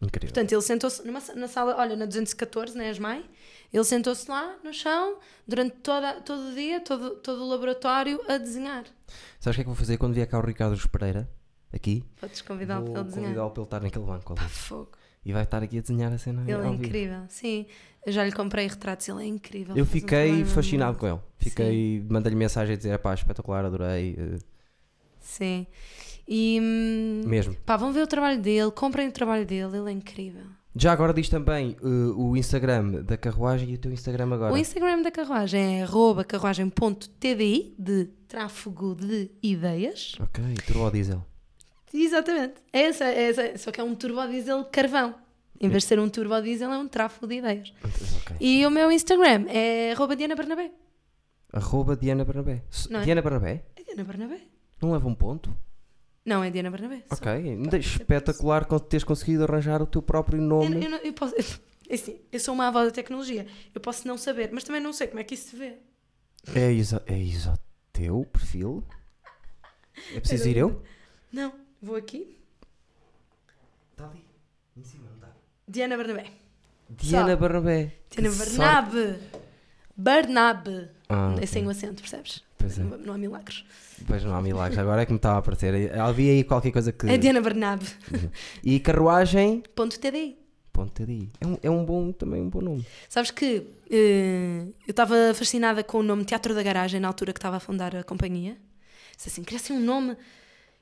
[0.00, 0.32] Incrível.
[0.32, 1.02] Portanto, ele sentou-se
[1.34, 3.24] na sala, olha, na 214, na ESMAI,
[3.72, 8.38] ele sentou-se lá no chão durante toda, todo o dia, todo, todo o laboratório a
[8.38, 8.84] desenhar.
[9.38, 11.28] Sabes o que é que vou fazer quando vier cá o Ricardo Pereira?
[11.72, 12.02] Aqui?
[12.20, 13.28] Podes convidá-lo para ele desenhar.
[13.28, 14.42] convidá-lo para ele estar naquele banco ali.
[14.42, 14.90] Pá, fogo.
[15.24, 16.42] E vai estar aqui a desenhar a cena.
[16.42, 16.84] Ele é ao vivo.
[16.84, 17.66] incrível, sim.
[18.04, 19.76] Eu já lhe comprei retratos, ele é incrível.
[19.76, 21.20] Eu um fiquei trabalho fascinado com ele.
[21.38, 24.16] Fiquei, mandei-lhe mensagem a dizer: pá, espetacular, adorei.
[25.20, 25.66] Sim.
[26.32, 27.56] E hum, mesmo.
[27.66, 30.44] pá, vão ver o trabalho dele, comprem o trabalho dele, ele é incrível.
[30.76, 34.54] Já agora diz também eh, o Instagram da carruagem e o teu Instagram agora.
[34.54, 40.14] O Instagram da carruagem é arroba carruagem.tdi, de tráfego de ideias.
[40.20, 41.26] Ok, turbo diesel.
[41.92, 42.54] Exatamente.
[42.72, 43.58] É essa, é essa.
[43.58, 45.16] Só que é um turbodiesel carvão.
[45.60, 47.72] Em vez de ser um turbodiesel, é um tráfego de ideias.
[48.20, 48.36] Ok.
[48.40, 50.70] E o meu Instagram é arroba Diana Bernabé.
[51.52, 52.62] Arroba Diana Bernabé.
[52.88, 53.04] Não é?
[53.04, 53.64] Diana Bernabé?
[53.74, 54.40] É Diana Bernabé?
[54.80, 55.52] Não leva um ponto?
[56.30, 57.02] Não, é Diana Bernabé.
[57.08, 57.14] só.
[57.16, 60.84] Ok, é espetacular con- teres conseguido arranjar o teu próprio Eu, nome.
[60.84, 61.34] eu, não- eu posso,
[61.90, 63.46] é assim, eu sou uma avó da tecnologia.
[63.74, 65.74] Eu posso não saber, mas também não sei como é que isso se vê.
[66.54, 67.52] É isso, é isso.
[67.92, 68.84] Teu perfil?
[70.14, 70.82] É preciso ir eu?
[71.32, 71.52] Não,
[71.82, 72.38] vou aqui.
[73.92, 74.24] Está ali,
[74.76, 75.28] em cima, não está?
[75.68, 76.26] Diana Bernabé.
[76.88, 77.92] Diana Bernabé.
[78.10, 78.50] Diana Que sorte.
[78.56, 79.18] Bernabe.
[79.96, 80.88] Bernabe.
[81.08, 81.46] Ah, É ok.
[81.46, 82.42] sem o acento, percebes?
[82.60, 82.82] Pois é.
[82.82, 83.64] Não, há milagres.
[84.06, 85.98] Pois não há milagres, agora é que me estava a aparecer.
[85.98, 87.08] Havia aí qualquer coisa que.
[87.08, 87.86] É Diana Bernabe.
[88.62, 89.62] E carruagem.
[89.74, 90.38] Ponto TDI.
[90.72, 91.28] Ponto TDI.
[91.40, 92.86] É um, é um bom, também um bom nome.
[93.08, 97.38] Sabes que eh, eu estava fascinada com o nome Teatro da Garagem na altura que
[97.38, 98.56] estava a fundar a companhia.
[99.16, 100.16] Disse assim, queria assim um nome.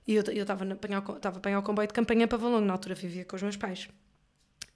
[0.07, 2.95] E eu estava a apanhar, a apanhar o comboio de campanha para Valongo, na altura
[2.95, 3.89] vivia com os meus pais.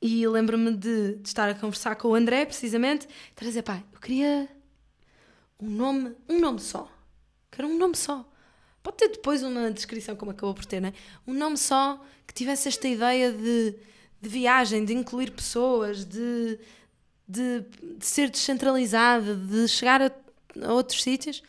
[0.01, 3.63] E lembro-me de, de estar a conversar com o André, precisamente, e estar a dizer,
[3.63, 4.49] pai, eu queria
[5.63, 6.91] um nome, um nome só.
[7.51, 8.29] Quero um nome só.
[8.83, 10.93] Pode ter depois uma descrição, como acabou por ter, né?
[11.27, 13.77] Um nome só que tivesse esta ideia de,
[14.21, 16.59] de viagem, de incluir pessoas, de,
[17.29, 17.61] de,
[17.97, 20.11] de ser descentralizada, de chegar a,
[20.65, 21.43] a outros sítios.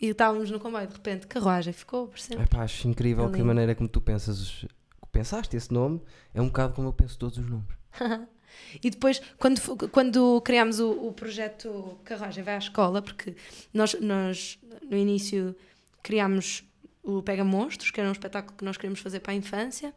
[0.00, 2.44] E estávamos no comboio, de repente, carruagem, ficou por sempre.
[2.44, 4.64] É pá, acho incrível É que a maneira como tu pensas.
[5.12, 6.00] Pensaste esse nome
[6.32, 7.66] é um bocado como eu penso todos os nomes.
[8.82, 13.34] E depois, quando, quando criámos o, o projeto Carruagem Vai à Escola, porque
[13.74, 15.54] nós, nós no início
[16.02, 16.62] criámos
[17.02, 19.94] o Pega Monstros, que era um espetáculo que nós queríamos fazer para a infância,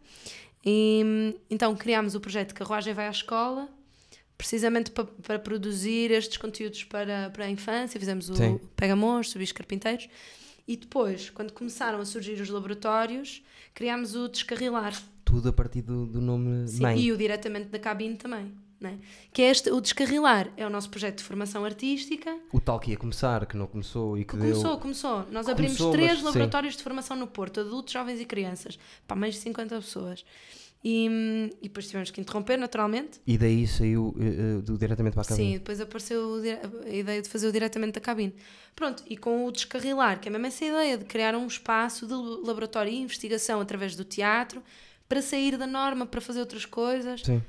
[0.66, 3.68] e então criámos o projeto Carruagem Vai à Escola,
[4.38, 8.00] precisamente pa- para produzir estes conteúdos para, para a infância.
[8.00, 8.60] Fizemos o Sim.
[8.76, 10.08] Pega Monstros, o Bichos Carpinteiros,
[10.68, 13.44] e depois, quando começaram a surgir os laboratórios,
[13.74, 14.94] criámos o Descarrilar.
[15.26, 17.00] Tudo a partir do, do nome Sim, mãe.
[17.00, 18.54] e o diretamente da cabine também.
[18.80, 19.00] Né?
[19.32, 22.38] Que é este, o Descarrilar é o nosso projeto de formação artística.
[22.52, 24.52] O tal que ia começar, que não começou e que, Que deu.
[24.52, 25.26] começou, começou.
[25.32, 26.26] Nós abrimos Começou, três mas sim.
[26.26, 30.26] laboratórios de formação no Porto, adultos, jovens e crianças, para mais de 50 pessoas.
[30.86, 31.08] E,
[31.62, 33.22] e depois tivemos que interromper, naturalmente.
[33.26, 35.58] E daí saiu eh, do diretamente para a Sim, cabine.
[35.60, 36.42] depois apareceu
[36.86, 38.36] a ideia de fazer o diretamente da cabine.
[38.76, 42.14] Pronto, e com o Descarrilar, que é mesmo essa ideia de criar um espaço de
[42.14, 44.62] laboratório e investigação através do teatro,
[45.08, 47.22] para sair da norma, para fazer outras coisas.
[47.22, 47.42] Sim.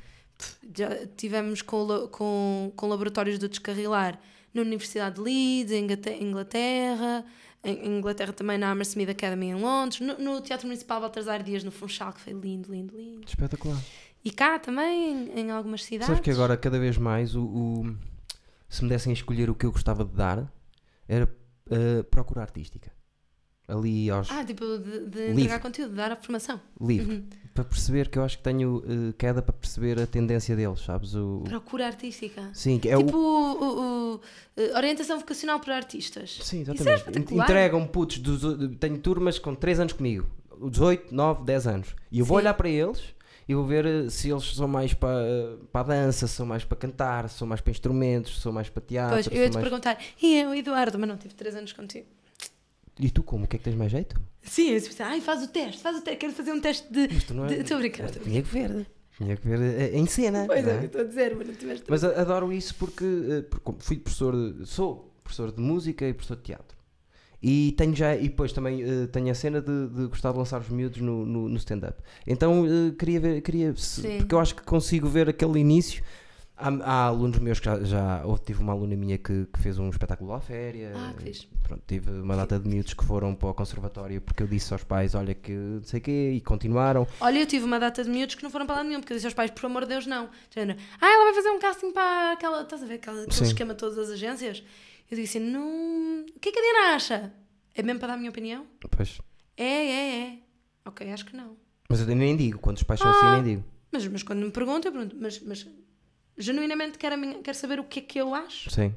[0.77, 4.21] Já tivemos com, com, com laboratórios do descarrilar
[4.53, 5.89] na Universidade de Leeds, em
[6.21, 7.25] Inglaterra,
[7.65, 11.71] em Inglaterra também na Hammersmith Academy em Londres, no, no Teatro Municipal Baltasar Dias no
[11.71, 13.27] Funchal, que foi lindo, lindo, lindo.
[13.27, 13.81] Espetacular.
[14.25, 16.07] E cá também, em, em algumas cidades.
[16.07, 17.97] Sabes que agora, cada vez mais, o, o-
[18.69, 20.51] se me dessem a escolher o que eu gostava de dar,
[21.09, 21.29] era
[21.71, 22.91] eh, procura artística.
[23.69, 25.31] Ali aos Ah, tipo, de, de Livre.
[25.33, 26.61] entregar conteúdo, de dar a formação.
[26.81, 27.17] livros.
[27.17, 27.29] Uhum.
[27.55, 31.15] Para perceber que eu acho que tenho eh, queda para perceber a tendência deles, sabes?
[31.15, 32.51] O, Procura artística.
[32.53, 33.21] sim, é tipo, o.
[33.21, 34.21] o, o- o-
[34.57, 36.39] eh, orientação vocacional para artistas.
[36.43, 36.99] Sim, é exatamente.
[36.99, 37.45] espetacular.
[37.45, 38.19] Entregam putos.
[38.19, 38.43] Dos,
[38.81, 40.27] tenho turmas com 3 anos comigo,
[40.69, 41.95] 18, 9, 10 anos.
[42.11, 42.43] E eu vou Sim.
[42.43, 43.01] olhar para eles
[43.49, 46.65] e vou ver eh, se eles são mais para, para a dança, se são mais
[46.65, 49.15] para cantar, se são mais para instrumentos, se são mais para teatro.
[49.15, 52.07] Pois, eu ia te mais- perguntar, e eu, Eduardo, mas não tive 3 anos contigo.
[52.99, 53.45] E tu como?
[53.45, 54.21] O que é que tens mais jeito?
[54.45, 57.09] Sim, eu ai, faz o teste, faz o teste, quero fazer um teste de.
[57.13, 58.03] Mas tu não de- Estou a brincar.
[58.05, 58.87] Mas Tinha que ver.
[59.17, 60.45] Tinha que ver eh, em cena.
[60.47, 60.85] Pois é, é?
[60.85, 61.85] estou a dizer, mas não tiveste.
[61.89, 66.37] Mas adoro isso porque, eh, porque fui professor, de- sou professor de música e professor
[66.37, 66.77] de teatro.
[67.43, 70.61] E tenho já, e depois também eh, tenho a cena de, de gostar de lançar
[70.61, 72.03] os miúdos no, no, no stand-up.
[72.27, 76.03] Então eh, queria ver, queria, se- porque eu acho que consigo ver aquele início.
[76.57, 79.77] Há, há alunos meus que já, já ou tive uma aluna minha que, que fez
[79.79, 80.93] um espetáculo à féria.
[80.95, 81.49] Ah, que fixe.
[81.65, 84.85] Pronto, tive uma data de miúdos que foram para o conservatório porque eu disse aos
[84.85, 87.09] pais, olha que não sei o quê, e continuaram.
[87.21, 89.17] Olha, eu tive uma data de miúdos que não foram para lado nenhum, porque eu
[89.17, 90.29] disse aos pais, por amor de Deus, não.
[90.49, 92.63] Género, ah, ela vai fazer um casting para aquela.
[92.63, 93.45] Estás a ver aquela, aquele Sim.
[93.45, 94.63] esquema de todas as agências?
[95.11, 96.25] Eu disse assim, não.
[96.37, 97.33] O que é que a Diana acha?
[97.75, 98.65] É mesmo para dar a minha opinião?
[98.97, 99.19] Pois.
[99.57, 100.39] É, é, é.
[100.85, 101.57] Ok, acho que não.
[101.89, 103.33] Mas eu nem digo, quando os pais são assim, Ah.
[103.35, 103.65] nem digo.
[103.91, 105.67] Mas, mas quando me perguntam, eu pergunto, mas, mas
[106.37, 108.71] genuinamente quero, a minha- quero saber o que é que eu acho.
[108.71, 108.95] Sim,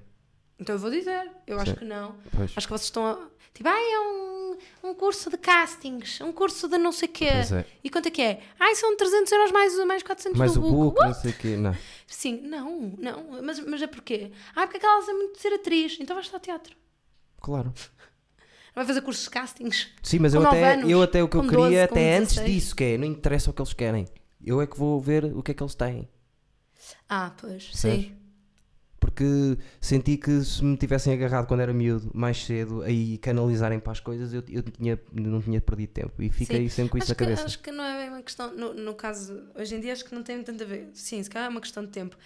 [0.60, 1.78] Então eu vou dizer, eu acho Sim.
[1.78, 2.16] que não.
[2.36, 2.52] pois.
[2.56, 3.28] Acho que vocês estão a.
[3.54, 4.58] Tipo, ai, é um,
[4.90, 7.26] um curso de castings, um curso de não sei o quê.
[7.26, 7.66] É.
[7.84, 8.40] E quanto é que é?
[8.60, 11.08] Ai, são 300 euros mais, mais 400 Mais do o book, What?
[11.10, 11.56] não sei o quê.
[11.58, 11.76] Não.
[12.08, 13.42] Sim, não, não.
[13.44, 14.32] Mas, mas é porquê?
[14.56, 16.76] Ah, porque aquela é muito de ser atriz, então vai estudar teatro.
[17.42, 17.74] Claro.
[18.76, 19.88] Vai fazer cursos de castings.
[20.04, 22.36] Sim, mas eu até, anos, eu até o que eu queria, 12, com até antes
[22.36, 22.56] 16.
[22.56, 24.06] disso, que é, não interessa o que eles querem.
[24.46, 26.08] Eu é que vou ver o que é que eles têm.
[27.10, 28.06] Ah, pois, Percebes?
[28.06, 28.12] sim.
[29.00, 33.92] Porque senti que se me tivessem agarrado quando era miúdo, mais cedo, aí canalizarem para
[33.92, 36.22] as coisas, eu, eu tinha, não tinha perdido tempo.
[36.22, 37.46] E fiquei sempre com isso acho na que, cabeça.
[37.46, 40.16] Acho que não é bem uma questão, no, no caso, hoje em dia acho que
[40.16, 40.90] não tem tanto a ver.
[40.94, 42.18] Sim, se calhar é uma questão de tempo.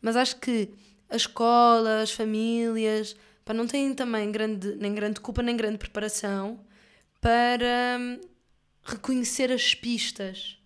[0.00, 0.70] Mas acho que
[1.08, 6.60] a escola, as famílias, pá, não têm também grande, nem grande culpa, nem grande preparação
[7.20, 8.20] para hum,
[8.84, 10.58] reconhecer as pistas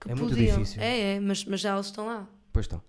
[0.00, 0.58] que É muito podiam.
[0.58, 0.82] difícil.
[0.82, 2.28] É, é, mas, mas já elas estão lá.
[2.52, 2.82] Pois estão.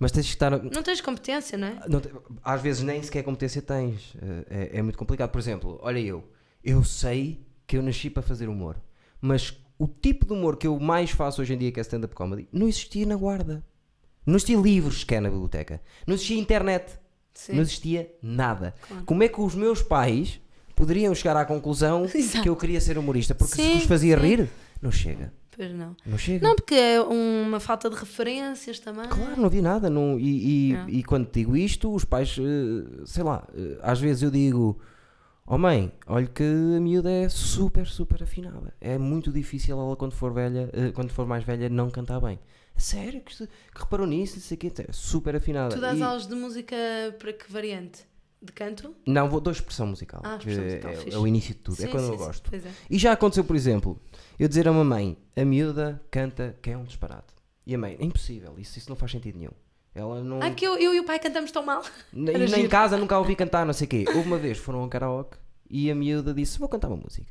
[0.00, 0.50] Mas tens que estar.
[0.50, 1.80] Não tens competência, não é?
[1.88, 2.10] não te-
[2.42, 4.14] às vezes nem sequer competência tens.
[4.20, 5.30] Eh, É, é muito complicado.
[5.30, 6.24] Por exemplo, olha eu.
[6.64, 8.76] Eu sei que eu nasci para fazer humor.
[9.20, 12.14] Mas o tipo de humor que eu mais faço hoje em dia, que é stand-up
[12.14, 13.64] comedy, não existia na guarda.
[14.26, 15.80] Não existia livros sequer na biblioteca.
[16.06, 16.98] Não existia internet.
[17.34, 17.54] Sim.
[17.54, 18.74] Não existia nada.
[18.86, 19.04] Claro.
[19.04, 20.40] Como é que os meus pais
[20.74, 22.42] poderiam chegar à conclusão Exato.
[22.42, 23.34] que eu queria ser humorista?
[23.34, 24.22] Porque se Sim, vos fazia sim.
[24.26, 24.50] rir,
[24.80, 25.32] não chega.
[25.54, 25.94] Pois não.
[26.06, 26.46] Não chega.
[26.48, 29.06] Não, porque é uma falta de referências também.
[29.08, 29.90] Claro, não havia nada.
[29.90, 30.88] Não, e, e, Não.
[30.88, 34.78] e quando digo isto, os pais, eh, sei lá, eh, às vezes eu digo:
[35.46, 38.72] Oh mãe, olha que a miúda é super, super afinada.
[38.80, 42.38] É muito difícil ela, quando for velha, eh, quando for mais velha, não cantar bem.
[42.74, 43.20] Sério?
[43.20, 44.36] Que, que reparou nisso?
[44.36, 44.72] Não sei o quê.
[44.88, 45.74] É super afinada.
[45.74, 46.74] Tu dás E- aulas de música
[47.18, 48.10] para que variante?
[48.40, 48.92] De canto?
[49.06, 50.20] Não, vou dou expressão musical.
[50.24, 51.74] Ah, expressão é, musical, é- é o início de tudo.
[51.80, 52.50] é Sim, quando sim, eu sim, gosto.
[52.50, 52.70] Pois é.
[52.90, 54.00] E já aconteceu, por exemplo,
[54.44, 57.32] eu dizer a uma mãe, a miúda canta que é um disparate.
[57.66, 59.52] E a mãe, é impossível, isso, isso não faz sentido nenhum.
[59.94, 60.40] Ela não.
[60.42, 61.82] Ah, que eu, eu e o pai cantamos tão mal.
[62.12, 64.04] Era nem em casa nunca a ouvi cantar, não sei o quê.
[64.08, 65.36] Houve uma vez, foram a karaoke
[65.68, 67.30] e a miúda disse: Vou cantar uma música.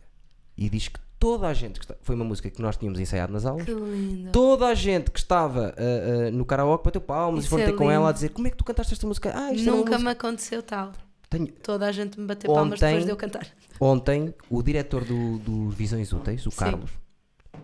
[0.55, 1.95] E diz que toda a gente que está...
[2.01, 3.66] Foi uma música que nós tínhamos ensaiado nas aulas.
[3.66, 4.32] Que lindo.
[4.32, 7.74] Toda a gente que estava ah, ah, no karaoke bateu palmas e foram é ter
[7.74, 8.14] com ela a lindo.
[8.14, 9.34] dizer: Como é que tu cantaste esta música?
[9.36, 9.99] Ah, isto é Nunca música.
[10.03, 10.91] me aconteceu tal.
[11.30, 13.47] Tenho- Toda a gente me bateu palmas Ontem- depois de eu cantar.
[13.80, 16.57] Ontem, o diretor do, do Visões Úteis, o Sim.
[16.57, 16.91] Carlos,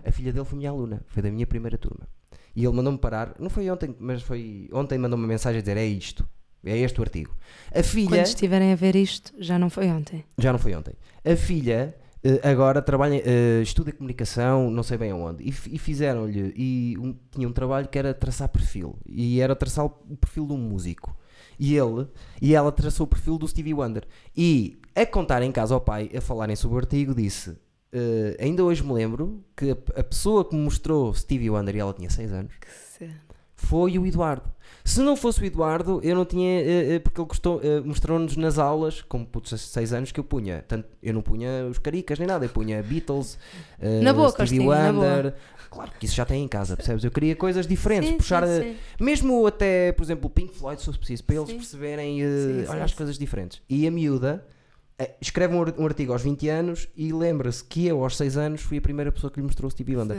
[0.08, 2.08] a filha dele foi minha aluna, foi da minha primeira turma.
[2.56, 5.78] E ele mandou-me parar, não foi ontem, mas foi ontem mandou-me uma mensagem a dizer:
[5.78, 6.28] É isto,
[6.66, 7.36] é este o artigo.
[7.74, 8.10] A filha.
[8.10, 10.24] Quando estiverem a ver isto, já não foi ontem.
[10.38, 10.94] Já não foi ontem.
[11.24, 16.52] A filha eh, agora trabalha, eh, estuda comunicação, não sei bem aonde, e, fi- fizeram-lhe,
[16.58, 20.48] e um- tinha um trabalho que era traçar perfil, e era traçar o o perfil
[20.48, 21.16] de um músico.
[21.60, 22.08] E ele,
[22.42, 24.04] e ela traçou o perfil do Stevie Wonder.
[24.36, 27.56] E a contar em casa ao pai, a falarem sobre o artigo, disse:
[27.94, 31.80] eh, Ainda hoje me lembro que a, a pessoa que me mostrou Stevie Wonder, e
[31.80, 32.54] ela tinha 6 anos,
[33.56, 34.50] foi o Eduardo.
[34.86, 36.62] Se não fosse o Eduardo, eu não tinha.
[36.62, 40.64] eh, eh, porque ele mostrou-nos nas aulas, como putos de 6 anos, que eu punha.
[40.68, 43.38] Tanto, eu não punha os caricas nem nada, eu punha Beatles,
[44.04, 44.60] Na boa, Stevie.
[44.60, 45.34] Wonder.
[45.70, 47.04] Claro que isso já tem em casa, percebes?
[47.04, 48.48] Eu queria coisas diferentes, Sim, puxar.
[48.48, 48.76] sim, sim.
[49.04, 52.22] Mesmo até, por exemplo, o Pink Floyd, se fosse preciso, para eles perceberem.
[52.22, 53.62] eh, Sim, sim, olha as coisas diferentes.
[53.70, 54.46] E a miúda.
[55.00, 58.62] Eh, Escreve um ar- artigo aos 20 anos e lembra-se que eu, aos 6 anos,
[58.62, 60.18] fui a primeira pessoa que lhe mostrou o Stevie Wonder.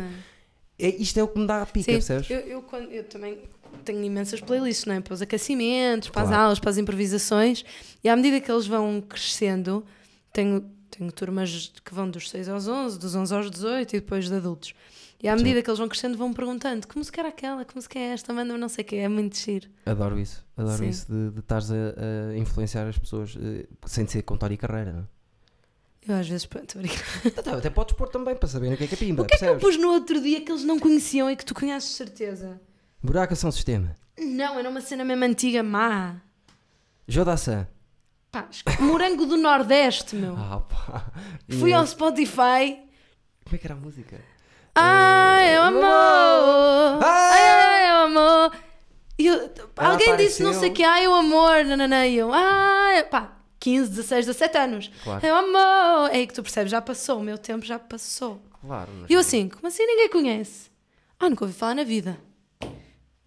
[0.79, 2.31] É, isto é o que me dá a pica, Sim, percebes?
[2.31, 3.39] eu, eu, quando- eu também
[3.85, 5.01] tenho imensas playlists, não é?
[5.01, 6.43] Para os aquecimentos, para as Claro.
[6.45, 7.65] aulas, para as improvisações,
[8.03, 9.85] e à medida que eles vão crescendo,
[10.33, 14.29] tenho, tenho turmas que vão dos 6 aos 11, dos 11 aos 18 e depois
[14.29, 14.73] de adultos.
[15.21, 15.43] E à Sim.
[15.43, 18.33] medida que eles vão crescendo, vão perguntando que música era aquela, que música é esta,
[18.33, 19.69] manda não sei o quê, é muito giro.
[19.85, 20.89] Adoro isso, adoro Sim.
[20.89, 21.75] isso de, de estares a,
[22.33, 25.09] a influenciar as pessoas eh, sem ser contar e carreira, não
[26.07, 27.53] Eu às vezes, pronto, estou a brincar.
[27.53, 27.57] é?
[27.59, 29.39] Até- podes pôr também para saberem o que é que é pimba, O que é
[29.39, 31.97] que eu pus no outro dia que eles não conheciam e que tu conheces de
[31.97, 32.61] certeza?
[33.03, 33.97] Buraca são sistema.
[34.17, 36.21] Não, era uma cena mesmo antiga, má.
[37.09, 37.67] Jodaçã.
[38.31, 38.49] Pá,
[38.81, 40.37] morango do Nordeste, meu.
[40.37, 41.11] Ah, pá.
[41.59, 42.79] Fui ao Spotify.
[43.45, 44.21] Como é que era a música?
[44.81, 47.05] Ai, é o amor!
[47.05, 48.53] Ai, é o amor!
[49.19, 52.31] E eu- alguém disse não sei o que, ai, é o amor, nananã, e eu,
[52.33, 54.91] ai, pá, 15, 16, 17 anos.
[55.03, 55.27] Claro.
[55.27, 56.11] É o amor!
[56.13, 58.41] É aí que tu percebes, já passou, o meu tempo já passou.
[58.61, 58.91] Claro.
[59.09, 60.71] E eu assim, como assim ninguém conhece?
[61.19, 62.19] Ah, nunca ouvi falar na vida.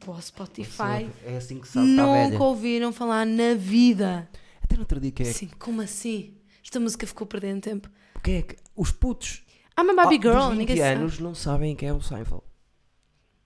[0.04, 2.30] Vou ao Spotify, É assim que sabe velha.
[2.30, 4.28] nunca ouviram falar na vida.
[4.64, 5.30] Até no outro dia que é.
[5.30, 6.34] Assim, como assim?
[6.64, 7.90] Esta música ficou perdendo tempo.
[8.14, 9.44] Porque é que os putos
[9.80, 12.44] I'm a Barbie Girl, 20 ninguém anos não sabem quem é o Seinfeld.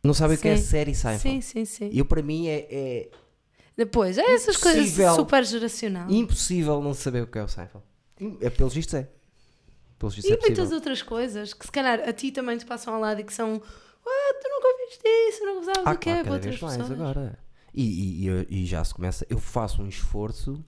[0.03, 1.19] Não sabem o que é a série sabe.
[1.19, 1.43] Seinfeld.
[1.45, 1.89] Sim, sim, sim.
[1.97, 3.10] E para mim, é, é
[3.77, 6.10] Depois, é essas coisas super geracional.
[6.10, 7.85] impossível não saber o que é o Seinfeld.
[8.41, 9.10] É, pelos vistos é.
[9.97, 10.57] Pelos vistos E é possível.
[10.64, 13.34] muitas outras coisas que se calhar a ti também te passam ao lado e que
[13.34, 13.61] são
[14.07, 16.77] ah, tu nunca viste isso, não sabes Ah, o que é para outras vez mais
[16.77, 16.99] pessoas.
[16.99, 17.39] agora.
[17.73, 19.26] E, e, e- já se começa.
[19.30, 20.64] Eu faço um esforço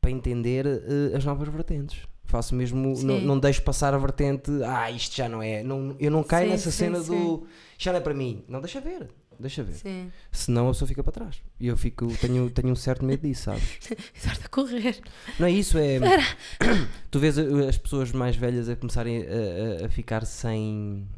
[0.00, 2.02] para entender eh, as novas vertentes.
[2.30, 2.94] Faço mesmo.
[3.02, 4.50] Não, não deixo passar a vertente.
[4.64, 5.62] Ah, isto já não é.
[5.62, 7.10] Não, eu não caio Sim, nessa sim, cena sim.
[7.10, 7.46] do.
[7.76, 8.44] Já não é para mim.
[8.48, 9.08] Não, deixa ver.
[9.38, 9.72] Deixa ver.
[9.72, 10.12] Sim.
[10.30, 11.40] Senão a pessoa fica para trás.
[11.58, 13.62] E eu fico, tenho, tenho um certo medo disso, sabes?
[14.22, 15.00] Eduardo a correr.
[15.38, 15.98] Não é isso, é.
[17.10, 21.08] Tu vês as pessoas mais velhas a começarem a, a- a ficar sem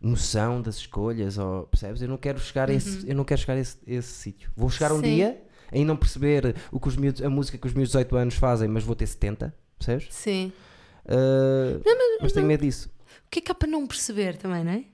[0.00, 2.02] noção das escolhas, ou, percebes?
[2.02, 4.50] Eu não quero chegar a esse, eu não quero chegar a esse, esse sítio.
[4.54, 5.02] Vou chegar um Uhum.
[5.02, 5.14] Sim.
[5.14, 8.34] dia em não perceber o que os miúdos, a música que os meus 18 anos
[8.34, 10.08] fazem, mas vou ter 70, percebes?
[10.10, 10.52] Sim.
[11.04, 11.80] Uh,
[12.20, 12.90] mas tenho medo disso.
[13.26, 14.78] O que é que há para não perceber também, não é?
[14.78, 14.84] O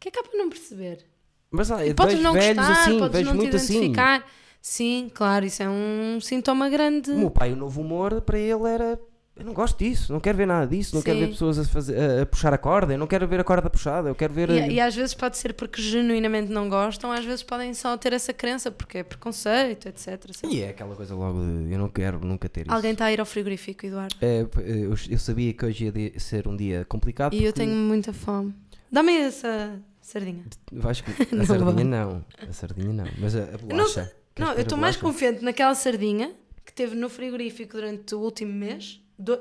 [0.00, 1.06] que é que há para não perceber?
[1.50, 3.76] Mas ah, Podes não velhos gostar, assim, podes não te muito assim.
[3.76, 4.26] identificar.
[4.60, 7.10] Sim, claro, isso é um sintoma grande.
[7.10, 8.98] O meu pai, o novo humor, para ele era.
[9.42, 11.24] Eu não gosto disso, não quero ver nada disso, não quero Sim.
[11.24, 13.68] ver pessoas a, fazer, a, a puxar a corda, eu não quero ver a corda
[13.68, 14.48] puxada, eu quero ver.
[14.50, 17.96] a- E, e às vezes pode ser porque genuinamente não gostam, às vezes podem só
[17.96, 20.30] ter essa crença porque é preconceito, etc.
[20.48, 22.72] E é aquela coisa logo de eu não quero nunca ter isso.
[22.72, 24.14] Alguém está a ir ao frigorífico, Eduardo.
[24.22, 27.34] É, eu, eu sabia que hoje ia ser um dia complicado.
[27.34, 28.54] E eu porque tenho muita fome.
[28.92, 30.44] Dá-me essa sardinha.
[30.70, 31.84] Vais que- a Não sardinha vou.
[31.84, 32.24] não.
[32.48, 33.06] A sardinha não.
[33.18, 34.12] Mas a, a bolacha.
[34.38, 36.30] Não, ter eu estou mais confiante naquela sardinha
[36.64, 39.00] que teve no frigorífico durante o último mês.
[39.22, 39.38] Do...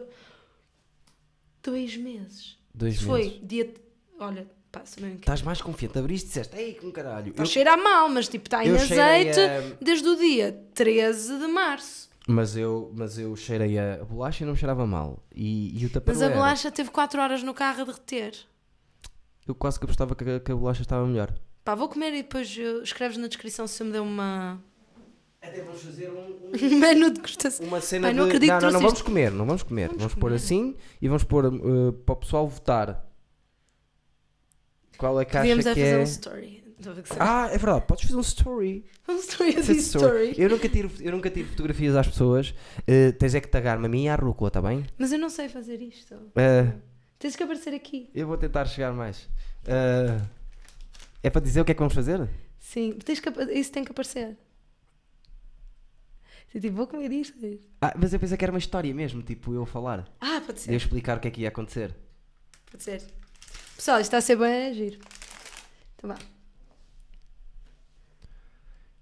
[1.63, 2.57] Dois meses.
[2.73, 3.07] Dois meses.
[3.07, 3.73] Foi dia.
[4.19, 5.17] Olha, passa mesmo.
[5.19, 5.97] Estás mais confiante.
[5.97, 7.33] Abriste e disseste, ei, que caralho.
[7.37, 11.47] A Eu- cheirar mal, mas tipo, está em azeite a- desde o dia 13 de
[11.47, 12.09] março.
[12.27, 15.23] Mas eu, mas eu cheirei a, bolacha e não cheirava mal.
[15.35, 18.35] E, e o Mas a bolacha teve 4 horas no carro a derreter.
[19.47, 21.33] Eu quase que apostava que a, que a bolacha estava melhor.
[21.63, 24.61] Pá, vou comer e depois uh, escreves na descrição se me deu uma.
[25.41, 27.65] Até vamos fazer um, um menu de degustação.
[27.65, 28.29] uma cena Pai, não de...
[28.29, 29.87] acredito não, não, não vamos comer, não vamos comer.
[29.87, 33.07] Vamos, Vamos pôr assim e vamos pôr uh, para o pessoal votar.
[34.97, 35.99] Qual é que Podíamos acha é que fazer é...
[35.99, 36.61] um story.
[37.19, 38.85] Ah, é verdade, podes fazer um story.
[39.07, 40.33] Um story assim, story.
[40.37, 42.51] Eu nunca tiro, eu nunca tiro fotografias às pessoas.
[42.79, 44.85] Uh, tens é que tagar-me a mim e à rúcula, está bem?
[44.97, 46.15] Mas eu não sei fazer isto.
[46.15, 46.73] Uh,
[47.19, 48.09] Tens que aparecer aqui.
[48.15, 49.29] eu vou tentar chegar mais.
[49.65, 50.25] Uh,
[51.21, 52.27] é para dizer o que é que vamos fazer?
[52.57, 54.35] Sim, tens que, isso tem que aparecer.
[56.53, 57.37] Eu, Tipo, vou comer isto.
[57.81, 60.05] Ah, mas eu pensei que era uma história mesmo, tipo eu falar.
[60.19, 60.75] Ah, pode De eu ser.
[60.75, 61.95] explicar o que é que ia acontecer.
[62.69, 63.01] Pode ser.
[63.75, 64.99] Pessoal, isto está a ser bem a giro.
[65.97, 66.17] Então vá.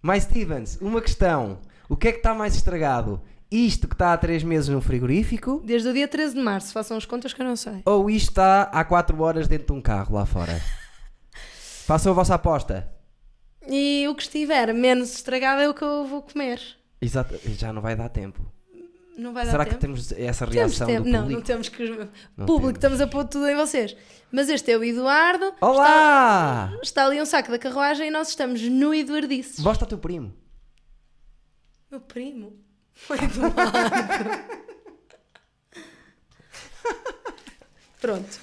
[0.02, 1.60] Mais Stevens, uma questão.
[1.90, 3.22] O que é que está mais estragado?
[3.52, 6.96] Isto que está há 3 meses no frigorífico Desde o dia 13 de março, façam
[6.96, 7.82] as contas que eu não sei.
[7.84, 10.62] ou isto está há 4 horas dentro de um carro lá fora?
[11.88, 12.88] Façam a vossa aposta.
[13.68, 16.62] E o que estiver menos estragado é o que eu vou comer.
[17.02, 18.46] Exato, já não vai dar tempo.
[19.18, 19.76] Não vai dar Será tempo.
[19.76, 21.04] que temos essa Temos reação tempo.
[21.04, 21.40] do Não, público?
[21.40, 21.90] não temos que.
[22.38, 23.00] Não público, temos.
[23.00, 23.96] estamos a pôr tudo em vocês.
[24.32, 25.54] Mas este é o Eduardo.
[25.60, 26.70] Olá!
[26.72, 29.60] Está, está ali um saco da carruagem e nós estamos no Eduardices.
[29.60, 30.34] Bosta teu primo.
[31.92, 32.54] Meu primo.
[33.10, 33.60] O Eduardo.
[38.00, 38.40] Pronto.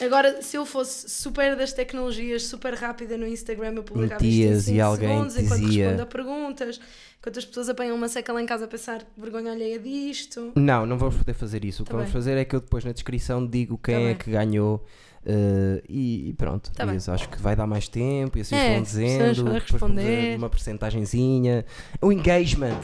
[0.00, 4.70] Agora, se eu fosse super das tecnologias, super rápida no Instagram, eu publicava Metias isto
[4.70, 6.80] em e 5 alguém segundos, enquanto dizia- respondo a perguntas,
[7.18, 10.52] enquanto as pessoas apanham uma seca lá em casa a pensar que vergonha alheia disto.
[10.54, 11.82] Não, não vamos poder fazer isso.
[11.82, 12.12] O que Tá vamos bem.
[12.12, 14.16] fazer é que eu depois na descrição digo quem Tá é bem.
[14.16, 14.84] que ganhou
[15.24, 16.70] eh, e, e pronto.
[16.72, 16.96] Tá E bem.
[16.96, 19.34] isso acho que vai dar mais tempo e assim É, vão dizendo.
[19.36, 20.36] vão depois responder.
[20.38, 21.64] uma percentagenzinha.
[22.02, 22.80] O engagement.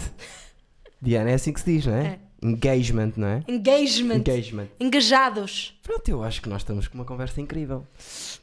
[1.00, 2.04] Diana, é assim que se diz, não é?
[2.06, 2.18] É.
[2.42, 3.44] Engagement, não é?
[3.48, 4.16] Engagement.
[4.16, 4.68] Engagement.
[4.80, 5.78] Engajados.
[5.82, 7.86] Pronto, eu acho que nós estamos com uma conversa incrível.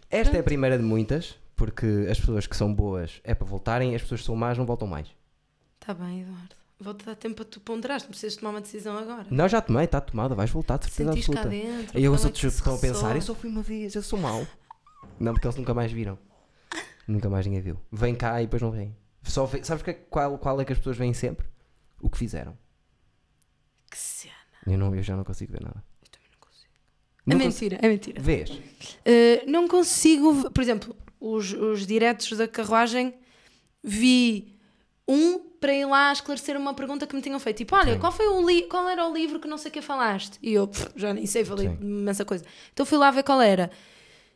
[0.10, 3.94] Esta é a primeira de muitas, porque as pessoas que são boas é para voltarem,
[3.96, 5.08] as pessoas que são más não voltam mais.
[5.82, 6.56] Está Tá bem, Eduardo.
[6.82, 9.26] Vou-te dar tempo para tu ponderares, não precisas tomar uma decisão agora.
[9.30, 11.68] Não, já tomei, está tomada, vais voltar, de certeza Sentiste cá absoluta.
[11.68, 12.00] dentro.
[12.00, 14.02] E eu os é outros se estão a pensar, eu só fui uma vez, eu
[14.02, 14.48] sou mau.
[15.20, 16.18] Não, porque eles nunca mais viram.
[17.06, 17.78] Nunca mais ninguém viu.
[17.92, 18.96] Vem cá e depois não vêm.
[19.24, 21.46] Só vê, sabes que, é- qual, qual é que as pessoas veem sempre?
[22.02, 22.56] O que fizeram.
[23.90, 24.34] Que cena.
[24.68, 25.84] Eu, não, eu já não consigo ver nada.
[26.04, 26.72] Eu também não consigo.
[27.26, 28.22] É Não cons- mentira, é mentira.
[28.22, 28.50] Vês?
[28.50, 28.62] Uh,
[29.48, 30.52] não consigo.
[30.52, 33.14] Por exemplo, os, os diretos da carruagem
[33.84, 34.56] vi
[35.08, 37.58] um para ir lá esclarecer uma pergunta que me tinham feito.
[37.58, 38.00] Tipo, olha, Sim.
[38.00, 40.38] qual, foi o li qual era o livro que não sei o que falaste?
[40.42, 41.78] E eu pff, já nem sei, falei Sim.
[41.82, 42.46] imensa coisa.
[42.72, 43.70] Então fui lá ver qual era.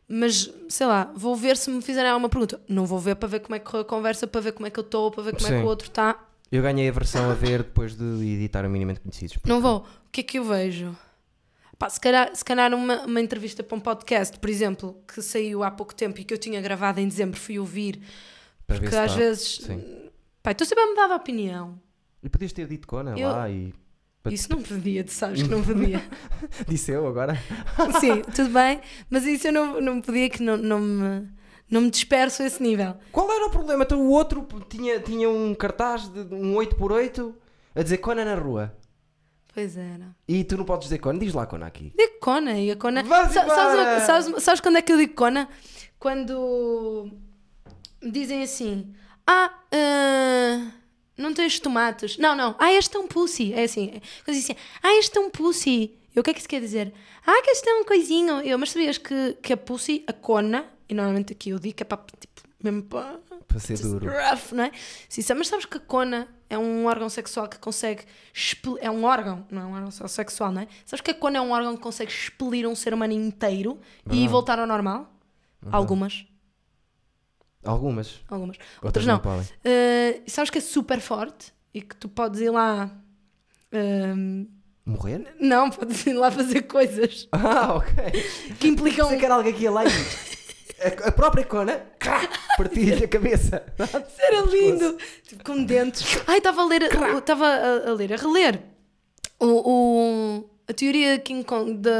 [0.07, 2.61] Mas, sei lá, vou ver se me fizerem alguma pergunta.
[2.67, 4.69] Não vou ver para ver como é que correu a conversa, para ver como é
[4.69, 5.57] que eu estou, para ver como é Sim.
[5.59, 6.19] que o outro está.
[6.53, 9.37] Eu ganhei a versão a ver depois de editar o Minimamente Conhecidos.
[9.43, 9.79] Não vou.
[9.79, 10.95] O que é que eu vejo?
[11.79, 15.63] Pá, se calhar, se calhar uma, uma entrevista para um podcast, por exemplo, que saiu
[15.63, 17.99] há pouco tempo e que eu tinha gravado em dezembro, fui ouvir,
[18.67, 19.17] Para porque às tá.
[19.17, 19.61] vezes.
[19.63, 19.83] Sim.
[20.43, 21.81] Pá, estou sempre a mudar de opinião.
[22.21, 23.73] E podias ter dito Conan Eu- lá e.
[24.29, 26.01] Isso não podia, tu sabes que não podia.
[26.69, 27.35] Disse eu agora.
[27.99, 31.27] Sim, tudo bem, mas isso eu não, não podia que não, não, me,
[31.73, 32.95] não me disperso a esse nível.
[33.11, 33.83] Qual era o problema?
[33.83, 37.33] Então o outro tinha, tinha um cartaz de um 8x8
[37.75, 38.75] a dizer Cona na rua.
[39.53, 40.15] Pois era.
[40.27, 41.19] E tu não podes dizer Cona.
[41.19, 41.93] Diz lá Cona aqui.
[41.97, 43.03] Digo Cona e a Cona.
[43.05, 45.47] Sa- sabes, sabes- sabes quando é que eu digo Cona?
[45.99, 47.09] Quando
[48.01, 48.93] me dizem assim:
[49.25, 50.71] Ah, ah,
[51.17, 52.17] não tens tomates.
[52.17, 52.55] Não, não.
[52.59, 53.53] Ah, este é um pussy.
[53.53, 54.01] É assim.
[54.25, 55.97] Quando dizem assim: Ah, este é um pussy.
[56.15, 56.93] Eu, o que é que isso quer dizer?
[57.25, 58.41] Ah, que este é um coisinho.
[58.41, 61.83] Eu, mas sabias que, que a pussy, a Cona, e normalmente aqui eu digo que
[61.83, 63.19] é para tipo, mesmo para.
[63.47, 64.07] Para ser duro.
[64.09, 64.71] Rough, não é?
[65.09, 68.03] Sim, mas sabes que a cona é um órgão sexual que consegue
[68.33, 70.67] expel- é um órgão, não é um órgão sexual, não é?
[70.85, 73.79] Sabes que a cona é um órgão que consegue expelir um ser humano inteiro
[74.11, 75.09] e voltar ao normal?
[75.71, 76.25] Algumas,
[77.63, 78.21] Algumas.
[78.27, 78.57] algumas.
[78.81, 79.41] Outras Outras não não.
[79.41, 82.89] Uh, sabes que é super forte e que tu podes ir lá.
[83.71, 84.47] um,
[84.85, 85.33] Morrer?
[85.39, 87.93] não, podes ir lá fazer coisas Ah, ok.
[88.59, 89.05] que implicam.
[89.05, 90.32] Pensei que era alguém que ia lá e.
[90.83, 91.81] A, a própria Cona
[92.57, 93.63] partia a cabeça.
[94.19, 94.97] Era lindo!
[95.27, 96.03] Tipo, com dentes.
[96.27, 96.83] Ai, estava a ler,
[97.17, 98.61] estava a, a ler, a reler
[99.39, 101.91] o, o- a teoria King Kong da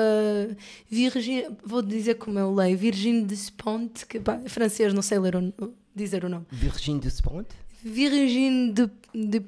[0.89, 1.45] Virgin.
[1.63, 5.53] Vou dizer como eu leio: Virgin de Spont, que pá, francês, não sei ler o,
[5.95, 6.45] dizer o nome.
[6.51, 7.47] Virgin de Spont?
[7.83, 8.89] Virgin de.
[9.13, 9.41] de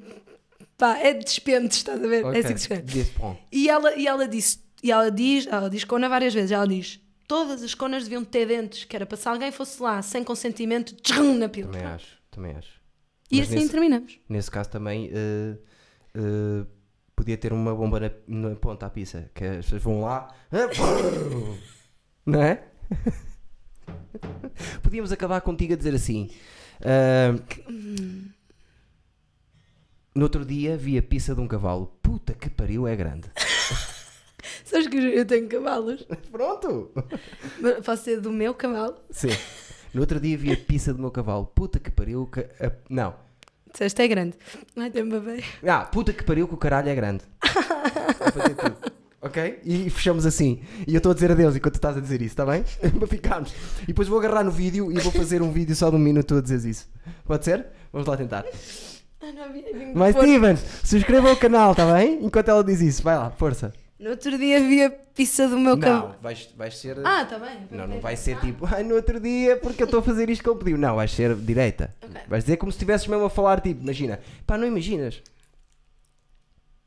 [0.78, 2.26] pá, é de despentes, estás a ver?
[2.26, 2.82] É assim que se escreve.
[2.84, 3.40] Despont.
[3.52, 7.00] E ela, e ela disse, e ela diz, ela diz cona várias vezes, ela diz,
[7.28, 10.96] todas as conas deviam ter dentes, que era para se alguém fosse lá sem consentimento,
[10.96, 11.72] tchum, na pila.
[11.72, 12.82] Também acho, também acho.
[13.32, 14.20] E Mas assim nesse- terminamos.
[14.30, 15.58] Nesse caso também eh,
[16.14, 16.66] eh,
[17.16, 20.34] podia ter uma bomba na, na ponta à pizza, que as pessoas vão lá,
[22.26, 22.64] não é?
[24.84, 26.30] Podíamos acabar contigo a dizer assim.
[26.82, 27.34] ah,
[30.16, 31.88] no outro dia vi a pizza de um cavalo.
[32.02, 33.30] Puta que pariu, é grande.
[34.76, 36.06] Sabes que eu tenho cavalos?
[36.30, 36.92] Pronto!
[37.62, 38.96] Mas Posso ser do meu cavalo?
[39.10, 39.30] Sim.
[39.94, 41.46] No outro dia vi a pizza do meu cavalo.
[41.46, 42.28] Puta que pariu.
[42.28, 43.16] Que, a- não.
[43.72, 44.36] Disseste é grande.
[44.76, 45.42] Ai, tem bebê.
[45.66, 47.24] Ah, puta que pariu que o caralho é grande.
[47.42, 48.78] Tudo.
[49.22, 49.62] Ok?
[49.64, 50.62] E fechamos assim.
[50.86, 52.66] E eu estou a dizer adeus enquanto estás a dizer isso, está bem?
[53.00, 53.54] Para ficarmos.
[53.84, 56.36] E depois vou agarrar no vídeo e vou fazer um vídeo só de um minuto
[56.36, 56.90] a dizer isso.
[57.24, 57.66] Pode ser?
[57.94, 58.44] Vamos lá tentar.
[59.22, 60.16] Ah, não Mas.
[60.18, 62.20] Stevens, subscreva o canal, está bem?
[62.26, 63.02] Enquanto ela diz isso.
[63.02, 63.72] Vai lá, força.
[63.98, 66.10] No outro dia vi a pizza do meu cavalo.
[66.14, 66.98] Não, vais, vais ser.
[67.06, 67.66] Ah, está bem.
[67.72, 70.44] Não, não vai ser tipo, ai, no outro dia, porque eu estou a fazer isto
[70.44, 70.78] que ele pediu.
[70.78, 71.96] Não, vais ser direita.
[72.02, 72.22] Ok.
[72.28, 74.20] Vais dizer como se estivesses mesmo a falar, tipo, imagina.
[74.46, 75.22] Pá, não imaginas.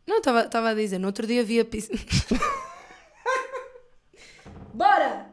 [0.07, 1.93] Não, estava a dizer, no outro dia vi a pizza.
[4.75, 5.27] Bora!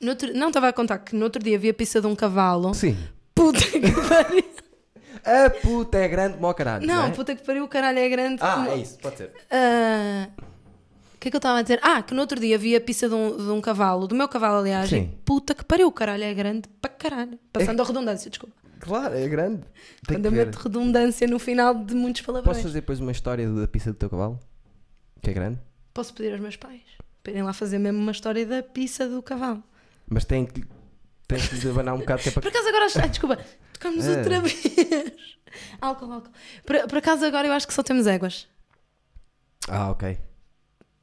[0.00, 2.14] No outro- Não, estava a contar que no outro dia vi a pizza de um
[2.14, 2.72] cavalo.
[2.74, 2.96] Sim.
[3.34, 4.44] Puta que pariu!
[5.24, 6.86] A puta é grande como caralho.
[6.86, 7.10] Não, é?
[7.10, 8.38] puta que pariu, o caralho é grande.
[8.42, 9.32] Ah, como- é isso, pode ser.
[9.50, 10.28] Ah,
[11.14, 11.80] O que é que eu estava a dizer?
[11.82, 14.28] Ah, que no outro dia vi a pizza de um, de um cavalo, do meu
[14.28, 14.88] cavalo, aliás.
[14.88, 15.10] Sim.
[15.12, 17.38] E puta que pariu, o caralho é grande para caralho.
[17.52, 18.54] Passando a redundância, desculpa.
[18.78, 19.62] Claro, é grande.
[20.06, 22.62] Tem Quando eu meto redundância no final de muitos Posso palavrões.
[22.62, 24.38] fazer depois uma história da pizza do teu cavalo?
[25.20, 25.58] Que é grande?
[25.92, 26.80] Posso pedir aos meus pais
[27.24, 29.60] para irem lá fazer mesmo uma história da pizza do cavalo.
[30.08, 30.64] Mas tem que.
[31.28, 32.50] Tens lhe abanar um bocado que é Por para.
[32.50, 32.86] acaso agora.
[33.02, 33.38] Ai, desculpa,
[33.74, 34.10] tocamos Ah.
[34.18, 34.62] outra vez.
[35.80, 36.30] álcool, álcool.
[36.64, 38.48] Por, por acaso agora eu acho que só temos éguas.
[39.68, 40.18] Ah, ok.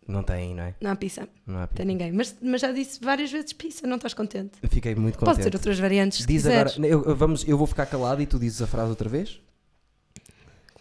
[0.07, 0.75] Não tem, não é?
[0.81, 1.27] Não há pizza.
[1.47, 2.11] Não há Tem ninguém.
[2.11, 4.53] Mas, mas já disse várias vezes pizza, não estás contente?
[4.69, 5.43] Fiquei muito contente.
[5.43, 6.69] ter outras variantes se Diz agora.
[6.69, 6.91] quiseres.
[6.91, 9.39] Eu, eu- vamos, eu vou ficar calado e tu dizes a frase outra vez.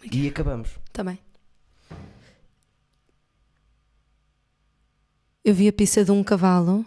[0.03, 0.71] É E acabamos.
[0.93, 1.19] Tá bem.
[5.45, 6.85] Eu vi a pizza de um cavalo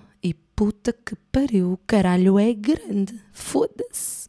[0.57, 3.13] puta que pariu, o caralho é grande.
[3.31, 4.27] Foda-se.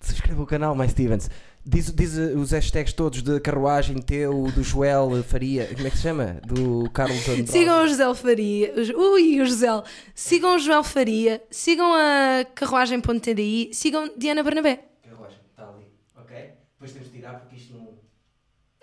[0.00, 1.30] Subscreva o canal, mais Stevens.
[1.64, 5.96] Diz, diz uh, os hashtags todos de carruagem teu, do Joel Faria, como é que
[5.96, 6.40] se chama?
[6.44, 7.50] Do Carlos Andrade.
[7.50, 8.74] Sigam o José Faria.
[8.96, 9.68] Ui, o José.
[10.14, 11.42] Sigam o Joel Faria.
[11.48, 13.70] Sigam a carruagem.tdi.
[13.72, 14.84] Sigam Diana Bernabé.
[15.08, 16.36] Carruagem, está ali, ok?
[16.72, 17.94] Depois temos de tirar porque isto não.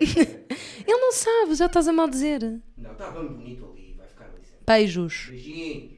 [0.00, 2.42] Ele não sabe, já estás a mal dizer.
[2.76, 4.50] Não, está bem bonito ali, vai ficar ali sempre.
[4.66, 5.92] Beijos Beijinhos.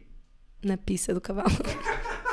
[0.65, 1.49] na pizza do cavalo.